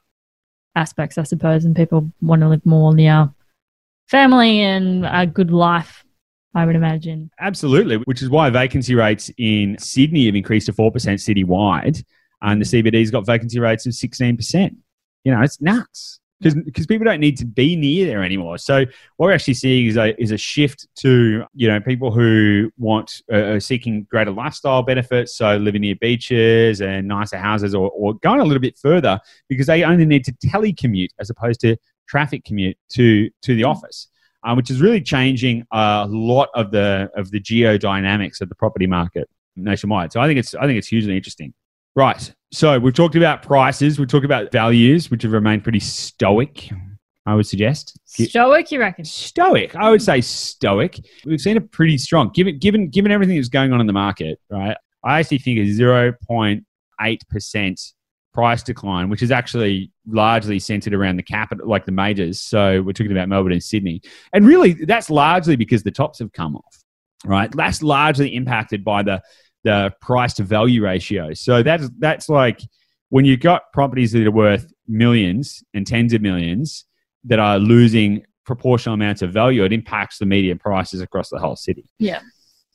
aspects, 0.76 1.18
I 1.18 1.24
suppose, 1.24 1.66
and 1.66 1.76
people 1.76 2.10
want 2.22 2.42
to 2.42 2.48
live 2.48 2.66
more 2.66 2.96
near 2.96 3.30
family 4.08 4.62
and 4.62 5.06
a 5.06 5.26
good 5.26 5.52
life. 5.52 6.05
I 6.56 6.66
would 6.66 6.76
imagine. 6.76 7.30
Absolutely, 7.40 7.98
which 7.98 8.22
is 8.22 8.30
why 8.30 8.50
vacancy 8.50 8.96
rates 8.96 9.30
in 9.38 9.78
Sydney 9.78 10.26
have 10.28 10.36
increased 10.36 10.68
to 10.68 10.74
4% 10.74 10.92
citywide, 10.92 12.04
and 12.42 12.62
the 12.62 12.66
CBD's 12.66 13.12
got 13.12 13.26
vacancy 13.26 13.60
rates 13.60 13.86
of 13.86 13.92
16%. 13.92 14.76
You 15.26 15.32
know, 15.34 15.42
it's 15.42 15.60
nuts 15.62 16.20
because 16.42 16.86
people 16.86 17.06
don't 17.06 17.20
need 17.20 17.38
to 17.38 17.46
be 17.46 17.76
near 17.76 18.06
there 18.06 18.24
anymore. 18.24 18.58
So 18.58 18.86
what 19.18 19.28
we're 19.28 19.34
actually 19.34 19.56
seeing 19.56 19.88
is 19.88 19.98
a 19.98 20.20
is 20.22 20.32
a 20.32 20.38
shift 20.38 20.88
to 20.98 21.46
you 21.54 21.68
know 21.68 21.80
people 21.80 22.12
who 22.12 22.72
want 22.78 23.22
uh, 23.32 23.60
seeking 23.60 24.04
greater 24.10 24.32
lifestyle 24.32 24.84
benefits, 24.84 25.38
so 25.38 25.58
living 25.58 25.82
near 25.82 25.96
beaches 25.96 26.82
and 26.82 27.08
nicer 27.08 27.38
houses, 27.38 27.74
or, 27.74 27.90
or 27.92 28.14
going 28.16 28.40
a 28.40 28.44
little 28.44 28.62
bit 28.62 28.78
further 28.78 29.20
because 29.50 29.68
they 29.68 29.84
only 29.84 30.06
need 30.06 30.26
to 30.26 30.34
telecommute 30.46 31.10
as 31.20 31.30
opposed 31.30 31.60
to 31.62 31.78
traffic 32.08 32.44
commute 32.46 32.78
to 32.90 33.30
to 33.42 33.56
the 33.56 33.64
hmm. 33.64 33.70
office. 33.70 34.08
Um, 34.46 34.58
which 34.58 34.70
is 34.70 34.80
really 34.80 35.02
changing 35.02 35.66
a 35.72 36.06
lot 36.08 36.50
of 36.54 36.70
the 36.70 37.10
of 37.16 37.32
the 37.32 37.42
geodynamics 37.42 38.42
of 38.42 38.50
the 38.50 38.56
property 38.56 38.86
market 38.86 39.28
nationwide. 39.56 40.12
So 40.14 40.22
I 40.22 40.28
think 40.28 40.38
it's 40.38 40.54
I 40.54 40.68
think 40.68 40.78
it's 40.78 40.88
hugely 40.88 41.18
interesting. 41.18 41.52
Right. 41.96 42.32
So 42.52 42.78
we've 42.78 42.94
talked 42.94 43.16
about 43.16 43.42
prices. 43.42 43.98
We've 43.98 44.08
talked 44.08 44.26
about 44.26 44.52
values, 44.52 45.10
which 45.10 45.24
have 45.24 45.32
remained 45.32 45.64
pretty 45.64 45.80
stoic. 45.80 46.70
I 47.26 47.34
would 47.34 47.48
suggest 47.48 47.98
stoic. 48.06 48.72
You 48.72 48.80
reckon 48.80 49.04
stoic? 49.04 49.76
I 49.76 49.90
would 49.90 50.02
say 50.02 50.22
stoic. 50.22 51.00
We've 51.26 51.42
seen 51.42 51.58
a 51.58 51.62
pretty 51.62 51.98
strong, 51.98 52.30
given 52.36 52.60
given 52.60 52.90
given 52.90 53.12
everything 53.12 53.38
that's 53.38 53.50
going 53.50 53.74
on 53.74 53.82
in 53.82 53.88
the 53.88 53.94
market, 53.94 54.40
right? 54.52 54.78
I 55.04 55.20
actually 55.20 55.40
think 55.40 55.58
a 55.58 55.66
zero 55.72 56.14
point 56.28 56.66
eight 57.02 57.28
percent 57.30 57.82
price 58.36 58.62
decline, 58.62 59.10
which 59.10 59.24
is 59.24 59.32
actually 59.32 59.92
largely 60.06 60.60
centered 60.60 60.94
around 60.94 61.16
the 61.16 61.24
capital, 61.24 61.68
like 61.68 61.86
the 61.86 61.92
majors. 61.94 62.40
So 62.42 62.82
we're 62.82 62.92
talking 62.92 63.14
about 63.14 63.30
Melbourne 63.30 63.54
and 63.54 63.64
Sydney, 63.64 64.02
and 64.34 64.46
really 64.46 64.74
that's 64.74 65.10
largely 65.10 65.56
because 65.56 65.84
the 65.84 65.92
tops 65.92 66.20
have 66.20 66.34
come 66.34 66.58
off, 66.58 66.84
right? 67.24 67.50
That's 67.52 67.82
largely 67.82 68.36
impacted 68.36 68.84
by 68.84 69.04
the 69.04 69.22
the 69.64 69.94
price 70.02 70.34
to 70.36 70.44
value 70.44 70.84
ratio. 70.84 71.34
So 71.34 71.64
that's 71.64 71.90
that's 71.98 72.28
like 72.28 72.60
when 73.10 73.24
you've 73.24 73.40
got 73.40 73.72
properties 73.72 74.12
that 74.12 74.28
are 74.28 74.32
worth 74.32 74.72
millions 74.86 75.64
and 75.74 75.88
tens 75.88 76.14
of 76.14 76.22
millions, 76.22 76.84
that 77.24 77.40
are 77.40 77.58
losing 77.58 78.26
proportional 78.46 78.94
amounts 78.94 79.22
of 79.22 79.32
value, 79.32 79.64
it 79.64 79.72
impacts 79.72 80.20
the 80.20 80.26
median 80.26 80.60
prices 80.60 81.02
across 81.02 81.30
the 81.30 81.40
whole 81.40 81.56
city. 81.56 81.90
Yeah. 82.00 82.20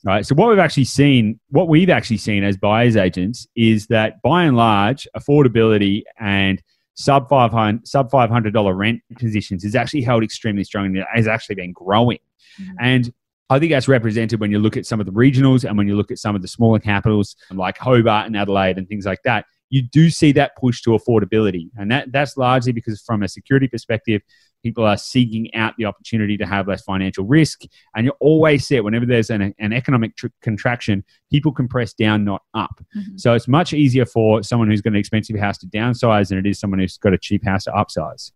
Right. 0.03 0.25
So 0.25 0.33
what 0.33 0.49
we've 0.49 0.59
actually 0.59 0.85
seen, 0.85 1.39
what 1.49 1.67
we've 1.67 1.89
actually 1.89 2.17
seen 2.17 2.43
as 2.43 2.57
buyers 2.57 2.95
agents 2.95 3.47
is 3.55 3.87
that 3.87 4.21
by 4.23 4.45
and 4.45 4.57
large, 4.57 5.07
affordability 5.15 6.03
and 6.19 6.61
sub 6.95 7.29
five 7.29 7.51
hundred 7.51 7.87
sub 7.87 8.09
five 8.09 8.29
hundred 8.29 8.53
dollar 8.53 8.73
rent 8.73 9.01
positions 9.19 9.63
is 9.63 9.75
actually 9.75 10.01
held 10.01 10.23
extremely 10.23 10.63
strong 10.63 10.85
and 10.85 11.05
has 11.13 11.27
actually 11.27 11.55
been 11.55 11.71
growing. 11.71 12.17
Mhm. 12.59 12.73
And 12.79 13.13
I 13.49 13.59
think 13.59 13.71
that's 13.71 13.87
represented 13.87 14.39
when 14.39 14.49
you 14.49 14.59
look 14.59 14.77
at 14.77 14.85
some 14.85 14.99
of 14.99 15.05
the 15.05 15.11
regionals 15.11 15.67
and 15.67 15.77
when 15.77 15.87
you 15.87 15.95
look 15.95 16.09
at 16.09 16.17
some 16.17 16.35
of 16.35 16.41
the 16.41 16.47
smaller 16.47 16.79
capitals 16.79 17.35
like 17.51 17.77
Hobart 17.77 18.25
and 18.25 18.35
Adelaide 18.35 18.77
and 18.77 18.87
things 18.87 19.05
like 19.05 19.19
that. 19.23 19.45
You 19.69 19.81
do 19.81 20.09
see 20.09 20.31
that 20.33 20.57
push 20.57 20.81
to 20.81 20.91
affordability, 20.91 21.69
and 21.77 21.89
that 21.91 22.11
that's 22.11 22.35
largely 22.37 22.73
because 22.73 23.01
from 23.01 23.23
a 23.23 23.27
security 23.29 23.67
perspective, 23.67 24.21
people 24.63 24.85
are 24.85 24.97
seeking 24.97 25.53
out 25.55 25.73
the 25.77 25.85
opportunity 25.85 26.37
to 26.37 26.45
have 26.45 26.67
less 26.67 26.83
financial 26.83 27.25
risk. 27.25 27.61
And 27.95 28.05
you 28.05 28.13
always 28.19 28.67
see 28.67 28.75
it 28.75 28.83
whenever 28.83 29.05
there's 29.05 29.29
an, 29.29 29.53
an 29.59 29.73
economic 29.73 30.15
tr- 30.15 30.27
contraction, 30.41 31.03
people 31.31 31.51
compress 31.51 31.93
down, 31.93 32.23
not 32.23 32.43
up. 32.53 32.81
Mhm. 32.95 33.19
So 33.19 33.33
it's 33.33 33.47
much 33.47 33.73
easier 33.73 34.05
for 34.05 34.43
someone 34.43 34.69
who's 34.69 34.81
got 34.81 34.93
an 34.93 34.99
expensive 34.99 35.37
house 35.37 35.57
to 35.59 35.67
downsize 35.67 36.29
than 36.29 36.37
it 36.37 36.45
is 36.45 36.59
someone 36.59 36.79
who's 36.79 36.97
got 36.97 37.13
a 37.13 37.17
cheap 37.17 37.43
house 37.45 37.65
to 37.65 37.71
upsize. 37.71 38.31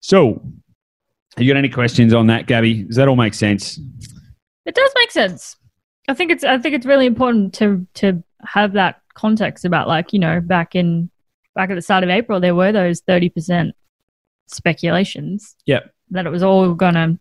So, 0.00 0.42
you 1.36 1.48
got 1.48 1.58
any 1.58 1.68
questions 1.68 2.12
on 2.14 2.28
that, 2.28 2.46
Gabby? 2.46 2.84
Does 2.84 2.96
that 2.96 3.08
all 3.08 3.16
make 3.16 3.34
sense? 3.34 3.78
It 4.66 4.74
does 4.74 4.90
make 4.96 5.10
sense. 5.10 5.56
I 6.08 6.14
think 6.14 6.30
it's 6.30 6.44
I 6.44 6.58
think 6.58 6.74
it's 6.74 6.86
really 6.86 7.06
important 7.06 7.54
to 7.54 7.86
to 7.94 8.22
have 8.46 8.72
that 8.74 9.00
context 9.14 9.64
about 9.64 9.88
like, 9.88 10.12
you 10.12 10.18
know, 10.18 10.40
back 10.40 10.74
in 10.74 11.10
back 11.54 11.70
at 11.70 11.74
the 11.74 11.82
start 11.82 12.04
of 12.04 12.10
April 12.10 12.40
there 12.40 12.54
were 12.54 12.72
those 12.72 13.00
thirty 13.00 13.28
percent 13.28 13.74
speculations. 14.46 15.56
Yep. 15.66 15.92
That 16.10 16.26
it 16.26 16.30
was 16.30 16.42
all 16.42 16.74
gonna 16.74 17.18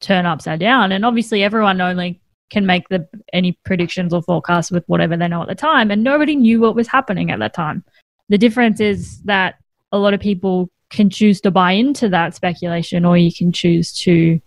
turn 0.00 0.26
upside 0.26 0.60
down. 0.60 0.92
And 0.92 1.04
obviously 1.04 1.42
everyone 1.42 1.80
only 1.80 2.20
can 2.50 2.66
make 2.66 2.88
the 2.88 3.06
any 3.32 3.58
predictions 3.64 4.12
or 4.12 4.22
forecasts 4.22 4.70
with 4.70 4.84
whatever 4.86 5.16
they 5.16 5.28
know 5.28 5.42
at 5.42 5.48
the 5.48 5.54
time. 5.54 5.90
And 5.90 6.02
nobody 6.02 6.34
knew 6.34 6.60
what 6.60 6.74
was 6.74 6.88
happening 6.88 7.30
at 7.30 7.38
that 7.40 7.54
time. 7.54 7.84
The 8.28 8.38
difference 8.38 8.80
is 8.80 9.20
that 9.22 9.56
a 9.92 9.98
lot 9.98 10.14
of 10.14 10.20
people 10.20 10.70
can 10.90 11.10
choose 11.10 11.40
to 11.42 11.50
buy 11.50 11.72
into 11.72 12.08
that 12.08 12.34
speculation 12.34 13.04
or 13.04 13.16
you 13.18 13.32
can 13.32 13.52
choose 13.52 13.92
to 13.92 14.40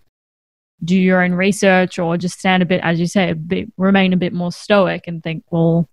do 0.84 0.96
your 0.96 1.22
own 1.22 1.32
research 1.32 1.98
or 1.98 2.16
just 2.16 2.38
stand 2.38 2.62
a 2.62 2.66
bit, 2.66 2.80
as 2.82 2.98
you 2.98 3.06
say, 3.06 3.30
a 3.30 3.34
bit, 3.34 3.72
remain 3.76 4.12
a 4.12 4.16
bit 4.16 4.32
more 4.32 4.50
stoic 4.50 5.04
and 5.06 5.22
think, 5.22 5.44
well, 5.50 5.88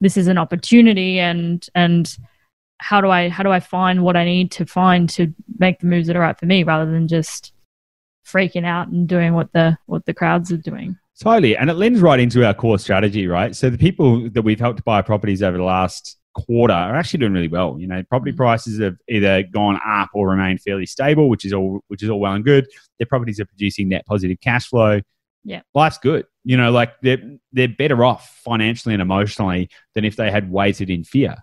this 0.00 0.16
is 0.16 0.28
an 0.28 0.38
opportunity 0.38 1.18
and 1.18 1.66
and 1.74 2.16
how 2.78 3.00
do 3.00 3.10
I 3.10 3.28
how 3.28 3.42
do 3.42 3.50
I 3.50 3.60
find 3.60 4.02
what 4.02 4.16
I 4.16 4.24
need 4.24 4.50
to 4.52 4.66
find 4.66 5.08
to 5.10 5.32
make 5.58 5.80
the 5.80 5.86
moves 5.86 6.06
that 6.06 6.16
are 6.16 6.20
right 6.20 6.38
for 6.38 6.46
me 6.46 6.62
rather 6.62 6.90
than 6.90 7.08
just 7.08 7.52
freaking 8.26 8.64
out 8.64 8.88
and 8.88 9.08
doing 9.08 9.34
what 9.34 9.52
the 9.52 9.76
what 9.86 10.04
the 10.06 10.14
crowds 10.14 10.52
are 10.52 10.56
doing. 10.58 10.96
Totally. 11.20 11.56
And 11.56 11.68
it 11.68 11.74
lends 11.74 12.00
right 12.00 12.20
into 12.20 12.46
our 12.46 12.54
core 12.54 12.78
strategy, 12.78 13.26
right? 13.26 13.56
So 13.56 13.70
the 13.70 13.78
people 13.78 14.30
that 14.30 14.42
we've 14.42 14.60
helped 14.60 14.84
buy 14.84 15.02
properties 15.02 15.42
over 15.42 15.56
the 15.56 15.64
last 15.64 16.16
quarter 16.34 16.74
are 16.74 16.94
actually 16.94 17.18
doing 17.18 17.32
really 17.32 17.48
well. 17.48 17.76
You 17.80 17.88
know, 17.88 18.02
property 18.04 18.32
Mhm. 18.32 18.36
prices 18.36 18.80
have 18.80 18.96
either 19.08 19.42
gone 19.42 19.80
up 19.84 20.10
or 20.14 20.28
remained 20.28 20.60
fairly 20.60 20.86
stable, 20.86 21.28
which 21.28 21.44
is 21.44 21.52
all 21.52 21.80
which 21.88 22.02
is 22.02 22.10
all 22.10 22.20
well 22.20 22.34
and 22.34 22.44
good. 22.44 22.66
Their 22.98 23.06
properties 23.06 23.40
are 23.40 23.46
producing 23.46 23.88
net 23.88 24.06
positive 24.06 24.38
cash 24.40 24.68
flow. 24.68 25.00
Yeah. 25.44 25.62
Life's 25.74 25.98
good. 25.98 26.26
You 26.44 26.56
know, 26.56 26.70
like 26.70 26.92
they're 27.02 27.22
they're 27.52 27.68
better 27.68 28.04
off 28.04 28.40
financially 28.44 28.94
and 28.94 29.02
emotionally 29.02 29.70
than 29.94 30.04
if 30.04 30.14
they 30.16 30.30
had 30.30 30.50
waited 30.52 30.90
in 30.90 31.02
fear. 31.02 31.36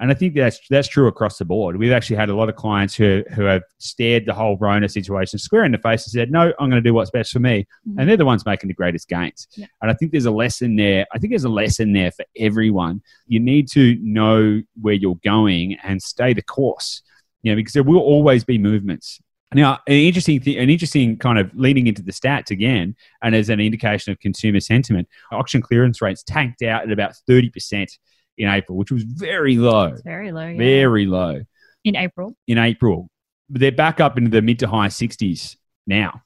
And 0.00 0.10
I 0.10 0.14
think 0.14 0.34
that's 0.34 0.58
that's 0.70 0.88
true 0.88 1.06
across 1.08 1.36
the 1.38 1.44
board. 1.44 1.76
We've 1.76 1.92
actually 1.92 2.16
had 2.16 2.30
a 2.30 2.34
lot 2.34 2.48
of 2.48 2.56
clients 2.56 2.94
who 2.94 3.22
who 3.34 3.42
have 3.42 3.62
stared 3.78 4.24
the 4.26 4.32
whole 4.34 4.56
Rona 4.56 4.88
situation 4.88 5.38
square 5.38 5.64
in 5.64 5.72
the 5.72 5.78
face 5.78 6.04
and 6.06 6.12
said, 6.12 6.30
"No, 6.30 6.52
I'm 6.58 6.70
going 6.70 6.82
to 6.82 6.88
do 6.88 6.94
what's 6.94 7.10
best 7.10 7.32
for 7.32 7.38
me," 7.38 7.66
Mhm. 7.86 7.96
and 7.98 8.08
they're 8.08 8.16
the 8.16 8.24
ones 8.24 8.46
making 8.46 8.68
the 8.68 8.74
greatest 8.74 9.08
gains. 9.08 9.46
Yeah. 9.56 9.66
And 9.82 9.90
I 9.90 9.94
think 9.94 10.10
there's 10.12 10.24
a 10.24 10.30
lesson 10.30 10.76
there. 10.76 11.04
I 11.12 11.18
think 11.18 11.32
there's 11.32 11.44
a 11.44 11.50
lesson 11.50 11.92
there 11.92 12.10
for 12.10 12.24
everyone. 12.38 13.02
You 13.26 13.40
need 13.40 13.68
to 13.72 13.96
know 14.00 14.62
where 14.80 14.94
you're 14.94 15.20
going 15.22 15.76
and 15.84 16.02
stay 16.02 16.32
the 16.32 16.42
course. 16.42 17.02
You 17.42 17.52
know, 17.52 17.56
because 17.56 17.74
there 17.74 17.82
will 17.82 18.00
always 18.00 18.42
be 18.44 18.58
movements. 18.58 19.20
Now, 19.52 19.80
an 19.88 19.94
interesting 19.94 20.40
thing, 20.40 20.58
an 20.58 20.70
interesting 20.70 21.16
kind 21.16 21.38
of 21.38 21.50
leading 21.54 21.88
into 21.88 22.02
the 22.02 22.12
stats 22.12 22.50
again, 22.50 22.94
and 23.22 23.34
as 23.34 23.48
an 23.48 23.58
indication 23.60 24.12
of 24.12 24.20
consumer 24.20 24.60
sentiment, 24.60 25.08
auction 25.32 25.60
clearance 25.60 26.00
rates 26.00 26.22
tanked 26.22 26.62
out 26.62 26.82
at 26.84 26.92
about 26.92 27.14
30% 27.28 27.98
in 28.40 28.48
April, 28.48 28.76
which 28.78 28.90
was 28.90 29.02
very 29.04 29.56
low, 29.56 29.84
It's 29.86 30.02
very 30.02 30.32
low. 30.32 30.48
Yeah. 30.48 30.56
very 30.58 31.06
low 31.06 31.40
in 31.84 31.96
April. 31.96 32.34
in 32.48 32.58
April. 32.58 33.08
But 33.48 33.60
they're 33.60 33.72
back 33.72 34.00
up 34.00 34.16
into 34.18 34.30
the 34.30 34.42
mid 34.42 34.58
to 34.60 34.68
high 34.68 34.88
60s 34.88 35.56
now. 35.86 36.22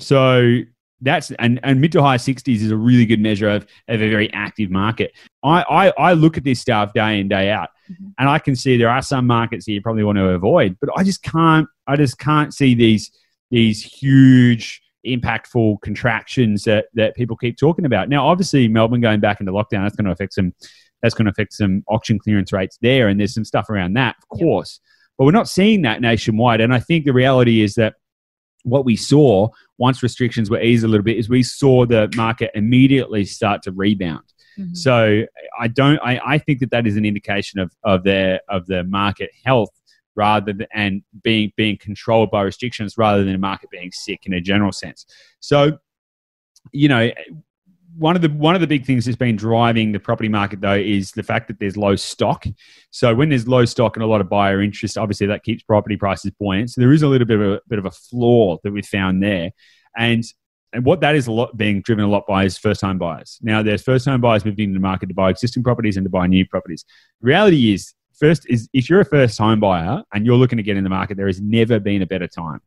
So 0.00 0.60
that's 1.00 1.30
and, 1.32 1.60
and 1.62 1.80
mid 1.80 1.92
to 1.92 2.02
high 2.02 2.16
60s 2.16 2.56
is 2.56 2.70
a 2.70 2.76
really 2.76 3.06
good 3.06 3.20
measure 3.20 3.48
of, 3.48 3.62
of 3.88 4.00
a 4.02 4.08
very 4.08 4.32
active 4.32 4.70
market. 4.70 5.12
I, 5.42 5.62
I, 5.62 6.10
I 6.10 6.12
look 6.14 6.36
at 6.36 6.44
this 6.44 6.60
stuff 6.60 6.92
day 6.92 7.20
in, 7.20 7.28
day 7.28 7.50
out, 7.50 7.68
Mhm. 7.90 8.12
and 8.18 8.28
I 8.30 8.38
can 8.38 8.56
see 8.56 8.78
there 8.78 8.88
are 8.88 9.02
some 9.02 9.26
markets 9.26 9.66
that 9.66 9.72
you 9.72 9.82
probably 9.82 10.04
want 10.04 10.16
to 10.16 10.28
avoid, 10.30 10.78
but 10.80 10.88
I 10.96 11.02
just 11.04 11.22
can't 11.22 11.68
I 11.86 11.96
just 11.96 12.18
can't 12.18 12.54
see 12.54 12.74
these 12.74 13.10
these 13.50 13.82
huge 13.82 14.80
impactful 15.06 15.78
contractions 15.82 16.64
that, 16.64 16.86
that 16.94 17.14
people 17.14 17.36
keep 17.36 17.58
talking 17.58 17.84
about. 17.84 18.08
Now, 18.08 18.26
obviously 18.26 18.68
Melbourne 18.68 19.02
going 19.02 19.20
back 19.20 19.38
into 19.40 19.52
lockdown, 19.52 19.84
that's 19.84 19.94
going 19.96 20.06
to 20.06 20.12
affect 20.12 20.32
some 20.32 20.54
that's 21.04 21.14
going 21.14 21.26
to 21.26 21.30
affect 21.30 21.52
some 21.52 21.84
auction 21.86 22.18
clearance 22.18 22.50
rates 22.50 22.78
there, 22.80 23.08
and 23.08 23.20
there's 23.20 23.34
some 23.34 23.44
stuff 23.44 23.68
around 23.68 23.92
that, 23.92 24.16
of 24.30 24.38
Yep. 24.38 24.46
course. 24.46 24.80
But 25.18 25.26
we're 25.26 25.32
not 25.32 25.50
seeing 25.50 25.82
that 25.82 26.00
nationwide. 26.00 26.62
And 26.62 26.72
I 26.72 26.80
think 26.80 27.04
the 27.04 27.12
reality 27.12 27.60
is 27.60 27.74
that 27.74 27.96
what 28.62 28.86
we 28.86 28.96
saw 28.96 29.48
once 29.76 30.02
restrictions 30.02 30.48
were 30.48 30.62
eased 30.62 30.82
a 30.82 30.88
little 30.88 31.04
bit 31.04 31.18
is 31.18 31.28
we 31.28 31.42
saw 31.42 31.84
the 31.84 32.10
market 32.16 32.50
immediately 32.54 33.26
start 33.26 33.62
to 33.64 33.72
rebound. 33.72 34.24
Mhm. 34.58 34.74
So 34.74 35.26
I 35.60 35.68
don't. 35.68 35.98
I, 35.98 36.18
I 36.24 36.38
think 36.38 36.60
that 36.60 36.70
that 36.70 36.86
is 36.86 36.96
an 36.96 37.04
indication 37.04 37.60
of 37.60 37.70
of 37.84 38.02
their 38.04 38.40
of 38.48 38.64
the 38.66 38.82
market 38.84 39.30
health 39.44 39.70
rather 40.16 40.54
than 40.54 40.66
and 40.72 41.02
being 41.22 41.52
being 41.56 41.76
controlled 41.76 42.30
by 42.30 42.40
restrictions 42.40 42.96
rather 42.96 43.22
than 43.24 43.34
the 43.34 43.38
market 43.38 43.68
being 43.68 43.92
sick 43.92 44.20
in 44.24 44.32
a 44.32 44.40
general 44.40 44.72
sense. 44.72 45.04
So, 45.40 45.78
you 46.72 46.88
know, 46.88 47.10
one 47.96 48.16
of 48.16 48.22
the 48.22 48.28
one 48.28 48.54
of 48.54 48.60
the 48.60 48.66
big 48.66 48.84
things 48.84 49.04
that's 49.04 49.16
been 49.16 49.36
driving 49.36 49.92
the 49.92 50.00
property 50.00 50.28
market 50.28 50.60
though 50.60 50.74
is 50.74 51.12
the 51.12 51.22
fact 51.22 51.48
that 51.48 51.58
there's 51.58 51.76
low 51.76 51.96
stock. 51.96 52.44
So 52.90 53.14
when 53.14 53.28
there's 53.28 53.46
low 53.46 53.64
stock 53.64 53.96
and 53.96 54.02
a 54.02 54.06
lot 54.06 54.20
of 54.20 54.28
buyer 54.28 54.62
interest, 54.62 54.98
obviously 54.98 55.26
that 55.28 55.44
keeps 55.44 55.62
property 55.62 55.96
prices 55.96 56.32
buoyant. 56.38 56.70
So 56.70 56.80
there 56.80 56.92
is 56.92 57.02
a 57.02 57.08
little 57.08 57.26
bit 57.26 57.40
of 57.40 57.52
a 57.52 57.60
bit 57.68 57.78
of 57.78 57.86
a 57.86 57.90
flaw 57.90 58.58
that 58.64 58.72
we 58.72 58.82
found 58.82 59.22
there, 59.22 59.50
and 59.96 60.24
and 60.72 60.84
what 60.84 61.00
that 61.00 61.14
is 61.14 61.28
a 61.28 61.32
lot 61.32 61.56
being 61.56 61.82
driven 61.82 62.04
a 62.04 62.08
lot 62.08 62.26
by 62.26 62.44
is 62.44 62.58
first 62.58 62.80
time 62.80 62.98
buyers. 62.98 63.38
Now 63.42 63.62
there's 63.62 63.82
first 63.82 64.04
time 64.04 64.20
buyers 64.20 64.44
moving 64.44 64.64
into 64.64 64.74
the 64.74 64.82
market 64.82 65.06
to 65.06 65.14
buy 65.14 65.30
existing 65.30 65.62
properties 65.62 65.96
and 65.96 66.04
to 66.04 66.10
buy 66.10 66.26
new 66.26 66.46
properties. 66.46 66.84
The 67.20 67.28
reality 67.28 67.72
is 67.72 67.94
first 68.18 68.46
is 68.48 68.68
if 68.72 68.90
you're 68.90 69.00
a 69.00 69.04
first 69.04 69.38
home 69.38 69.60
buyer 69.60 70.02
and 70.12 70.26
you're 70.26 70.36
looking 70.36 70.56
to 70.56 70.62
get 70.62 70.76
in 70.76 70.84
the 70.84 70.90
market, 70.90 71.16
there 71.16 71.28
has 71.28 71.40
never 71.40 71.78
been 71.78 72.02
a 72.02 72.06
better 72.06 72.28
time. 72.28 72.60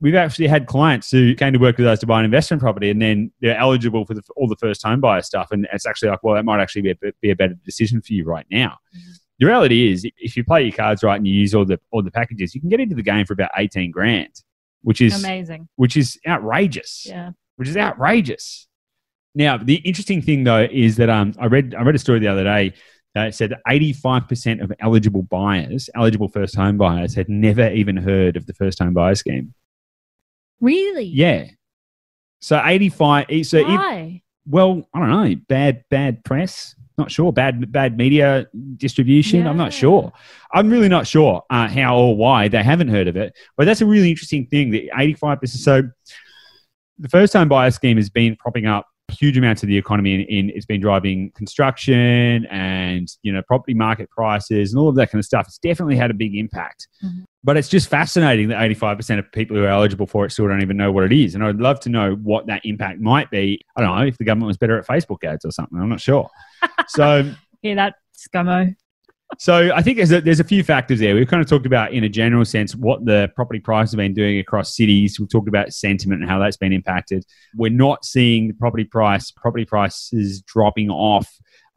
We've 0.00 0.14
actually 0.14 0.46
had 0.46 0.66
clients 0.66 1.10
who 1.10 1.34
came 1.34 1.52
to 1.52 1.58
work 1.58 1.76
with 1.76 1.86
us 1.86 1.98
to 2.00 2.06
buy 2.06 2.20
an 2.20 2.24
investment 2.24 2.62
property, 2.62 2.88
and 2.90 3.00
then 3.02 3.30
they're 3.40 3.58
eligible 3.58 4.06
for 4.06 4.14
the, 4.14 4.22
all 4.36 4.48
the 4.48 4.56
first 4.56 4.82
home 4.82 5.00
buyer 5.00 5.20
stuff. 5.22 5.48
And 5.50 5.66
it's 5.72 5.86
actually 5.86 6.08
like, 6.08 6.22
well, 6.22 6.34
that 6.36 6.44
might 6.44 6.60
actually 6.60 6.82
be 6.82 6.90
a, 6.90 6.96
be 7.20 7.30
a 7.30 7.36
better 7.36 7.54
decision 7.64 8.00
for 8.00 8.12
you 8.14 8.24
right 8.24 8.46
now. 8.50 8.78
Mhm. 8.96 9.18
The 9.40 9.46
reality 9.46 9.90
is, 9.92 10.06
if 10.18 10.36
you 10.36 10.44
play 10.44 10.62
your 10.64 10.72
cards 10.72 11.02
right 11.02 11.16
and 11.16 11.26
you 11.26 11.34
use 11.34 11.54
all 11.54 11.64
the 11.64 11.80
all 11.90 12.02
the 12.02 12.10
packages, 12.10 12.54
you 12.54 12.60
can 12.60 12.68
get 12.70 12.80
into 12.80 12.94
the 12.94 13.02
game 13.02 13.24
for 13.26 13.32
about 13.34 13.50
eighteen 13.56 13.90
grand, 13.90 14.28
which 14.82 15.00
is 15.00 15.22
Amazing. 15.24 15.68
which 15.76 15.96
is 15.96 16.18
outrageous 16.26 17.06
Yeah. 17.08 17.30
which 17.56 17.68
is 17.68 17.76
outrageous. 17.76 18.68
Now, 19.34 19.56
the 19.56 19.76
interesting 19.76 20.20
thing 20.22 20.44
though 20.44 20.66
is 20.70 20.96
that 20.96 21.08
um, 21.08 21.34
I 21.38 21.46
read 21.46 21.74
I 21.74 21.82
read 21.82 21.94
a 21.94 21.98
story 21.98 22.18
the 22.18 22.28
other 22.28 22.44
day 22.44 22.72
that 23.14 23.34
said 23.34 23.50
that 23.50 23.60
85% 23.68 24.62
of 24.62 24.72
eligible 24.80 25.22
buyers, 25.22 25.88
eligible 25.96 26.28
first 26.28 26.54
home 26.54 26.76
buyers, 26.76 27.14
had 27.14 27.28
never 27.28 27.70
even 27.70 27.96
heard 27.96 28.36
of 28.36 28.46
the 28.46 28.54
first 28.54 28.78
home 28.78 28.92
buyer 28.94 29.14
scheme. 29.14 29.52
Really? 30.60 31.04
Yeah. 31.04 31.46
So 32.40 32.60
85 32.64 33.26
so 33.46 33.58
if, 33.58 33.66
Why? 33.66 34.22
well, 34.46 34.82
I 34.94 34.98
don't 35.00 35.10
know, 35.10 35.34
bad 35.48 35.84
bad 35.90 36.24
press, 36.24 36.74
not 36.96 37.10
sure, 37.10 37.32
bad 37.32 37.70
bad 37.70 37.96
media 37.98 38.46
distribution, 38.76 39.46
I'm 39.46 39.56
not 39.58 39.72
sure. 39.72 40.12
I'm 40.52 40.70
really 40.70 40.88
not 40.88 41.06
sure 41.06 41.42
uh, 41.50 41.68
how 41.68 41.98
or 41.98 42.16
why 42.16 42.48
they 42.48 42.62
haven't 42.62 42.88
heard 42.88 43.08
of 43.08 43.16
it. 43.16 43.36
But 43.56 43.66
that's 43.66 43.80
a 43.82 43.86
really 43.86 44.10
interesting 44.10 44.46
thing. 44.46 44.70
The 44.70 44.90
85%. 44.96 45.48
So 45.48 45.82
the 46.98 47.08
first 47.08 47.32
time 47.32 47.48
buyer 47.48 47.70
scheme 47.70 47.96
has 47.96 48.10
been 48.10 48.36
propping 48.36 48.66
up 48.66 48.86
huge 49.08 49.36
amounts 49.36 49.62
of 49.62 49.68
the 49.68 49.76
economy 49.76 50.14
in, 50.14 50.20
in 50.22 50.50
it's 50.50 50.66
been 50.66 50.80
driving 50.80 51.32
construction 51.32 52.46
and 52.46 53.08
you 53.22 53.32
know 53.32 53.42
property 53.42 53.74
market 53.74 54.08
prices 54.10 54.72
and 54.72 54.78
all 54.80 54.88
of 54.88 54.94
that 54.94 55.10
kind 55.10 55.18
of 55.18 55.24
stuff 55.24 55.46
it's 55.48 55.58
definitely 55.58 55.96
had 55.96 56.12
a 56.12 56.14
big 56.14 56.36
impact 56.36 56.86
Mhm. 57.04 57.24
But 57.42 57.56
it's 57.56 57.68
just 57.68 57.88
fascinating 57.88 58.48
that 58.48 58.58
85% 58.58 59.18
of 59.18 59.32
people 59.32 59.56
who 59.56 59.64
are 59.64 59.68
eligible 59.68 60.06
for 60.06 60.26
it 60.26 60.30
still 60.30 60.48
don't 60.48 60.62
even 60.62 60.76
know 60.76 60.92
what 60.92 61.04
it 61.04 61.12
is. 61.12 61.34
And 61.34 61.44
i'd 61.44 61.56
love 61.56 61.80
to 61.80 61.88
know 61.88 62.14
what 62.16 62.46
that 62.46 62.60
impact 62.64 63.00
might 63.00 63.30
be. 63.30 63.60
I 63.76 63.80
don't 63.80 63.96
know 63.96 64.04
if 64.04 64.18
the 64.18 64.24
government 64.24 64.48
was 64.48 64.58
better 64.58 64.78
at 64.78 64.86
facebook 64.86 65.24
ads 65.24 65.44
or 65.44 65.50
something. 65.50 65.78
I'm 65.78 65.88
not 65.88 66.00
sure. 66.00 66.28
So 66.88 67.32
Yeah, 67.62 67.74
that 67.74 67.94
scummo. 68.16 68.74
So 69.38 69.72
I 69.74 69.82
think 69.82 69.96
there's 69.96 70.12
a, 70.12 70.20
there's 70.20 70.40
a 70.40 70.44
few 70.44 70.62
factors 70.62 70.98
there. 71.00 71.14
We've 71.14 71.28
kind 71.28 71.42
of 71.42 71.48
talked 71.48 71.66
about, 71.66 71.92
in 71.92 72.04
a 72.04 72.08
general 72.08 72.44
sense, 72.44 72.74
what 72.74 73.04
the 73.04 73.30
property 73.34 73.60
price 73.60 73.90
have 73.92 73.98
been 73.98 74.14
doing 74.14 74.38
across 74.38 74.76
cities. 74.76 75.18
We've 75.18 75.30
talked 75.30 75.48
about 75.48 75.72
sentiment 75.72 76.20
and 76.20 76.30
how 76.30 76.38
that's 76.38 76.56
been 76.56 76.72
impacted. 76.72 77.24
We're 77.56 77.70
not 77.70 78.04
seeing 78.04 78.48
the 78.48 78.54
property 78.54 78.84
price 78.84 79.30
property 79.30 79.64
prices 79.64 80.42
dropping 80.42 80.90
off, 80.90 81.28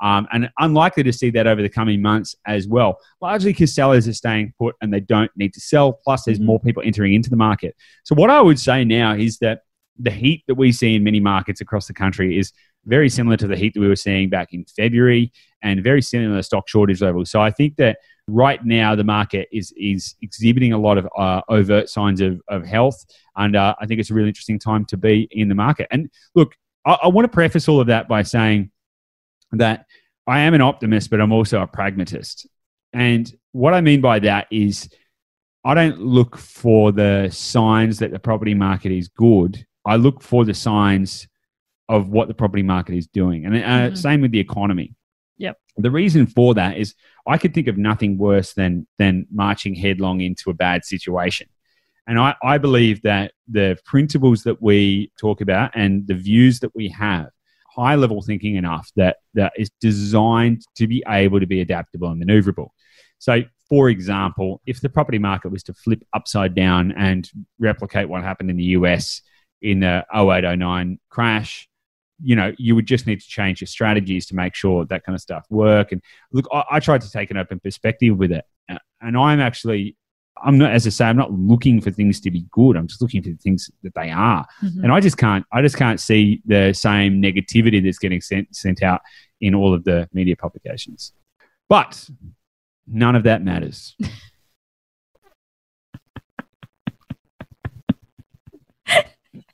um, 0.01 0.27
and 0.33 0.49
unlikely 0.59 1.03
to 1.03 1.13
see 1.13 1.29
that 1.29 1.47
over 1.47 1.61
the 1.61 1.69
coming 1.69 2.01
months 2.01 2.35
as 2.45 2.67
well. 2.67 2.97
Largely 3.21 3.53
because 3.53 3.73
sellers 3.73 4.07
are 4.07 4.13
staying 4.13 4.53
put 4.59 4.75
and 4.81 4.93
they 4.93 4.99
don't 4.99 5.31
need 5.37 5.53
to 5.53 5.61
sell. 5.61 5.93
Plus, 5.93 6.25
there's 6.25 6.39
Mhm. 6.39 6.45
more 6.45 6.59
people 6.59 6.83
entering 6.85 7.13
into 7.13 7.29
the 7.29 7.37
market. 7.37 7.75
So 8.03 8.13
what 8.15 8.29
I 8.29 8.41
would 8.41 8.59
say 8.59 8.83
now 8.83 9.13
is 9.13 9.37
that 9.39 9.61
the 9.99 10.11
heat 10.11 10.43
that 10.47 10.55
we 10.55 10.71
see 10.71 10.95
in 10.95 11.03
many 11.03 11.19
markets 11.19 11.61
across 11.61 11.87
the 11.87 11.93
country 11.93 12.37
is 12.37 12.51
very 12.85 13.09
similar 13.09 13.37
to 13.37 13.47
the 13.47 13.55
heat 13.55 13.73
that 13.73 13.79
we 13.79 13.87
were 13.87 13.95
seeing 13.95 14.29
back 14.29 14.53
in 14.53 14.65
February 14.65 15.31
and 15.61 15.83
very 15.83 16.01
similar 16.01 16.37
to 16.37 16.43
stock 16.43 16.67
shortage 16.67 17.01
levels. 17.01 17.31
So 17.31 17.41
I 17.41 17.51
think 17.51 17.77
that 17.77 17.97
right 18.27 18.63
now 18.65 18.95
the 18.95 19.03
market 19.03 19.47
is 19.51 19.73
is 19.77 20.15
exhibiting 20.21 20.73
a 20.73 20.77
lot 20.77 20.97
of 20.97 21.07
uh, 21.17 21.41
overt 21.49 21.89
signs 21.89 22.21
of, 22.21 22.41
of 22.47 22.65
health, 22.65 23.05
and 23.35 23.55
uh, 23.55 23.75
I 23.79 23.85
think 23.85 23.99
it's 23.99 24.11
a 24.11 24.13
really 24.13 24.29
interesting 24.29 24.59
time 24.59 24.85
to 24.85 24.97
be 24.97 25.27
in 25.31 25.49
the 25.49 25.55
market. 25.55 25.87
And 25.91 26.09
look, 26.35 26.55
I, 26.85 26.97
I 27.03 27.07
want 27.07 27.25
to 27.25 27.29
preface 27.29 27.67
all 27.67 27.79
of 27.79 27.87
that 27.87 28.07
by 28.07 28.23
saying 28.23 28.71
that 29.53 29.85
I 30.27 30.39
am 30.41 30.53
an 30.53 30.61
optimist, 30.61 31.09
but 31.09 31.21
I'm 31.21 31.31
also 31.31 31.61
a 31.61 31.67
pragmatist. 31.67 32.47
And 32.93 33.31
what 33.51 33.73
I 33.73 33.81
mean 33.81 34.01
by 34.01 34.19
that 34.19 34.47
is 34.51 34.89
I 35.65 35.73
don't 35.73 35.99
look 35.99 36.37
for 36.37 36.91
the 36.91 37.29
signs 37.31 37.99
that 37.99 38.11
the 38.11 38.19
property 38.19 38.53
market 38.53 38.91
is 38.91 39.07
good. 39.07 39.65
I 39.85 39.95
look 39.95 40.21
for 40.21 40.45
the 40.45 40.53
signs 40.53 41.27
of 41.89 42.09
what 42.09 42.27
the 42.27 42.33
property 42.33 42.63
market 42.63 42.95
is 42.95 43.07
doing. 43.07 43.45
And 43.45 43.55
uh, 43.55 43.59
Mhm. 43.91 43.97
same 43.97 44.21
with 44.21 44.31
the 44.31 44.39
economy. 44.39 44.95
Yep. 45.37 45.57
The 45.77 45.91
reason 45.91 46.25
for 46.27 46.53
that 46.53 46.77
is 46.77 46.95
I 47.27 47.37
could 47.37 47.53
think 47.53 47.67
of 47.67 47.77
nothing 47.77 48.17
worse 48.17 48.53
than 48.53 48.87
than 48.97 49.27
marching 49.31 49.75
headlong 49.75 50.21
into 50.21 50.49
a 50.49 50.53
bad 50.53 50.85
situation. 50.85 51.47
And 52.07 52.19
I, 52.19 52.35
I 52.43 52.57
believe 52.57 53.01
that 53.03 53.31
the 53.47 53.77
principles 53.85 54.43
that 54.43 54.61
we 54.61 55.11
talk 55.17 55.41
about 55.41 55.71
and 55.73 56.05
the 56.05 56.15
views 56.15 56.59
that 56.59 56.75
we 56.75 56.89
have, 56.89 57.29
high 57.69 57.95
level 57.95 58.21
thinking 58.21 58.55
enough 58.55 58.91
that 58.97 59.17
that 59.33 59.53
is 59.57 59.69
designed 59.79 60.61
to 60.75 60.85
be 60.87 61.03
able 61.07 61.39
to 61.39 61.47
be 61.47 61.61
adaptable 61.61 62.09
and 62.09 62.21
maneuverable. 62.23 62.69
So, 63.19 63.43
for 63.69 63.89
example, 63.89 64.61
if 64.65 64.81
the 64.81 64.89
property 64.89 65.17
market 65.17 65.49
was 65.49 65.63
to 65.63 65.73
flip 65.73 66.03
upside 66.13 66.53
down 66.55 66.91
and 66.91 67.29
replicate 67.57 68.09
what 68.09 68.21
happened 68.21 68.49
in 68.49 68.57
the 68.57 68.75
US 68.77 69.21
in 69.61 69.79
the 69.79 70.05
0809 70.13 70.99
crash, 71.09 71.69
you 72.23 72.35
know, 72.35 72.53
you 72.57 72.73
would 72.75 72.85
just 72.85 73.05
need 73.05 73.19
to 73.21 73.27
change 73.27 73.59
your 73.61 73.67
strategies 73.67 74.25
to 74.27 74.35
make 74.35 74.55
sure 74.55 74.85
that 74.85 75.03
kind 75.03 75.13
of 75.15 75.21
stuff 75.21 75.45
work. 75.49 75.91
And 75.91 76.01
look, 76.31 76.47
I, 76.53 76.63
I 76.71 76.79
tried 76.79 77.01
to 77.01 77.11
take 77.11 77.31
an 77.31 77.37
open 77.37 77.59
perspective 77.59 78.17
with 78.17 78.31
it, 78.31 78.45
Uh, 78.69 78.77
and 79.01 79.17
I'm 79.17 79.39
actually, 79.41 79.97
I'm 80.43 80.57
not, 80.57 80.71
as 80.71 80.87
I 80.87 80.89
say, 80.89 81.05
I'm 81.05 81.17
not 81.17 81.31
looking 81.33 81.81
for 81.81 81.91
things 81.91 82.19
to 82.21 82.31
be 82.31 82.45
good. 82.51 82.75
I'm 82.77 82.87
just 82.87 83.01
looking 83.01 83.21
for 83.21 83.29
the 83.29 83.35
things 83.37 83.69
that 83.83 83.93
they 83.93 84.09
are, 84.09 84.45
Mhm. 84.61 84.83
and 84.83 84.91
I 84.91 84.99
just 84.99 85.17
can't, 85.17 85.45
I 85.51 85.61
just 85.61 85.77
can't 85.77 85.99
see 85.99 86.41
the 86.45 86.73
same 86.73 87.21
negativity 87.21 87.83
that's 87.83 87.99
getting 87.99 88.21
sent 88.21 88.55
sent 88.55 88.81
out 88.83 89.01
in 89.41 89.53
all 89.55 89.73
of 89.73 89.83
the 89.83 90.07
media 90.13 90.35
publications. 90.35 91.13
But 91.69 92.09
none 92.87 93.15
of 93.15 93.23
that 93.23 93.43
matters. 93.43 93.95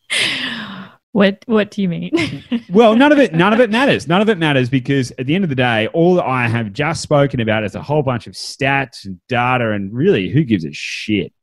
What 1.11 1.43
What 1.47 1.71
do 1.71 1.81
you 1.81 1.89
mean? 1.89 2.11
Mm-hmm. 2.11 2.57
well, 2.73 2.95
none 2.95 3.11
of 3.11 3.19
it, 3.19 3.33
none 3.33 3.51
of 3.51 3.59
it 3.59 3.71
matters. 3.71 4.07
None 4.07 4.21
of 4.21 4.29
it 4.29 4.37
matters 4.37 4.69
because 4.69 5.11
at 5.17 5.25
the 5.25 5.35
end 5.35 5.43
of 5.43 5.49
the 5.49 5.55
day, 5.55 5.87
all 5.87 6.15
that 6.15 6.25
I 6.25 6.47
have 6.47 6.71
just 6.71 7.01
spoken 7.01 7.39
about 7.39 7.63
is 7.63 7.75
a 7.75 7.81
whole 7.81 8.03
bunch 8.03 8.27
of 8.27 8.33
stats 8.33 9.05
and 9.05 9.19
data, 9.27 9.71
and 9.71 9.93
really, 9.93 10.29
who 10.29 10.43
gives 10.43 10.65
a 10.65 10.71
shit, 10.71 11.33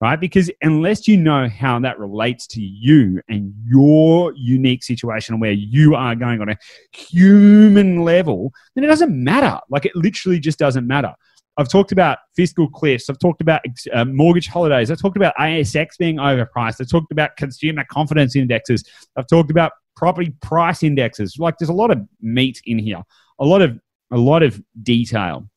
right? 0.00 0.20
Because 0.20 0.50
unless 0.60 1.08
you 1.08 1.16
know 1.16 1.48
how 1.48 1.80
that 1.80 1.98
relates 1.98 2.46
to 2.48 2.60
you 2.60 3.22
and 3.28 3.54
your 3.64 4.34
unique 4.36 4.84
situation 4.84 5.34
and 5.34 5.40
where 5.40 5.52
you 5.52 5.94
are 5.94 6.14
going 6.14 6.42
on 6.42 6.50
a 6.50 6.58
human 6.92 8.02
level, 8.02 8.52
then 8.74 8.84
it 8.84 8.88
doesn't 8.88 9.12
matter. 9.12 9.58
Like 9.70 9.86
it 9.86 9.96
literally 9.96 10.38
just 10.38 10.58
doesn't 10.58 10.86
matter. 10.86 11.14
I've 11.56 11.68
talked 11.68 11.92
about 11.92 12.18
fiscal 12.34 12.68
cliffs. 12.68 13.08
I've 13.08 13.18
talked 13.18 13.40
about 13.40 13.62
uh, 13.92 14.04
mortgage 14.04 14.48
holidays. 14.48 14.90
I've 14.90 15.00
talked 15.00 15.16
about 15.16 15.34
ASX 15.36 15.96
being 15.98 16.16
overpriced. 16.16 16.80
I've 16.80 16.90
talked 16.90 17.12
about 17.12 17.36
consumer 17.36 17.84
confidence 17.88 18.34
indexes. 18.34 18.84
I've 19.16 19.28
talked 19.28 19.50
about 19.50 19.72
property 19.96 20.34
price 20.42 20.82
indexes. 20.82 21.38
Like 21.38 21.58
there's 21.58 21.68
a 21.68 21.74
lot 21.74 21.90
of 21.90 22.00
meat 22.20 22.60
in 22.64 22.78
here, 22.78 23.02
a 23.38 23.44
lot 23.44 23.62
of 23.62 23.78
a 24.10 24.18
lot 24.18 24.42
of 24.42 24.60
detail. 24.82 25.48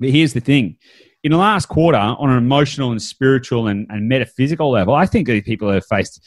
But 0.00 0.10
here's 0.10 0.32
the 0.32 0.40
thing: 0.40 0.76
in 1.22 1.32
the 1.32 1.38
last 1.38 1.66
quarter, 1.66 1.98
on 1.98 2.30
an 2.30 2.38
emotional 2.38 2.90
and 2.90 3.00
spiritual 3.00 3.68
and, 3.68 3.86
and 3.90 4.08
metaphysical 4.08 4.70
level, 4.70 4.94
I 4.94 5.06
think 5.06 5.28
people 5.44 5.70
have 5.70 5.86
faced 5.86 6.24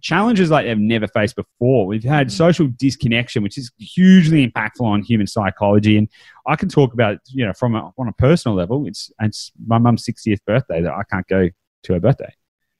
challenges 0.00 0.50
like 0.50 0.66
they've 0.66 0.78
never 0.78 1.06
faced 1.08 1.36
before. 1.36 1.86
We've 1.86 2.04
had 2.04 2.30
social 2.30 2.68
disconnection, 2.68 3.42
which 3.42 3.56
is 3.58 3.70
hugely 3.78 4.46
impactful 4.46 4.82
on 4.82 5.02
human 5.02 5.26
psychology. 5.26 5.96
And 5.96 6.08
I 6.46 6.56
can 6.56 6.68
talk 6.68 6.92
about, 6.92 7.18
you 7.28 7.46
know, 7.46 7.52
from 7.52 7.74
a, 7.74 7.90
on 7.98 8.08
a 8.08 8.12
personal 8.12 8.56
level, 8.56 8.86
it's, 8.86 9.10
it's 9.20 9.52
my 9.66 9.78
mum's 9.78 10.04
60th 10.04 10.44
birthday 10.46 10.82
that 10.82 10.92
I 10.92 11.02
can't 11.10 11.26
go 11.28 11.48
to 11.84 11.92
her 11.94 12.00
birthday 12.00 12.32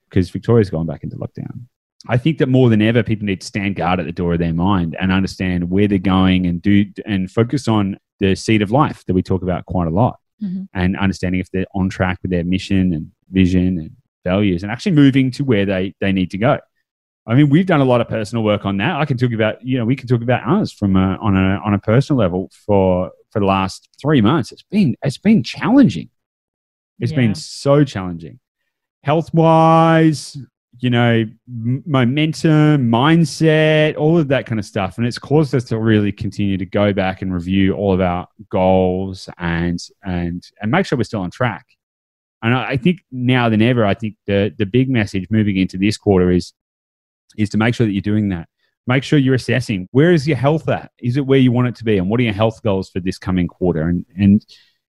because 0.09 0.31
Victoria's 0.31 0.71
gone 0.71 0.87
back 0.87 1.03
into 1.05 1.17
lockdown. 1.17 1.63
I 2.09 2.17
think 2.17 2.39
that 2.39 2.49
more 2.49 2.71
than 2.71 2.81
ever, 2.83 3.03
people 3.03 3.27
need 3.27 3.41
to 3.43 3.47
stand 3.47 3.77
guard 3.77 4.01
at 4.01 4.07
the 4.07 4.13
door 4.13 4.33
of 4.33 4.39
their 4.39 4.55
mind 4.55 4.97
and 4.99 5.13
understand 5.13 5.71
where 5.71 5.87
they're 5.87 5.99
going 5.99 6.47
and 6.47 6.61
do 6.63 6.87
and 7.07 7.31
focus 7.31 7.69
on 7.69 7.99
the 8.19 8.35
seed 8.35 8.63
of 8.63 8.71
life 8.71 9.05
that 9.07 9.15
we 9.15 9.23
talk 9.23 9.43
about 9.43 9.67
quite 9.67 9.87
a 9.87 9.91
lot 9.91 10.19
Mhm. 10.43 10.69
and 10.73 10.97
understanding 10.97 11.41
if 11.41 11.51
they're 11.51 11.67
on 11.75 11.91
track 11.91 12.19
with 12.23 12.31
their 12.31 12.45
mission 12.45 12.95
and 12.95 13.11
vision 13.31 13.79
and 13.79 13.91
values 14.25 14.63
and 14.63 14.73
actually 14.73 14.93
moving 14.93 15.31
to 15.33 15.45
where 15.45 15.67
they, 15.67 15.95
they 16.01 16.13
need 16.13 16.31
to 16.31 16.39
go. 16.39 16.59
I 17.27 17.35
mean, 17.35 17.49
we've 17.51 17.67
done 17.67 17.81
a 17.81 17.85
lot 17.85 18.01
of 18.01 18.09
personal 18.09 18.43
work 18.43 18.65
on 18.65 18.79
that. 18.79 18.97
I 18.97 19.05
can 19.05 19.17
talk 19.17 19.33
about, 19.33 19.65
you 19.65 19.79
know, 19.79 19.85
we 19.85 19.95
can 19.95 20.09
talk 20.09 20.23
about 20.23 20.43
ours 20.45 20.73
from 20.73 20.97
a, 20.97 21.17
on 21.21 21.37
a 21.37 21.61
on 21.65 21.75
a 21.75 21.79
personal 21.79 22.19
level 22.19 22.51
for 22.67 23.11
for 23.31 23.41
the 23.41 23.47
last 23.47 23.89
three 24.01 24.21
months. 24.21 24.53
It's 24.53 24.63
been 24.65 24.97
it's 25.03 25.19
been 25.19 25.43
challenging. 25.43 26.09
It's 26.99 27.13
Yeah. 27.13 27.19
been 27.19 27.35
so 27.35 27.85
challenging, 27.85 28.41
health 29.05 29.33
wise, 29.33 30.37
you 30.81 30.91
know, 30.91 31.25
m- 31.49 31.83
momentum, 31.87 32.91
mindset, 32.91 33.97
all 33.97 34.19
of 34.19 34.29
that 34.29 34.47
kind 34.47 34.59
of 34.59 34.65
stuff, 34.65 34.99
and 34.99 35.07
it's 35.07 35.19
caused 35.19 35.55
us 35.55 35.65
to 35.65 35.79
really 35.79 36.13
continue 36.13 36.57
to 36.57 36.67
go 36.67 36.93
back 36.93 37.23
and 37.23 37.33
review 37.33 37.75
all 37.75 37.93
of 37.93 38.01
our 38.01 38.27
goals 38.51 39.29
and 39.39 39.79
and 40.05 40.43
and 40.61 40.71
make 40.71 40.87
sure 40.87 40.97
we're 40.99 41.05
still 41.05 41.21
on 41.23 41.31
track. 41.31 41.67
And 42.43 42.55
I 42.55 42.71
I 42.71 42.77
think 42.79 43.01
now 43.13 43.49
than 43.51 43.63
ever, 43.63 43.85
I 43.85 43.95
think 43.95 44.17
the 44.27 44.53
the 44.57 44.67
big 44.67 44.89
message 44.91 45.27
moving 45.31 45.57
into 45.59 45.77
this 45.79 45.97
quarter 45.99 46.31
is 46.31 46.53
is 47.37 47.51
to 47.51 47.59
make 47.59 47.75
sure 47.75 47.87
that 47.87 47.93
you're 47.93 48.01
doing 48.01 48.29
that. 48.31 48.49
Make 48.87 49.05
sure 49.05 49.19
you're 49.19 49.35
assessing 49.35 49.89
where 49.93 50.13
is 50.13 50.27
your 50.27 50.37
health 50.37 50.69
at? 50.69 50.91
Is 50.99 51.17
it 51.17 51.27
where 51.27 51.39
you 51.39 51.53
want 51.53 51.69
it 51.69 51.77
to 51.77 51.85
be? 51.85 51.99
And 51.99 52.09
what 52.09 52.19
are 52.21 52.25
your 52.25 52.33
health 52.33 52.63
goals 52.63 52.91
for 52.91 53.01
this 53.01 53.19
coming 53.19 53.47
quarter? 53.47 53.83
And 53.83 54.05
and 54.17 54.45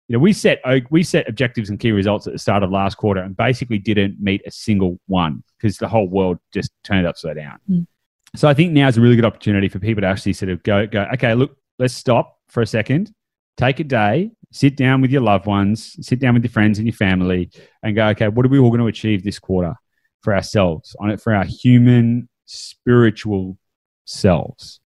you 0.07 0.13
know, 0.17 0.19
we 0.19 0.33
set 0.33 0.61
we 0.89 1.03
set 1.03 1.29
objectives 1.29 1.69
and 1.69 1.79
key 1.79 1.91
results 1.91 2.27
at 2.27 2.33
the 2.33 2.39
start 2.39 2.63
of 2.63 2.71
last 2.71 2.95
quarter 2.95 3.21
and 3.21 3.35
basically 3.35 3.77
didn't 3.77 4.17
meet 4.19 4.41
a 4.45 4.51
single 4.51 4.99
one 5.07 5.43
because 5.57 5.77
the 5.77 5.87
whole 5.87 6.07
world 6.07 6.37
just 6.53 6.71
turned 6.83 7.05
upside 7.05 7.37
down. 7.37 7.59
Mm. 7.69 7.87
So 8.35 8.47
I 8.47 8.53
think 8.53 8.71
now 8.71 8.87
is 8.87 8.97
a 8.97 9.01
really 9.01 9.15
good 9.15 9.25
opportunity 9.25 9.67
for 9.67 9.79
people 9.79 10.01
to 10.01 10.07
actually 10.07 10.33
sort 10.33 10.49
of 10.51 10.63
go 10.63 10.87
go 10.87 11.07
okay, 11.13 11.33
look, 11.33 11.55
let's 11.79 11.93
stop 11.93 12.39
for 12.47 12.61
a 12.61 12.67
second, 12.67 13.13
take 13.57 13.79
a 13.79 13.83
day, 13.83 14.31
sit 14.51 14.75
down 14.75 15.01
with 15.01 15.11
your 15.11 15.21
loved 15.21 15.45
ones, 15.45 15.95
sit 16.05 16.19
down 16.19 16.33
with 16.33 16.43
your 16.43 16.51
friends 16.51 16.77
and 16.77 16.87
your 16.87 16.95
family, 16.95 17.49
and 17.83 17.95
go, 17.95 18.07
okay, 18.07 18.27
what 18.27 18.45
are 18.45 18.49
we 18.49 18.59
all 18.59 18.69
going 18.69 18.81
to 18.81 18.87
achieve 18.87 19.23
this 19.23 19.39
quarter 19.39 19.75
for 20.21 20.35
ourselves 20.35 20.95
on 20.99 21.09
it 21.09 21.21
for 21.21 21.33
our 21.33 21.45
human 21.45 22.27
spiritual 22.51 23.57
selves. 24.05 24.79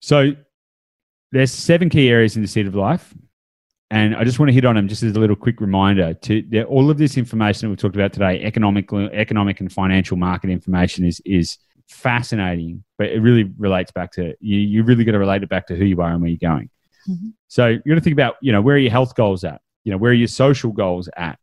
So 0.00 0.32
there's 1.32 1.52
seven 1.52 1.88
key 1.88 2.08
areas 2.08 2.36
in 2.36 2.42
the 2.42 2.48
seed 2.48 2.66
of 2.66 2.74
life. 2.74 3.14
And 3.90 4.16
I 4.16 4.24
just 4.24 4.38
want 4.38 4.48
to 4.48 4.54
hit 4.54 4.64
on 4.64 4.74
them 4.74 4.88
just 4.88 5.02
as 5.02 5.14
a 5.14 5.20
little 5.20 5.36
quick 5.36 5.60
reminder 5.60 6.14
to 6.14 6.64
all 6.64 6.90
of 6.90 6.96
this 6.96 7.18
information 7.18 7.66
that 7.66 7.70
we've 7.70 7.78
talked 7.78 7.94
about 7.94 8.12
today, 8.12 8.42
economic, 8.42 8.90
economic 8.92 9.60
and 9.60 9.70
financial 9.70 10.16
market 10.16 10.48
information 10.48 11.04
is, 11.04 11.20
is 11.26 11.58
fascinating, 11.88 12.82
but 12.96 13.08
it 13.08 13.20
really 13.20 13.52
relates 13.58 13.92
back 13.92 14.10
to 14.12 14.34
you. 14.40 14.58
You 14.58 14.82
really 14.82 15.04
got 15.04 15.12
to 15.12 15.18
relate 15.18 15.42
it 15.42 15.50
back 15.50 15.66
to 15.66 15.76
who 15.76 15.84
you 15.84 16.00
are 16.00 16.10
and 16.10 16.22
where 16.22 16.30
you're 16.30 16.38
going. 16.38 16.70
Mhm. 17.06 17.32
So 17.48 17.66
you're 17.66 17.82
going 17.84 17.98
to 17.98 18.02
think 18.02 18.14
about, 18.14 18.36
you 18.40 18.52
know, 18.52 18.62
where 18.62 18.76
are 18.76 18.78
your 18.78 18.90
health 18.90 19.14
goals 19.14 19.44
at? 19.44 19.60
You 19.84 19.92
know, 19.92 19.98
where 19.98 20.12
are 20.12 20.14
your 20.14 20.28
social 20.28 20.72
goals 20.72 21.10
at? 21.16 21.38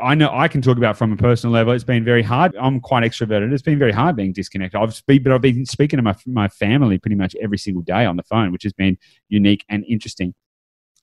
I 0.00 0.14
know 0.14 0.30
I 0.32 0.48
can 0.48 0.62
talk 0.62 0.76
about 0.76 0.96
from 0.96 1.12
a 1.12 1.16
personal 1.16 1.52
level. 1.52 1.72
It's 1.72 1.84
been 1.84 2.04
very 2.04 2.22
hard. 2.22 2.54
I'm 2.56 2.80
quite 2.80 3.04
extroverted. 3.04 3.52
It's 3.52 3.62
been 3.62 3.78
very 3.78 3.92
hard 3.92 4.16
being 4.16 4.32
disconnected. 4.32 4.80
I've 4.80 4.94
speak, 4.94 5.24
but 5.24 5.32
I've 5.32 5.40
been 5.40 5.66
speaking 5.66 5.96
to 5.98 6.02
my 6.02 6.14
my 6.26 6.48
family 6.48 6.98
pretty 6.98 7.16
much 7.16 7.34
every 7.40 7.58
single 7.58 7.82
day 7.82 8.04
on 8.04 8.16
the 8.16 8.22
phone, 8.22 8.52
which 8.52 8.62
has 8.64 8.72
been 8.72 8.98
unique 9.28 9.64
and 9.68 9.84
interesting. 9.88 10.34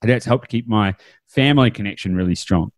And 0.02 0.10
that's 0.10 0.24
helped 0.24 0.48
keep 0.48 0.66
my 0.66 0.94
family 1.28 1.70
connection 1.70 2.14
really 2.16 2.34
strong. 2.34 2.72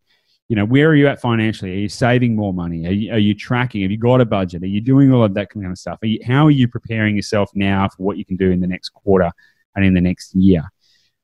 You 0.49 0.57
know, 0.57 0.67
where 0.67 0.89
are 0.91 0.95
you 0.95 1.07
at 1.07 1.21
financially? 1.21 1.73
Are 1.73 1.79
you 1.79 1.89
saving 1.89 2.37
more 2.37 2.53
money? 2.53 2.87
Are 2.87 2.93
you, 2.93 3.13
are 3.13 3.19
you 3.19 3.35
tracking? 3.35 3.81
Have 3.81 3.91
you 3.91 3.97
got 3.97 4.21
a 4.21 4.27
budget? 4.27 4.63
Are 4.63 4.67
you 4.67 4.83
doing 4.83 5.11
all 5.11 5.25
of 5.25 5.33
that 5.35 5.49
kind 5.49 5.67
of 5.67 5.79
stuff? 5.79 5.99
Are 6.03 6.07
you, 6.07 6.21
how 6.27 6.47
are 6.47 6.51
you 6.51 6.69
preparing 6.69 7.17
yourself 7.17 7.51
now 7.55 7.89
for 7.89 8.03
what 8.03 8.19
you 8.19 8.27
can 8.27 8.37
do 8.37 8.51
in 8.51 8.61
the 8.61 8.67
next 8.67 8.91
quarter 8.91 9.33
and 9.75 9.87
in 9.87 9.95
the 9.95 10.03
next 10.03 10.35
year? 10.35 10.65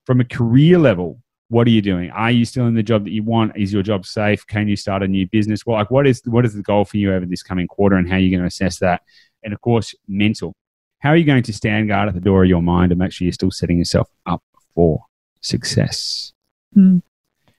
From 0.07 0.21
a 0.21 0.25
career 0.25 0.79
level, 0.79 1.21
what 1.51 1.67
are 1.67 1.71
you 1.71 1.83
doing? 1.83 2.11
Are 2.13 2.31
you 2.31 2.45
still 2.45 2.69
in 2.69 2.75
the 2.75 2.83
job 2.83 3.05
that 3.05 3.11
you 3.11 3.25
want? 3.25 3.57
Is 3.57 3.73
your 3.73 3.83
job 3.83 4.07
safe? 4.07 4.47
Can 4.47 4.69
you 4.69 4.77
start 4.77 5.03
a 5.03 5.09
new 5.09 5.27
business? 5.27 5.67
Well, 5.67 5.77
like 5.77 5.91
what 5.91 6.07
is 6.07 6.23
what 6.25 6.45
is 6.47 6.55
the 6.55 6.63
goal 6.63 6.85
for 6.85 6.97
you 6.97 7.13
over 7.13 7.27
this 7.27 7.43
coming 7.43 7.67
quarter, 7.67 7.97
and 7.97 8.09
how 8.09 8.15
are 8.15 8.21
you 8.21 8.31
going 8.31 8.41
to 8.41 8.47
assess 8.47 8.79
that? 8.79 9.03
And 9.43 9.53
of 9.53 9.61
course, 9.61 9.95
mental. 10.07 10.55
How 11.01 11.11
are 11.11 11.17
you 11.17 11.25
going 11.25 11.43
to 11.43 11.53
stand 11.53 11.89
guard 11.89 12.09
at 12.09 12.15
the 12.15 12.21
door 12.21 12.45
of 12.45 12.49
your 12.49 12.63
mind 12.63 12.93
and 12.93 12.99
make 13.01 13.11
sure 13.11 13.25
you're 13.25 13.33
still 13.33 13.51
setting 13.51 13.79
yourself 13.79 14.09
up 14.27 14.43
for 14.75 15.03
success? 15.41 16.33
Mm. 16.77 17.03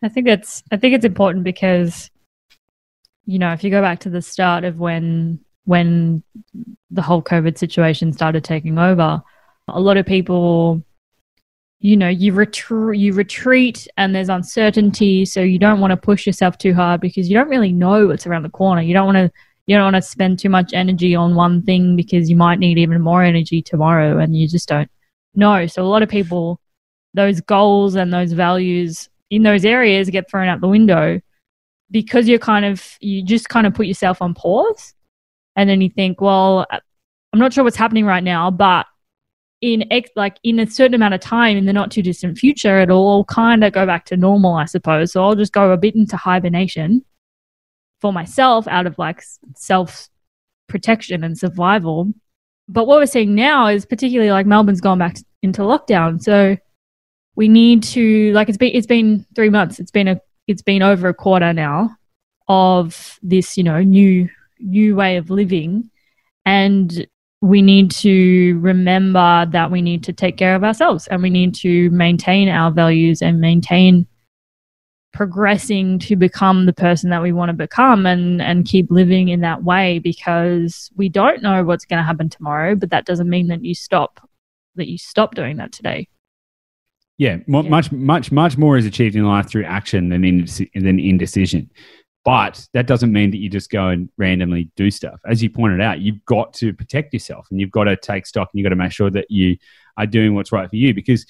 I 0.02 0.08
think 0.08 0.28
it's 0.28 0.64
I 0.72 0.78
think 0.78 0.96
it's 0.96 1.06
important 1.06 1.44
because 1.44 2.10
you 3.26 3.40
know 3.40 3.52
if 3.52 3.62
you 3.62 3.72
go 3.72 3.82
back 3.82 4.00
to 4.00 4.10
the 4.10 4.22
start 4.22 4.64
of 4.64 4.80
when 4.80 5.40
when 5.66 6.24
the 6.90 7.02
whole 7.02 7.22
COVID 7.22 7.58
situation 7.58 8.14
started 8.14 8.46
taking 8.46 8.80
over, 8.80 9.22
a 9.68 9.80
lot 9.82 9.98
of 9.98 10.06
people 10.06 10.82
you 11.82 11.98
know 11.98 12.08
you 12.08 12.32
retreat 12.32 13.00
you 13.00 13.12
retreat 13.12 13.88
and 13.98 14.14
there's 14.14 14.30
uncertainty 14.30 15.26
so 15.26 15.42
you 15.42 15.58
don't 15.58 15.80
want 15.80 15.90
to 15.90 15.98
push 15.98 16.28
yourself 16.28 16.58
too 16.58 16.74
hard 16.76 17.02
because 17.02 17.28
you 17.28 17.36
don't 17.36 17.50
really 17.50 17.74
know 17.74 18.08
what's 18.08 18.28
around 18.28 18.44
the 18.44 18.50
corner. 18.50 18.82
You 18.82 18.94
don't 18.94 19.08
want 19.08 19.18
to 19.18 19.32
you 19.66 19.76
don't 19.76 19.92
want 19.92 19.96
to 19.96 20.02
spend 20.02 20.40
too 20.40 20.50
much 20.50 20.74
energy 20.74 21.16
on 21.16 21.36
one 21.36 21.64
thing 21.64 21.96
because 21.96 22.30
you 22.30 22.36
might 22.36 22.60
need 22.60 22.78
even 22.78 23.02
more 23.02 23.24
energy 23.24 23.62
tomorrow 23.62 24.20
and 24.20 24.36
you 24.36 24.48
just 24.48 24.70
don't 24.70 24.90
know. 25.36 25.66
So 25.66 25.84
a 25.84 25.88
lot 25.88 26.04
of 26.04 26.10
people 26.10 26.60
those 27.14 27.42
goals 27.42 27.96
and 27.96 28.14
those 28.14 28.32
values 28.32 29.10
in 29.32 29.44
those 29.44 29.66
areas 29.66 30.10
get 30.10 30.30
thrown 30.30 30.48
out 30.48 30.62
the 30.62 30.68
window 30.68 31.20
because 31.90 32.28
you're 32.28 32.40
kind 32.40 32.66
of 32.66 32.98
you 33.02 33.24
just 33.24 33.50
kind 33.50 33.66
of 33.66 33.74
put 33.74 33.88
yourself 33.88 34.22
on 34.22 34.34
pause 34.34 34.94
and 35.56 35.70
then 35.70 35.82
you 35.82 35.90
think 35.90 36.22
well 36.22 36.66
i'm 36.70 37.40
not 37.40 37.52
sure 37.52 37.64
what's 37.64 37.76
happening 37.76 38.06
right 38.06 38.24
now 38.24 38.50
but 38.50 38.86
in 39.62 39.86
ex- 39.92 40.10
like 40.16 40.38
in 40.44 40.60
a 40.60 40.68
certain 40.68 40.96
amount 40.96 41.14
of 41.14 41.22
time 41.22 41.56
in 41.56 41.66
the 41.66 41.74
not 41.74 41.92
too 41.92 42.02
distant 42.02 42.38
future 42.38 42.82
it'll 42.82 42.98
all 42.98 43.24
kind 43.26 43.64
of 43.64 43.72
go 43.72 43.86
back 43.86 44.06
to 44.06 44.18
normal 44.18 44.54
i 44.56 44.66
suppose. 44.66 45.12
So 45.12 45.24
i'll 45.24 45.36
just 45.36 45.54
go 45.54 45.72
a 45.72 45.78
bit 45.78 45.96
into 45.96 46.18
hibernation 46.18 47.06
for 48.02 48.12
myself 48.12 48.68
out 48.68 48.88
of 48.88 48.98
like 48.98 49.24
self 49.56 50.10
protection 50.68 51.24
and 51.24 51.38
survival. 51.38 52.12
But 52.68 52.88
what 52.88 52.98
we're 52.98 53.06
seeing 53.06 53.36
now 53.36 53.68
is 53.68 53.86
particularly 53.86 54.32
like 54.32 54.48
melbourne's 54.48 54.82
gone 54.82 54.98
back 54.98 55.18
into 55.44 55.62
lockdown. 55.62 56.22
So 56.22 56.58
we 57.36 57.48
need 57.48 57.84
to 57.84 58.34
like 58.34 58.50
it's 58.50 58.58
been 58.58 58.72
it's 58.74 58.88
been 58.88 59.26
three 59.36 59.50
months. 59.50 59.80
It's 59.80 59.92
been 59.92 60.08
a 60.08 60.20
it's 60.48 60.62
been 60.62 60.82
over 60.82 61.08
a 61.08 61.14
quarter 61.14 61.54
now 61.54 61.96
of 62.48 63.20
this 63.22 63.58
you 63.58 63.64
know 63.64 63.82
new 63.82 64.28
new 64.60 64.96
way 64.96 65.18
of 65.18 65.30
living. 65.30 65.90
And 66.46 67.08
we 67.42 67.62
need 67.62 67.90
to 67.90 68.60
remember 68.60 69.48
that 69.52 69.72
we 69.72 69.82
need 69.82 70.04
to 70.04 70.14
take 70.14 70.38
care 70.38 70.56
of 70.56 70.64
ourselves 70.64 71.08
and 71.08 71.24
we 71.24 71.30
need 71.30 71.56
to 71.56 71.90
maintain 71.90 72.48
our 72.48 72.72
values 72.72 73.22
and 73.22 73.42
maintain 73.42 74.06
progressing 75.12 76.00
to 76.00 76.16
become 76.16 76.66
the 76.66 76.74
person 76.74 77.10
that 77.10 77.22
we 77.22 77.34
want 77.34 77.50
to 77.50 77.54
become 77.54 78.06
and 78.06 78.42
and 78.42 78.66
keep 78.66 78.90
living 78.90 79.28
in 79.28 79.42
that 79.42 79.64
way 79.64 80.00
because 80.00 80.90
we 80.96 81.10
don't 81.10 81.42
know 81.42 81.64
what's 81.64 81.84
going 81.84 81.98
to 81.98 82.04
happen 82.04 82.30
tomorrow 82.30 82.76
but 82.76 82.92
that 82.92 83.06
doesn't 83.06 83.30
mean 83.30 83.48
that 83.48 83.64
you 83.64 83.76
stop 83.76 84.26
that 84.76 84.88
you 84.88 84.98
stop 84.98 85.36
doing 85.36 85.58
that 85.58 85.72
today 85.74 86.08
yeah, 87.18 87.34
m- 87.34 87.44
yeah. 87.48 87.62
much 87.64 87.92
much 87.92 88.32
much 88.32 88.58
more 88.58 88.78
is 88.78 88.86
achieved 88.86 89.16
in 89.16 89.26
life 89.26 89.50
through 89.50 89.66
action 89.66 90.10
than 90.10 90.24
in 90.24 90.48
than 90.76 91.00
indecision 91.00 91.70
but 92.24 92.68
that 92.74 92.86
doesn't 92.86 93.12
mean 93.12 93.32
that 93.32 93.38
you 93.38 93.50
just 93.50 93.72
go 93.72 93.88
and 93.88 94.10
randomly 94.18 94.70
do 94.76 94.92
stuff. 94.92 95.20
As 95.26 95.42
you 95.42 95.50
pointed 95.50 95.82
out, 95.82 96.00
you've 96.00 96.24
got 96.26 96.54
to 96.56 96.74
protect 96.74 97.14
yourself 97.14 97.48
and 97.50 97.60
you've 97.60 97.72
got 97.72 97.86
to 97.86 97.96
take 97.96 98.28
stock 98.28 98.50
and 98.52 98.60
you've 98.60 98.66
got 98.66 98.70
to 98.70 98.76
make 98.76 98.92
sure 98.92 99.10
that 99.10 99.32
you 99.32 99.58
are 99.98 100.06
doing 100.06 100.36
what's 100.36 100.52
right 100.52 100.70
for 100.70 100.76
you. 100.76 100.94
Because 100.94 101.26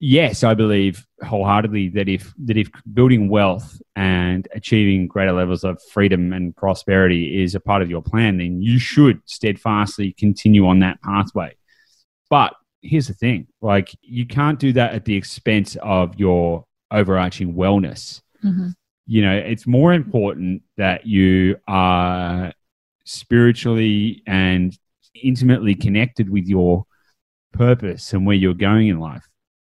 yes, 0.00 0.44
I 0.44 0.52
believe 0.52 1.06
wholeheartedly 1.22 1.88
that 1.90 2.08
if 2.10 2.34
that 2.44 2.58
if 2.58 2.70
building 2.92 3.30
wealth 3.30 3.80
and 3.96 4.46
achieving 4.54 5.08
greater 5.08 5.32
levels 5.32 5.64
of 5.64 5.80
freedom 5.90 6.34
and 6.34 6.54
prosperity 6.54 7.42
is 7.42 7.54
a 7.54 7.60
part 7.60 7.80
of 7.80 7.88
your 7.88 8.02
plan, 8.02 8.36
then 8.36 8.60
you 8.60 8.78
should 8.78 9.22
steadfastly 9.24 10.12
continue 10.12 10.66
on 10.66 10.80
that 10.80 11.00
pathway. 11.00 11.56
But 12.28 12.54
here's 12.82 13.06
the 13.06 13.14
thing 13.14 13.46
like 13.62 13.96
you 14.02 14.26
can't 14.26 14.58
do 14.58 14.74
that 14.74 14.92
at 14.92 15.06
the 15.06 15.16
expense 15.16 15.78
of 15.80 16.20
your 16.20 16.66
overarching 16.90 17.54
wellness. 17.54 18.20
Mm-hmm 18.44 18.68
you 19.06 19.22
know, 19.22 19.34
it's 19.34 19.66
more 19.66 19.92
important 19.92 20.62
that 20.76 21.06
you 21.06 21.56
are 21.68 22.52
spiritually 23.04 24.22
and 24.26 24.76
intimately 25.22 25.74
connected 25.74 26.30
with 26.30 26.46
your 26.46 26.86
purpose 27.52 28.12
and 28.12 28.26
where 28.26 28.36
you're 28.36 28.54
going 28.54 28.88
in 28.88 28.98
life. 28.98 29.28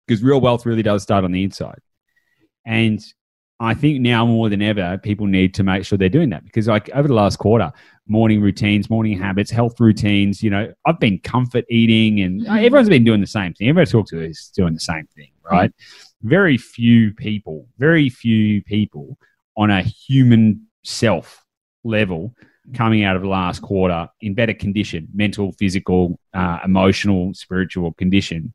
Because 0.07 0.23
real 0.23 0.39
wealth 0.39 0.65
really 0.65 0.83
does 0.83 1.01
start 1.01 1.25
on 1.25 1.31
the 1.31 1.43
inside. 1.43 1.79
And 2.65 3.03
I 3.59 3.73
think 3.73 4.01
now 4.01 4.25
more 4.25 4.49
than 4.49 4.61
ever, 4.61 4.97
people 4.97 5.27
need 5.27 5.53
to 5.55 5.63
make 5.63 5.85
sure 5.85 5.97
they're 5.97 6.09
doing 6.09 6.29
that 6.31 6.43
because, 6.43 6.67
like, 6.67 6.89
over 6.89 7.07
the 7.07 7.13
last 7.13 7.37
quarter, 7.37 7.71
morning 8.07 8.41
routines, 8.41 8.89
morning 8.89 9.17
habits, 9.17 9.49
health 9.49 9.79
routines, 9.79 10.43
you 10.43 10.49
know, 10.49 10.73
I've 10.85 10.99
been 10.99 11.19
comfort 11.19 11.65
eating 11.69 12.19
and 12.19 12.41
mm-hmm. 12.41 12.57
everyone's 12.57 12.89
been 12.89 13.05
doing 13.05 13.21
the 13.21 13.27
same 13.27 13.53
thing. 13.53 13.69
Everyone 13.69 13.87
I 13.87 13.89
talk 13.89 14.07
to 14.09 14.21
is 14.21 14.51
doing 14.55 14.73
the 14.73 14.79
same 14.79 15.07
thing, 15.15 15.29
right? 15.49 15.71
Very 16.21 16.57
few 16.57 17.13
people, 17.13 17.67
very 17.77 18.09
few 18.09 18.63
people 18.63 19.17
on 19.57 19.69
a 19.69 19.81
human 19.81 20.67
self 20.83 21.43
level 21.83 22.33
coming 22.73 23.03
out 23.03 23.15
of 23.15 23.21
the 23.21 23.27
last 23.27 23.61
quarter 23.61 24.09
in 24.21 24.33
better 24.33 24.53
condition, 24.53 25.07
mental, 25.13 25.51
physical, 25.53 26.19
uh, 26.33 26.59
emotional, 26.65 27.33
spiritual 27.33 27.93
condition 27.93 28.53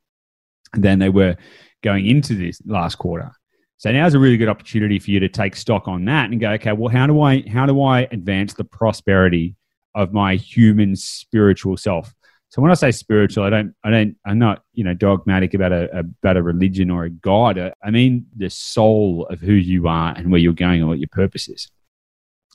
than 0.75 0.99
they 0.99 1.09
were 1.09 1.37
going 1.83 2.07
into 2.07 2.35
this 2.35 2.61
last 2.67 2.97
quarter. 2.97 3.31
So 3.79 3.91
now 3.91 4.07
is 4.07 4.15
a 4.15 4.19
really 4.19 4.37
good 4.37 4.49
opportunity 4.49 4.99
for 4.99 5.11
you 5.11 5.21
to 5.21 5.29
take 5.29 5.57
stock 5.57 5.89
on 5.89 6.05
that 6.05 6.31
and 6.31 6.39
go, 6.41 6.51
okay, 6.53 6.73
well, 6.73 6.91
how 6.91 7.07
do 7.07 7.23
I 7.23 7.43
how 7.49 7.65
do 7.67 7.83
I 7.83 8.01
advance 8.13 8.53
the 8.55 8.65
prosperity 8.65 9.57
of 9.95 10.13
my 10.13 10.37
human 10.37 10.97
spiritual 10.97 11.77
self? 11.77 12.15
So 12.51 12.61
when 12.61 12.71
I 12.71 12.75
say 12.75 12.91
spiritual, 12.91 13.45
I 13.45 13.51
don't, 13.51 13.75
I 13.85 13.91
don't, 13.91 14.17
I'm 14.27 14.39
not, 14.39 14.65
you 14.73 14.83
know, 14.83 14.93
dogmatic 14.93 15.55
about 15.55 15.73
a, 15.73 16.01
about 16.01 16.37
a 16.37 16.43
religion 16.43 16.91
or 16.91 17.05
a 17.05 17.11
god. 17.11 17.73
I 17.83 17.91
mean 17.91 18.27
the 18.37 18.51
soul 18.51 19.27
of 19.31 19.41
who 19.41 19.53
you 19.53 19.87
are 19.87 20.13
and 20.17 20.31
where 20.31 20.41
you're 20.41 20.53
going 20.53 20.81
and 20.81 20.89
what 20.89 20.99
your 20.99 21.09
purpose 21.13 21.49
is. 21.49 21.71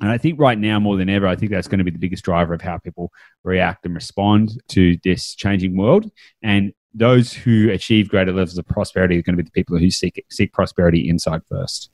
And 0.01 0.11
I 0.11 0.17
think 0.17 0.37
right 0.37 0.57
now 0.57 0.79
more 0.79 0.97
than 0.97 1.09
ever, 1.09 1.25
I 1.25 1.37
think 1.37 1.51
that's 1.51 1.69
going 1.69 1.77
to 1.77 1.85
be 1.85 1.91
the 1.91 1.97
biggest 1.97 2.25
driver 2.25 2.53
of 2.53 2.61
how 2.61 2.77
people 2.77 3.11
react 3.45 3.85
and 3.85 3.95
respond 3.95 4.61
to 4.69 4.97
this 5.05 5.33
changing 5.33 5.77
world. 5.77 6.11
And 6.43 6.73
those 6.93 7.31
who 7.31 7.69
achieve 7.71 8.09
greater 8.09 8.33
levels 8.33 8.57
of 8.57 8.67
prosperity 8.67 9.17
are 9.17 9.21
going 9.21 9.37
to 9.37 9.43
be 9.43 9.47
the 9.47 9.51
people 9.51 9.77
who 9.77 9.89
seek 9.89 10.23
seek 10.29 10.51
prosperity 10.51 11.07
inside 11.07 11.41
first. 11.49 11.89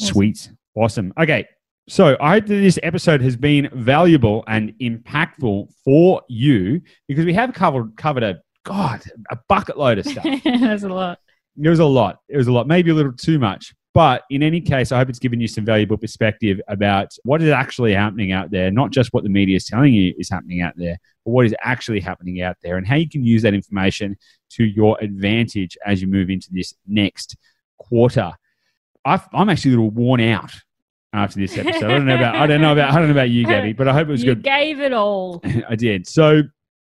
Awesome. 0.00 0.12
Sweet, 0.12 0.50
awesome. 0.74 1.12
Okay, 1.20 1.46
so 1.88 2.16
I 2.20 2.34
hope 2.34 2.46
that 2.46 2.54
this 2.54 2.78
episode 2.82 3.20
has 3.22 3.36
been 3.36 3.68
valuable 3.72 4.44
and 4.46 4.72
impactful 4.80 5.72
for 5.84 6.22
you 6.28 6.80
because 7.08 7.24
we 7.24 7.34
have 7.34 7.52
covered 7.52 7.96
covered 7.96 8.22
a 8.22 8.40
god 8.64 9.02
a 9.30 9.38
bucket 9.48 9.78
load 9.78 9.98
of 9.98 10.06
stuff. 10.06 10.24
There's 10.44 10.84
a 10.84 10.88
lot. 10.88 11.18
It 11.60 11.68
was 11.68 11.80
a 11.80 11.84
lot. 11.84 12.18
It 12.28 12.36
was 12.36 12.46
a 12.46 12.52
lot. 12.52 12.66
Maybe 12.66 12.90
a 12.90 12.94
little 12.94 13.12
too 13.12 13.38
much. 13.38 13.74
But 13.92 14.22
in 14.30 14.42
any 14.42 14.60
case, 14.60 14.92
I 14.92 14.98
hope 14.98 15.08
it's 15.08 15.18
given 15.18 15.40
you 15.40 15.48
some 15.48 15.64
valuable 15.64 15.96
perspective 15.96 16.60
about 16.68 17.12
what 17.24 17.42
is 17.42 17.50
actually 17.50 17.92
happening 17.92 18.30
out 18.30 18.52
there, 18.52 18.70
not 18.70 18.92
just 18.92 19.12
what 19.12 19.24
the 19.24 19.30
media 19.30 19.56
is 19.56 19.64
telling 19.64 19.92
you 19.92 20.14
is 20.16 20.30
happening 20.30 20.60
out 20.62 20.74
there, 20.76 20.96
but 21.24 21.32
what 21.32 21.44
is 21.44 21.54
actually 21.60 21.98
happening 21.98 22.40
out 22.40 22.56
there 22.62 22.76
and 22.76 22.86
how 22.86 22.94
you 22.94 23.08
can 23.08 23.24
use 23.24 23.42
that 23.42 23.52
information 23.52 24.16
to 24.50 24.64
your 24.64 24.96
advantage 25.00 25.76
as 25.84 26.00
you 26.00 26.06
move 26.06 26.30
into 26.30 26.48
this 26.52 26.72
next 26.86 27.36
quarter. 27.78 28.30
i 29.04 29.20
am 29.32 29.48
actually 29.48 29.72
a 29.72 29.76
little 29.76 29.90
worn 29.90 30.20
out 30.20 30.52
after 31.12 31.40
this 31.40 31.56
episode. 31.56 31.84
I 31.84 31.88
don't 31.88 32.06
know 32.06 32.16
about 32.16 32.34
I 32.36 32.46
don't 32.46 32.60
know 32.60 32.72
about 32.72 32.90
I 32.90 32.94
don't 32.94 33.06
know 33.06 33.12
about 33.12 33.30
you, 33.30 33.46
Gabby, 33.46 33.72
but 33.72 33.88
I 33.88 33.92
hope 33.92 34.08
it 34.08 34.12
was 34.12 34.22
you 34.22 34.34
good. 34.34 34.44
Gave 34.44 34.80
it 34.80 34.92
all. 34.92 35.42
I 35.68 35.76
did. 35.76 36.06
So 36.06 36.42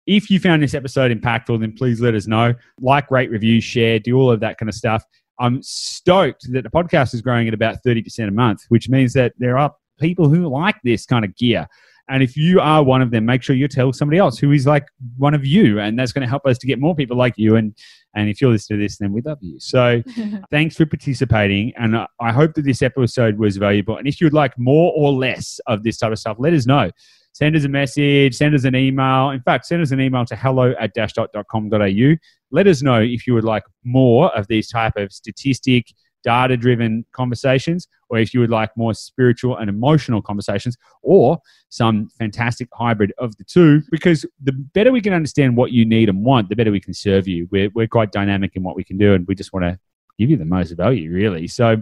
if 0.07 0.30
you 0.30 0.39
found 0.39 0.61
this 0.61 0.74
episode 0.74 1.11
impactful, 1.11 1.59
then 1.59 1.74
please 1.74 1.99
let 1.99 2.13
us 2.13 2.28
know. 2.28 2.53
Like, 2.80 3.09
rate, 3.09 3.32
review, 3.32 3.59
share, 3.59 3.99
do 3.99 4.16
all 4.18 4.32
of 4.32 4.39
that 4.41 4.57
kind 4.57 4.70
of 4.70 4.76
stuff. 4.76 5.03
I'm 5.39 5.61
stoked 5.63 6.51
that 6.53 6.63
the 6.63 6.70
podcast 6.70 7.13
is 7.13 7.22
growing 7.22 7.47
at 7.47 7.53
about 7.53 7.78
30% 7.86 8.28
a 8.28 8.32
month, 8.32 8.61
which 8.70 8.88
means 8.88 9.13
that 9.13 9.34
there 9.38 9.57
are 9.57 9.74
people 9.99 10.30
who 10.30 10.47
like 10.47 10.76
this 10.84 11.05
kind 11.05 11.26
of 11.26 11.36
gear. 11.36 11.68
And 12.08 12.22
if 12.22 12.38
you 12.38 12.60
are 12.60 12.84
one 12.84 13.01
of 13.01 13.12
them, 13.12 13.26
make 13.26 13.41
sure 13.41 13.56
you 13.56 13.68
tell 13.68 13.91
somebody 13.91 14.20
else 14.20 14.38
who 14.38 14.51
is 14.51 14.68
like 14.68 14.88
one 15.18 15.34
of 15.34 15.45
you. 15.45 15.80
And 15.80 15.97
that's 15.97 16.12
going 16.12 16.22
to 16.22 16.30
help 16.30 16.45
us 16.45 16.58
to 16.60 16.68
get 16.68 16.80
more 16.80 16.95
people 16.95 17.18
like 17.18 17.34
you. 17.38 17.56
And, 17.56 17.76
and 18.16 18.30
if 18.30 18.39
you're 18.39 18.51
listening 18.51 18.80
to 18.80 18.86
this, 18.86 18.97
then 18.97 19.12
we 19.12 19.22
love 19.22 19.39
you. 19.41 19.60
So 19.60 20.03
thanks 20.51 20.76
for 20.76 20.86
participating. 20.86 21.74
And 21.78 21.97
I 22.20 22.32
hope 22.32 22.53
that 22.53 22.64
this 22.64 22.82
episode 22.82 23.39
was 23.39 23.58
valuable. 23.58 23.97
And 23.97 24.08
if 24.08 24.22
you'd 24.22 24.34
like 24.34 24.58
more 24.60 24.93
or 24.95 25.12
less 25.12 25.60
of 25.66 25.84
this 25.84 25.97
type 25.97 26.12
of 26.12 26.20
stuff, 26.20 26.38
let 26.39 26.53
us 26.53 26.68
know. 26.68 26.91
Send 27.34 27.53
us 27.58 27.66
a 27.66 27.70
message, 27.70 28.34
send 28.34 28.56
us 28.56 28.64
an 28.64 28.78
email. 28.78 29.32
In 29.32 29.41
fact, 29.41 29.66
send 29.66 29.82
us 29.82 29.91
an 29.91 29.99
email 29.99 30.24
to 30.26 30.38
hello 30.38 30.74
at 30.80 30.95
dashdot.com.au. 30.95 32.16
Let 32.51 32.68
us 32.68 32.82
know 32.82 33.01
if 33.01 33.28
you 33.28 33.34
would 33.34 33.43
like 33.43 33.64
more 33.84 34.34
of 34.38 34.47
these 34.47 34.70
type 34.70 34.95
of 34.95 35.12
statistic, 35.12 35.91
data 36.26 36.57
driven 36.57 37.05
conversations, 37.13 37.88
or 38.09 38.17
if 38.17 38.34
you 38.34 38.41
would 38.41 38.49
like 38.49 38.76
more 38.76 38.93
spiritual 38.93 39.55
and 39.55 39.69
emotional 39.69 40.21
conversations, 40.21 40.76
or 41.03 41.39
some 41.69 42.09
fantastic 42.19 42.67
hybrid 42.73 43.13
of 43.17 43.38
the 43.38 43.43
two, 43.45 43.82
because 43.91 44.26
the 44.43 44.51
better 44.51 44.91
we 44.91 44.99
can 44.99 45.13
understand 45.13 45.55
what 45.55 45.71
you 45.71 45.86
need 45.86 46.09
and 46.09 46.26
want, 46.26 46.49
the 46.49 46.55
better 46.55 46.71
we 46.71 46.82
can 46.82 46.93
serve 46.93 47.28
you. 47.28 47.47
We're, 47.51 47.69
we're 47.76 47.88
quite 47.88 48.11
dynamic 48.11 48.55
in 48.55 48.63
what 48.63 48.76
we 48.76 48.84
can 48.84 48.97
do, 48.97 49.13
and 49.13 49.26
we 49.28 49.36
just 49.36 49.53
want 49.53 49.63
to 49.63 49.80
give 50.17 50.30
you 50.30 50.38
the 50.38 50.45
most 50.45 50.71
value, 50.71 51.11
really. 51.11 51.47
So 51.47 51.82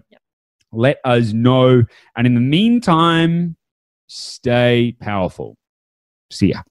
let 0.71 0.99
us 1.05 1.33
know. 1.33 1.83
And 2.15 2.27
in 2.27 2.35
the 2.35 2.41
meantime, 2.41 3.55
stay 4.07 4.95
powerful. 4.99 5.55
See 6.31 6.49
ya. 6.49 6.61